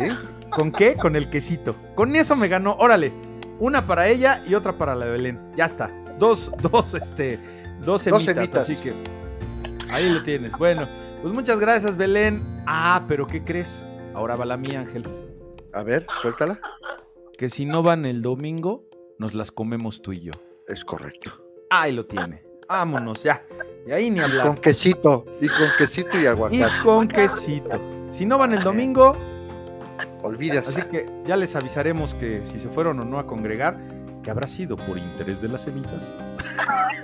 [0.49, 0.95] ¿Con qué?
[0.95, 1.76] Con el quesito.
[1.94, 2.76] Con eso me ganó.
[2.80, 3.14] Órale.
[3.60, 5.39] Una para ella y otra para la Belén.
[5.56, 5.91] Ya está.
[6.18, 7.39] Dos, dos, este,
[7.81, 8.26] dos semitas.
[8.26, 8.69] semitas.
[8.69, 8.95] Así que
[9.91, 10.53] ahí lo tienes.
[10.57, 10.88] Bueno,
[11.22, 12.64] pues muchas gracias, Belén.
[12.65, 13.84] Ah, pero ¿qué crees?
[14.15, 15.07] Ahora va la mía, Ángel.
[15.72, 16.57] A ver, suéltala.
[17.38, 18.89] Que si no van el domingo,
[19.19, 20.31] nos las comemos tú y yo.
[20.68, 21.47] Es correcto.
[21.69, 22.44] Ahí lo tiene.
[22.68, 23.44] Vámonos, ya.
[23.85, 24.48] Y ahí ni hablar.
[24.48, 25.26] Con quesito.
[25.39, 26.84] Y con quesito y Y aguacate.
[26.84, 27.80] con quesito.
[28.10, 29.15] Si no van el domingo,
[30.23, 30.68] Olvidas.
[30.68, 33.77] así que ya les avisaremos que si se fueron o no a congregar,
[34.23, 36.11] que habrá sido por interés de las semitas.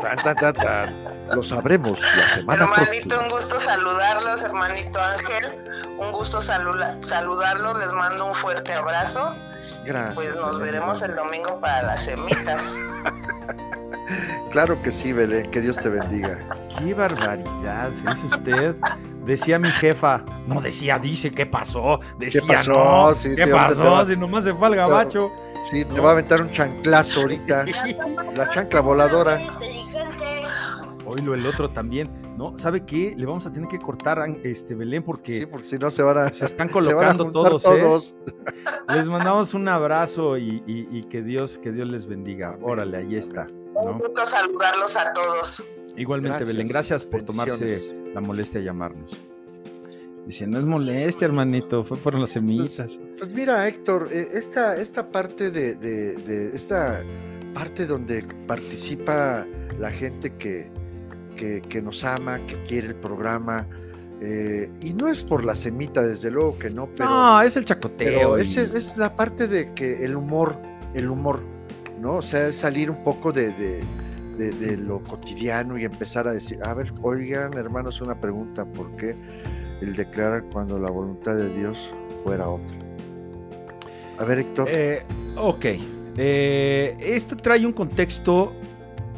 [0.01, 1.03] Tan, tan, tan, tan.
[1.33, 3.23] Lo sabremos la semana Hermanito, próxima.
[3.23, 5.63] un gusto saludarlos, hermanito Ángel.
[5.99, 7.79] Un gusto saludarlos.
[7.79, 9.35] Les mando un fuerte abrazo.
[9.85, 10.15] Gracias.
[10.15, 12.77] Pues nos veremos el domingo para las semitas.
[14.53, 15.49] Claro que sí, Belén.
[15.49, 16.37] Que Dios te bendiga.
[16.77, 17.89] ¡Qué barbaridad!
[17.89, 18.75] Dice usted.
[19.25, 20.23] Decía mi jefa.
[20.47, 21.99] No decía, dice, ¿qué pasó?
[22.19, 22.71] Decía, pasó?
[22.71, 23.15] no.
[23.15, 23.83] Sí, ¿Qué pasó?
[23.91, 25.31] va- Si nomás se fue al gabacho.
[25.63, 27.65] Sí, te va a aventar un chanclazo ahorita.
[28.35, 29.39] La chancla voladora.
[31.13, 32.09] Oílo, el otro también.
[32.37, 32.57] ¿No?
[32.57, 33.13] ¿Sabe qué?
[33.15, 36.01] Le vamos a tener que cortar a este Belén porque Sí, porque si no se
[36.01, 36.29] van a.
[36.33, 37.79] se están se van a colocando juntar todos, ¿eh?
[37.81, 38.15] todos.
[38.95, 42.57] Les mandamos un abrazo y, y- y que Dios, que Dios les bendiga.
[42.61, 43.47] Órale, ahí está.
[43.75, 45.63] Un gusto saludarlos a todos.
[45.95, 46.47] Igualmente, Gracias.
[46.49, 49.15] Belén, gracias por tomarse la molestia de llamarnos.
[50.25, 52.99] Dice, no es molestia, hermanito, fue por las semitas.
[53.19, 57.03] Pues mira, Héctor, eh, esta, esta parte de, de- de- esta
[57.53, 59.45] parte donde participa
[59.79, 60.71] la gente que,
[61.35, 63.67] que, que nos ama, que quiere el programa,
[64.21, 67.65] eh, y no es por la semita, desde luego que no, pero, no, es el
[67.65, 68.37] chacoteo.
[68.37, 70.57] y- es, es- es la parte de que el humor,
[70.93, 71.41] el humor,
[71.99, 72.15] ¿no?
[72.17, 73.83] O sea, es salir un poco de, de-
[74.37, 78.95] de- de lo cotidiano y empezar a decir, a ver, oigan, hermanos, una pregunta, ¿por
[78.95, 79.15] qué
[79.81, 81.93] el declarar cuando la voluntad de Dios
[82.23, 82.77] fuera otra?
[84.19, 84.67] A ver, Héctor.
[84.69, 85.03] Eh,
[85.35, 85.65] ok.
[86.17, 88.53] Eh, esto trae un contexto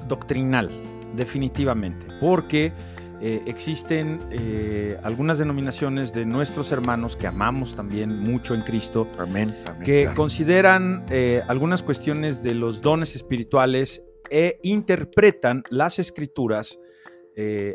[0.08, 0.70] doctrinal,
[1.16, 2.74] definitivamente, porque
[3.22, 9.56] eh, existen eh, algunas denominaciones de nuestros hermanos que amamos también mucho en Cristo, amén.
[9.66, 10.18] amén, que claro.
[10.18, 16.80] consideran eh, algunas cuestiones de los dones espirituales e interpretan las escrituras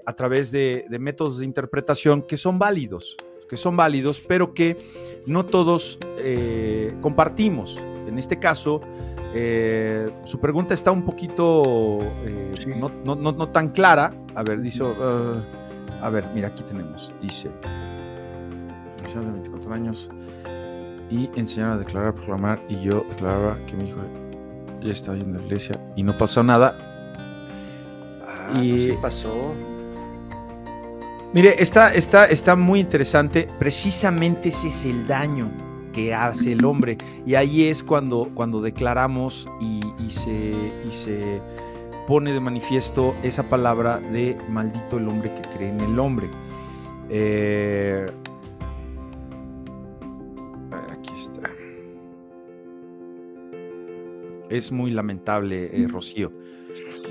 [0.06, 3.18] a través de, de métodos de interpretación que son válidos,
[3.50, 4.76] que son válidos, pero que
[5.26, 7.78] no todos eh, compartimos.
[8.06, 8.80] En este caso,
[9.34, 12.74] eh, su pregunta está un poquito eh, Sí.
[12.78, 14.12] no, no- no- no tan clara.
[14.34, 15.42] A ver, dice, uh,
[16.02, 17.50] a ver, mira, aquí tenemos, dice,
[19.00, 20.10] anciano de 24 años
[21.10, 23.98] y enseñaron a declarar, proclamar, y yo declaraba que mi hijo
[24.80, 26.76] ya estaba a la iglesia y no pasó nada.
[28.26, 29.52] Ah, no, y- pasó.
[31.32, 33.48] Mire, está, está, está muy interesante.
[33.58, 35.48] Precisamente ese es el daño
[35.92, 36.98] que hace el hombre.
[37.26, 40.54] Y ahí es cuando, cuando declaramos y, y se,
[40.86, 41.40] y se
[42.06, 46.28] pone de manifiesto esa palabra de maldito el hombre que cree en el hombre.
[47.08, 48.06] Eh,
[50.90, 51.50] aquí está.
[54.48, 56.32] Es muy lamentable, eh, Rocío.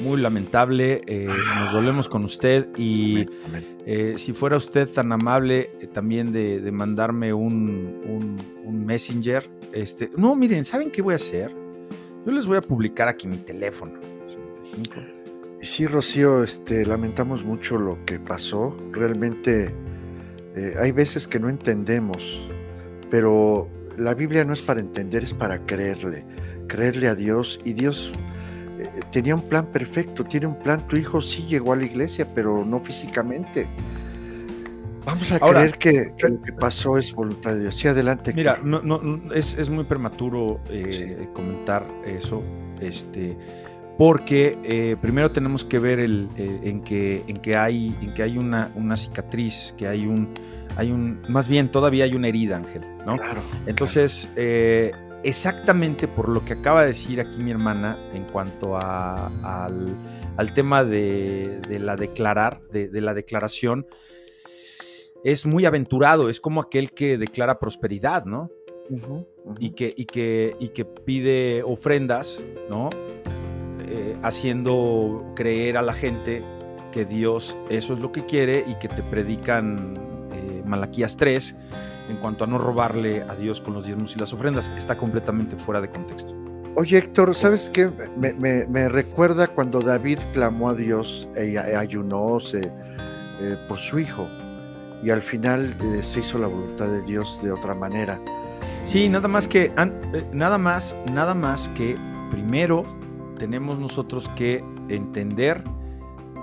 [0.02, 1.02] Muy lamentable.
[1.08, 3.78] eh, nos dolemos con usted y Amén, amén.
[3.86, 9.50] eh, si fuera usted tan amable eh, también de, de mandarme un, un- un messenger.
[9.74, 11.54] Este, no, miren, ¿saben qué voy a hacer?
[12.26, 13.94] Yo les voy a publicar aquí mi teléfono.
[14.74, 15.02] 55.
[15.62, 18.76] Y sí, Rocío, este, lamentamos mucho lo que pasó.
[18.92, 19.74] Realmente
[20.80, 22.48] hay veces que no entendemos,
[23.10, 23.68] pero
[23.98, 26.26] la Biblia no es para entender, es para creerle,
[26.68, 27.60] creerle a Dios.
[27.66, 28.12] Y Dios
[29.12, 30.88] tenía un plan perfecto, tiene un plan.
[30.88, 33.68] Tu hijo sí llegó a la iglesia, pero no físicamente.
[35.06, 37.76] Vamos a creer que, lo que pasó es voluntad de Dios.
[37.76, 38.34] Sí, adelante.
[38.36, 42.44] Mira, no, no, es, es, muy prematuro eh, comentar eso,
[42.80, 43.38] este,
[43.98, 48.38] porque eh, primero tenemos que ver el, en, que, en que hay, en que hay
[48.38, 50.30] una, una cicatriz, que hay un,
[50.76, 53.18] hay un, más bien todavía hay una herida, Ángel, ¿no?
[53.18, 53.42] Claro.
[53.66, 54.92] Entonces, eh,
[55.24, 59.28] exactamente por lo que acaba de decir aquí mi hermana en cuanto a,
[59.76, 63.88] al, tema de, la declarar, de, la declaración,
[65.24, 68.50] es muy aventurado, es como aquel que declara prosperidad, ¿no?
[69.60, 72.90] Y, que, y, que, y que pide ofrendas, ¿no?
[73.88, 76.44] Eh, haciendo creer a la gente
[76.92, 80.09] que Dios eso es lo que quiere y que te predican
[80.70, 81.56] Malaquías 3
[82.10, 84.72] en cuanto a no robarle a Dios con los diezmos y las ofrendas.
[84.78, 86.36] Está completamente fuera de contexto.
[86.76, 87.92] Oye, Héctor, ¿sabes qué?
[88.18, 94.28] Me, recuerda cuando David clamó a Dios e ayunó eh, por su hijo
[95.04, 98.20] y al final eh, se hizo la voluntad de Dios de otra manera.
[98.84, 101.98] Sí, nada más que, eh, nada más, nada más que
[102.32, 102.84] primero
[103.38, 105.64] tenemos nosotros que entender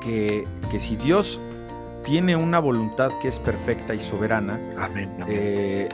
[0.02, 1.40] que, que si Dios
[2.06, 4.60] tiene una voluntad que es perfecta y soberana.
[5.28, 5.88] Eh,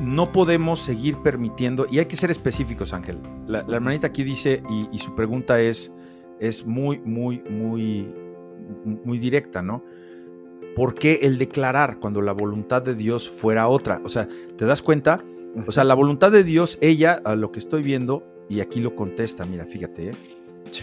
[0.00, 3.18] no podemos seguir permitiendo, y hay que ser específicos, Ángel.
[3.46, 5.92] La, hermanita aquí dice, y, su pregunta es,
[6.40, 8.12] es muy, muy, muy,
[9.04, 9.84] muy directa, ¿no?
[10.74, 14.00] ¿Por qué el declarar cuando la voluntad de Dios fuera otra?
[14.04, 14.26] O sea,
[14.56, 15.20] ¿te das cuenta?
[15.66, 18.96] O sea, la voluntad de Dios, ella, a lo que estoy viendo, y aquí lo
[18.96, 20.14] contesta, mira, fíjate, ¿eh?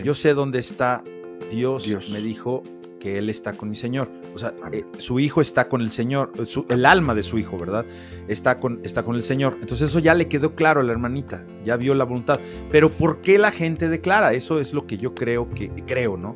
[0.03, 1.03] yo sé dónde está
[1.49, 2.61] Dios, Dios, me dijo,
[2.99, 4.11] que él está con mi Señor.
[4.35, 6.31] O sea, eh, su hijo está con el Señor,
[6.69, 7.85] el alma de su hijo, ¿verdad?
[8.27, 9.57] Está con, está con el Señor.
[9.61, 12.39] Entonces eso ya le quedó claro a la hermanita, ya vio la voluntad.
[12.71, 14.33] Pero ¿por qué la gente declara?
[14.33, 16.35] Eso es lo que yo creo que, creo, ¿no?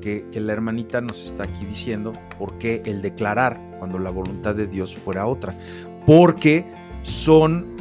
[0.00, 4.54] Que, que la hermanita nos está aquí diciendo, ¿por qué el declarar cuando la voluntad
[4.54, 5.56] de Dios fuera otra?
[6.06, 6.64] Porque
[7.02, 7.76] son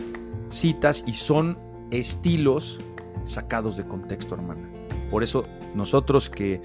[0.49, 1.57] citas y son
[1.91, 2.79] estilos
[3.25, 4.69] sacados de contexto, hermana.
[5.09, 6.61] Por eso nosotros que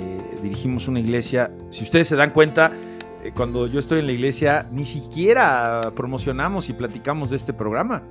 [0.00, 1.50] eh, dirigimos una iglesia.
[1.70, 2.72] Si ustedes se dan cuenta,
[3.22, 8.02] eh, cuando yo estoy en la iglesia, ni siquiera promocionamos y platicamos de este programa.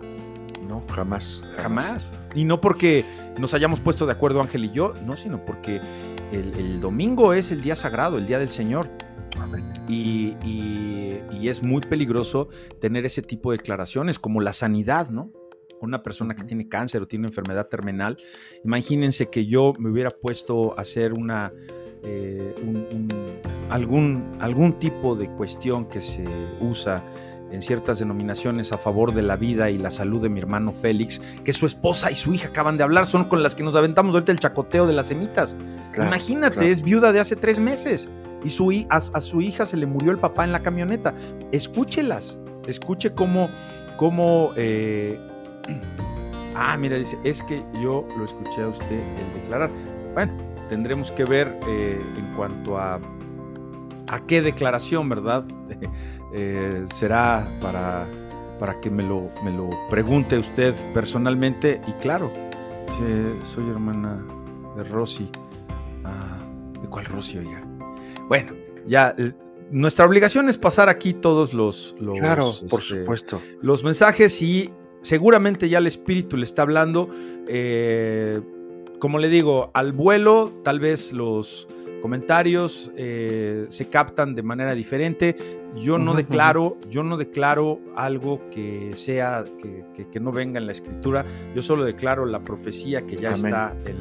[0.68, 2.18] No, jamás, jamás.
[2.36, 3.06] Y no porque
[3.40, 5.80] nos hayamos puesto de acuerdo Ángel y yo, no, sino porque
[6.32, 8.90] el, domingo es el día sagrado, el día del Señor.
[9.88, 12.50] Y, y, es muy peligroso
[12.82, 15.32] tener ese tipo de declaraciones, como la sanidad, ¿no?
[15.80, 18.18] Una persona que tiene cáncer o tiene enfermedad terminal.
[18.66, 21.54] Imagínense que yo me hubiera puesto a hacer una,
[22.04, 22.56] eh,
[23.70, 26.24] algún, algún tipo de cuestión que se
[26.62, 27.04] usa
[27.52, 31.22] en ciertas denominaciones a favor de la vida y la salud de mi hermano Félix,
[31.44, 34.14] que su esposa y su hija acaban de hablar, son con las que nos aventamos
[34.14, 35.56] ahorita el chacoteo de las semitas.
[35.96, 38.10] Imagínate, es viuda de hace tres meses
[38.44, 41.14] y su, a, su hija se le murió el papá en la camioneta.
[41.52, 42.38] Escúchelas,
[42.68, 43.50] escuche cómo,
[43.98, 45.20] cómo eh,
[46.56, 49.70] ah, mira, dice, es que yo lo escuché a usted el declarar.
[50.14, 50.34] Bueno,
[50.70, 53.00] tendremos que ver eh, en cuanto a
[54.08, 55.46] a qué declaración, ¿verdad?
[56.34, 58.06] Eh, será para,
[58.60, 61.80] para que me lo, me lo pregunte usted personalmente.
[61.88, 62.30] Y claro,
[63.44, 64.22] soy hermana
[64.76, 65.30] de Rosy.
[66.04, 66.38] Ah,
[66.82, 67.64] ¿De cuál Rosy, oiga?
[68.28, 68.52] Bueno,
[68.86, 69.32] ya eh,
[69.72, 73.42] nuestra obligación es pasar aquí todos los, los claro, por este, supuesto.
[73.62, 74.70] los mensajes y
[75.02, 77.10] seguramente ya el espíritu le está hablando.
[79.00, 81.68] Como le digo, al vuelo, tal vez los
[82.02, 85.36] comentarios eh, se captan de manera diferente.
[85.76, 91.26] Yo no declaro, yo no declaro algo que sea, que, no venga en la escritura.
[91.56, 94.00] Yo solo declaro la profecía que ya está en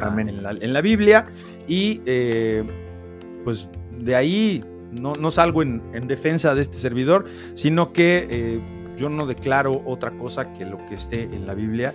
[0.72, 1.26] la, Biblia.
[1.66, 2.64] Y eh,
[3.44, 8.60] pues de ahí no, no salgo en, defensa de este servidor, sino que eh,
[8.96, 11.94] yo no declaro otra cosa que lo que esté en la Biblia.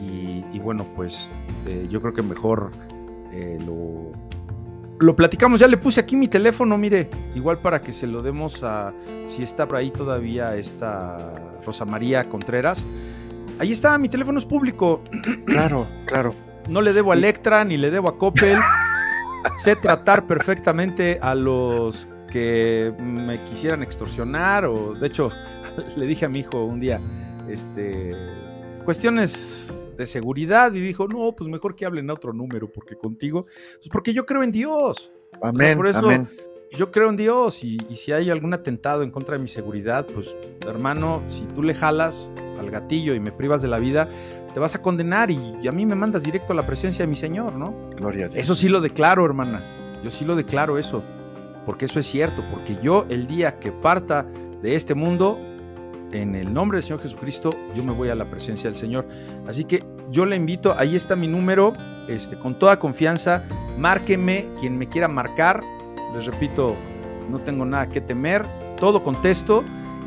[0.00, 1.42] Y, bueno, pues
[1.88, 2.70] yo creo que mejor
[3.66, 4.12] lo
[5.00, 8.62] lo platicamos, ya le puse aquí mi teléfono, mire, igual para que se lo demos
[8.62, 8.92] a,
[9.26, 11.32] si está por ahí todavía esta
[11.64, 12.86] Rosa María Contreras.
[13.58, 15.02] Ahí está, mi teléfono es público.
[15.46, 16.34] Claro, claro.
[16.68, 18.58] No le debo a Electra ni le debo a Coppel.
[19.56, 25.30] sé tratar perfectamente a los que me quisieran extorsionar o, de hecho,
[25.96, 27.00] le dije a mi hijo un día,
[27.48, 28.14] este,
[28.88, 33.44] cuestiones de seguridad y dijo, no, pues mejor que hablen a otro número, porque contigo,
[33.44, 35.12] pues porque yo creo en Dios.
[35.42, 36.26] Amén, por eso, amén.
[36.70, 40.06] yo creo en Dios y, y, si hay algún atentado en contra de mi seguridad,
[40.06, 40.34] pues
[40.66, 44.08] hermano, si tú le jalas al gatillo y me privas de la vida,
[44.54, 47.10] te vas a condenar y, y a mí me mandas directo a la presencia de
[47.10, 47.90] mi Señor, ¿no?
[47.94, 48.40] Gloria a Dios.
[48.40, 50.00] Eso sí lo declaro, hermana.
[50.02, 51.02] Yo sí lo declaro eso,
[51.66, 54.24] porque eso es cierto, porque yo el día que parta
[54.62, 55.38] de este mundo,
[56.12, 59.06] en el nombre del Señor Jesucristo, yo me voy a la presencia del Señor.
[59.46, 61.72] Así que yo le invito, ahí está mi número,
[62.08, 63.44] este, con toda confianza,
[63.78, 65.62] márqueme quien me quiera marcar.
[66.14, 66.76] Les repito,
[67.30, 68.46] no tengo nada que temer,
[68.78, 69.64] todo contesto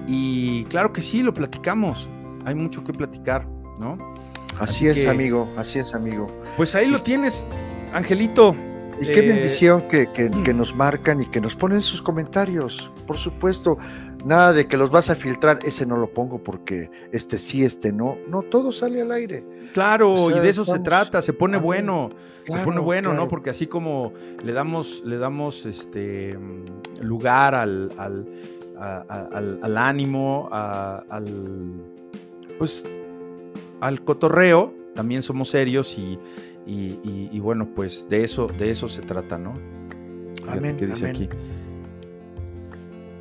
[0.08, 2.10] y claro que sí, lo platicamos.
[2.46, 3.46] Hay mucho que platicar,
[3.80, 3.98] ¿no?
[4.60, 6.32] Así, así es, que, amigo, así es, amigo.
[6.58, 7.46] Pues ahí lo tienes,
[7.94, 8.56] Angelito.
[9.02, 12.92] Y qué eh, bendición que, que, que, nos marcan y que nos ponen sus comentarios.
[13.08, 13.78] Por supuesto,
[14.26, 17.92] nada de que los vas a filtrar, ese no lo pongo porque este sí, este
[17.92, 18.18] no.
[18.28, 19.44] No, todo sale al aire.
[19.74, 20.80] Claro, o sea, y de eso estamos...
[20.80, 22.10] se trata, se pone bueno,
[22.46, 23.24] claro, se pone bueno, claro.
[23.24, 23.30] ¿no?
[23.30, 26.38] Porque así como le damos, le damos este
[27.00, 28.28] lugar al, al,
[28.78, 28.98] a,
[29.32, 31.84] al, al ánimo, a, al
[32.58, 32.86] pues
[33.80, 36.20] al cotorreo, también somos serios y,
[36.68, 39.54] y, y, y, bueno, pues de eso, de eso se trata, ¿no?
[40.48, 40.78] Amén.
[40.78, 41.16] ¿Qué dice amén.
[41.16, 41.30] aquí?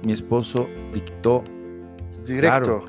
[0.05, 1.45] Mi esposo dictó.
[2.27, 2.41] Directo.
[2.41, 2.85] Claro,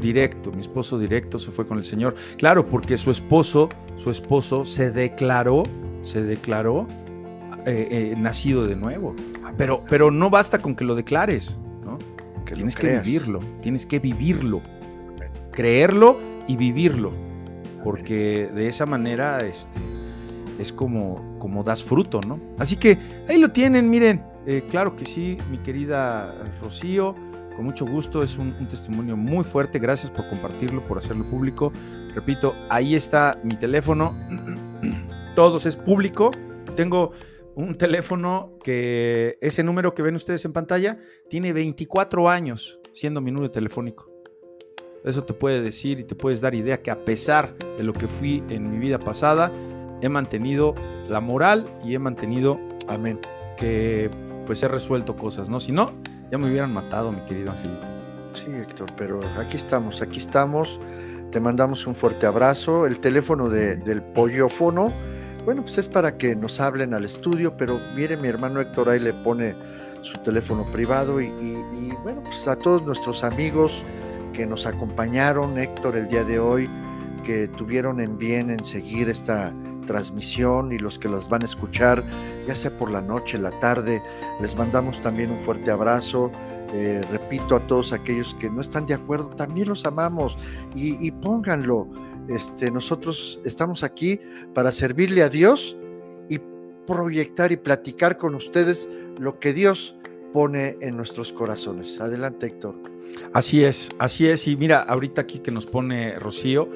[0.00, 2.14] directo, mi esposo directo se fue con el Señor.
[2.38, 5.64] Claro, porque su esposo, su esposo se declaró,
[6.02, 6.86] se declaró
[7.66, 9.14] eh, eh, nacido de nuevo.
[9.56, 11.98] Pero, pero no basta con que lo declares, ¿no?
[12.44, 14.60] Que tienes que vivirlo, tienes que vivirlo,
[15.50, 17.12] creerlo y vivirlo
[17.86, 19.78] porque de esa manera este,
[20.58, 22.40] es como, como das fruto, ¿no?
[22.58, 22.98] Así que
[23.28, 27.14] ahí lo tienen, miren, eh, claro que sí, mi querida Rocío,
[27.56, 31.72] con mucho gusto, es un, un, testimonio muy fuerte, gracias por compartirlo, por hacerlo público.
[32.14, 34.16] Repito, ahí está mi teléfono,
[35.34, 36.30] todos es público,
[36.74, 37.12] tengo
[37.56, 40.98] un teléfono que ese número que ven ustedes en pantalla
[41.30, 44.10] tiene 24 años siendo mi número telefónico.
[45.04, 48.08] Eso te puede decir y te puedes dar idea que a pesar de lo que
[48.08, 49.50] fui en mi vida pasada,
[50.02, 50.74] he mantenido
[51.08, 53.20] la moral y he mantenido Amén.
[53.56, 54.10] que
[54.46, 55.60] pues he resuelto cosas, ¿no?
[55.60, 55.92] Si no,
[56.30, 57.86] ya me hubieran matado, mi querido Angelito.
[58.32, 60.80] Sí, Héctor, pero aquí estamos, aquí estamos.
[61.30, 62.86] Te mandamos un fuerte abrazo.
[62.86, 64.92] El teléfono de, del pollofono,
[65.44, 69.00] bueno, pues es para que nos hablen al estudio, pero mire, mi hermano Héctor ahí
[69.00, 69.56] le pone
[70.02, 73.82] su teléfono privado y, y, bueno, pues a todos nuestros amigos
[74.32, 76.70] que nos acompañaron, Héctor, el día de hoy,
[77.24, 79.52] que tuvieron en bien en seguir esta
[79.86, 82.04] transmisión y los que las van a escuchar,
[82.46, 84.02] ya sea por la noche, la tarde,
[84.40, 86.30] les mandamos también un fuerte abrazo.
[86.74, 90.36] Eh, repito a todos aquellos que no están de acuerdo, también los amamos
[90.74, 91.88] y, y pónganlo.
[92.28, 94.20] Este, nosotros estamos aquí
[94.52, 95.76] para servirle a Dios
[96.28, 96.40] y
[96.86, 99.96] proyectar y platicar con ustedes lo que Dios
[100.32, 102.00] pone en nuestros corazones.
[102.00, 102.74] Adelante, Héctor.
[103.32, 104.46] Así es, así es.
[104.48, 106.68] Y mira, ahorita aquí que nos pone Rocío,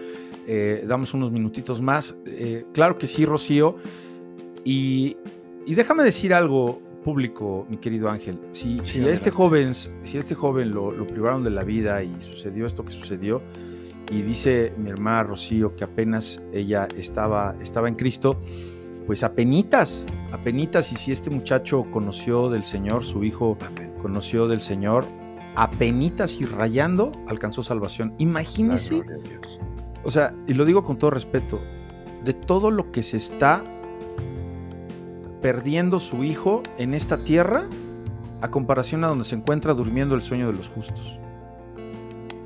[0.52, 2.16] eh, damos unos minutitos más.
[2.26, 3.76] Eh, claro que sí, Rocío.
[4.64, 5.16] Y,
[5.64, 8.40] y, déjame decir algo público, mi querido Ángel.
[8.50, 12.02] Si, sí, si a este joven, si este joven lo, lo, privaron de la vida
[12.02, 13.40] y sucedió esto que sucedió,
[14.10, 18.36] y dice mi hermana Rocío que apenas ella estaba, estaba en Cristo,
[19.06, 20.90] pues apenitas, apenitas.
[20.90, 23.56] Y si este muchacho conoció del Señor, su hijo
[24.02, 25.06] conoció del Señor,
[25.54, 28.14] apenitas y rayando alcanzó salvación.
[28.18, 29.04] Imagínese,
[30.04, 31.60] o sea, y lo digo con todo respeto,
[32.24, 33.62] de todo lo que se está
[35.40, 37.66] perdiendo su hijo en esta tierra
[38.40, 41.18] a comparación a donde se encuentra durmiendo el sueño de los justos.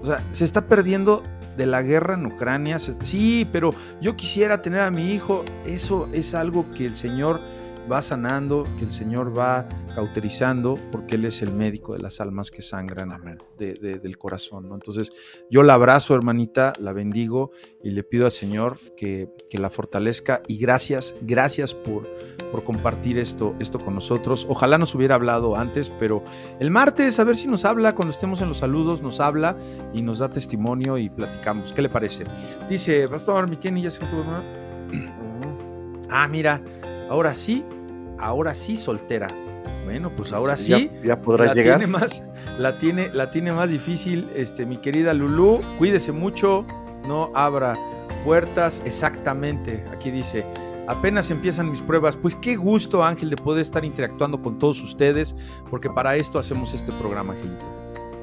[0.03, 1.23] O sea, se está perdiendo
[1.57, 2.79] de la guerra en Ucrania.
[2.79, 5.45] Sí, pero yo quisiera tener a mi hijo.
[5.65, 7.41] Eso es algo que el Señor
[7.91, 12.51] va sanando, que el Señor va cauterizando, porque Él es el médico de las almas
[12.51, 13.11] que sangran
[13.59, 14.69] de, de, del corazón.
[14.69, 14.75] ¿no?
[14.75, 15.13] Entonces,
[15.51, 17.51] yo la abrazo, hermanita, la bendigo
[17.83, 20.43] y le pido al Señor que, que la fortalezca.
[20.49, 22.09] Y gracias, gracias por,
[22.51, 24.47] por compartir esto, esto con nosotros.
[24.49, 26.25] Ojalá nos hubiera hablado antes, pero
[26.61, 29.57] el martes, a ver si nos habla, cuando estemos en los saludos, nos habla
[29.93, 31.73] y nos da testimonio y platicamos.
[31.73, 32.25] ¿Qué le parece?
[32.69, 34.01] Dice, Pastor, mi Kenny, ya se
[36.11, 36.63] Ah, mira,
[37.09, 37.65] ahora sí,
[38.19, 39.29] ahora sí soltera.
[39.85, 40.91] Bueno, pues ahora sí.
[41.03, 41.79] Ya, ya podrás la llegar.
[41.79, 42.23] Tiene más,
[42.59, 45.61] la, tiene, la tiene más difícil, este, mi querida Lulú.
[45.79, 46.65] Cuídese mucho,
[47.07, 47.75] no abra
[48.25, 48.83] puertas.
[48.85, 50.45] Exactamente, aquí dice.
[50.87, 52.17] Apenas empiezan mis pruebas.
[52.17, 55.35] Pues qué gusto, Ángel, de poder estar interactuando con todos ustedes,
[55.71, 57.65] porque para esto hacemos este programa, Angelito.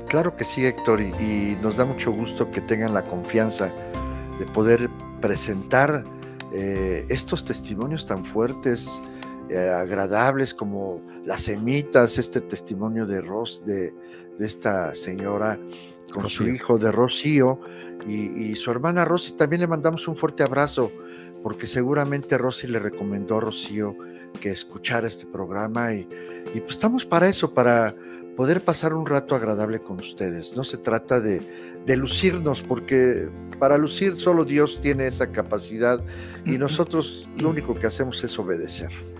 [0.07, 3.71] Claro que sí, Héctor, y, y nos da mucho gusto que tengan la confianza
[4.37, 4.89] de poder
[5.21, 6.03] presentar
[6.53, 9.01] eh, estos testimonios tan fuertes,
[9.51, 13.93] eh, agradables como las semitas, este testimonio de Ros, de,
[14.37, 15.59] de esta señora
[16.11, 17.59] con su hijo de Rocío
[18.07, 19.33] y, y su hermana Rosy.
[19.33, 20.91] También le mandamos un fuerte abrazo
[21.43, 23.95] porque seguramente Rosy le recomendó a Rocío
[24.39, 26.07] que escuchara este programa y,
[26.53, 27.95] y pues estamos para eso, para
[28.37, 30.55] poder pasar un rato agradable con ustedes.
[30.55, 31.41] No se trata de,
[31.85, 33.29] de lucirnos porque
[33.59, 36.03] para lucir solo Dios tiene esa capacidad
[36.45, 39.10] y nosotros lo único que hacemos es obedecer.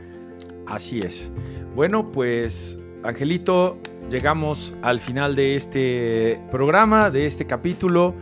[0.72, 1.30] Así es.
[1.76, 3.78] Bueno, pues Angelito,
[4.10, 8.16] llegamos al final de este programa, de este capítulo.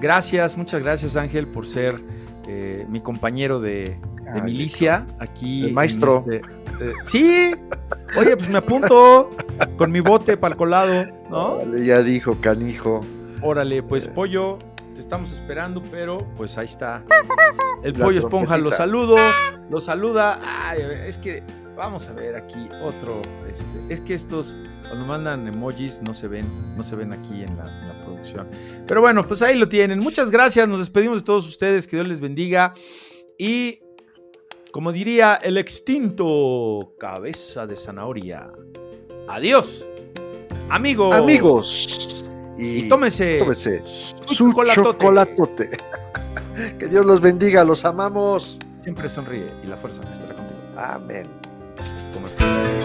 [0.00, 2.00] Gracias, muchas gracias Ángel por ser
[2.48, 3.98] eh, mi compañero de,
[4.44, 5.64] milicia aquí.
[5.66, 6.24] El maestro.
[6.30, 6.36] este-
[6.80, 7.52] eh, sí,
[8.18, 9.30] oye, pues me apunto
[9.76, 11.56] con mi bote para el colado, ¿no?
[11.58, 13.04] Vale, ya dijo canijo.
[13.42, 14.58] Órale, pues pollo,
[14.94, 17.02] te estamos esperando, pero pues ahí está.
[17.82, 18.76] El La pollo esponja lo trompetita.
[18.76, 19.16] saludo,
[19.70, 20.40] lo saluda.
[20.68, 21.42] Ay, es que
[21.76, 23.22] vamos a ver aquí otro.
[23.48, 24.56] Este, es que estos
[24.88, 28.48] cuando mandan emojis no se ven, no se ven aquí en la, en la producción.
[28.86, 30.00] Pero bueno, pues ahí lo tienen.
[30.00, 30.68] Muchas gracias.
[30.68, 31.86] Nos despedimos de todos ustedes.
[31.86, 32.74] Que Dios les bendiga.
[33.38, 33.80] Y
[34.72, 38.50] como diría el extinto cabeza de zanahoria.
[39.28, 39.86] Adiós,
[40.68, 41.14] amigos.
[41.14, 42.24] Amigos.
[42.58, 45.70] Y, Y tómese, tómese su chocolatote.
[46.78, 48.58] que Dios los bendiga, los amamos.
[48.82, 50.60] Siempre sonríe y la fuerza estará contigo.
[50.76, 51.39] Amén.
[52.14, 52.79] 我们。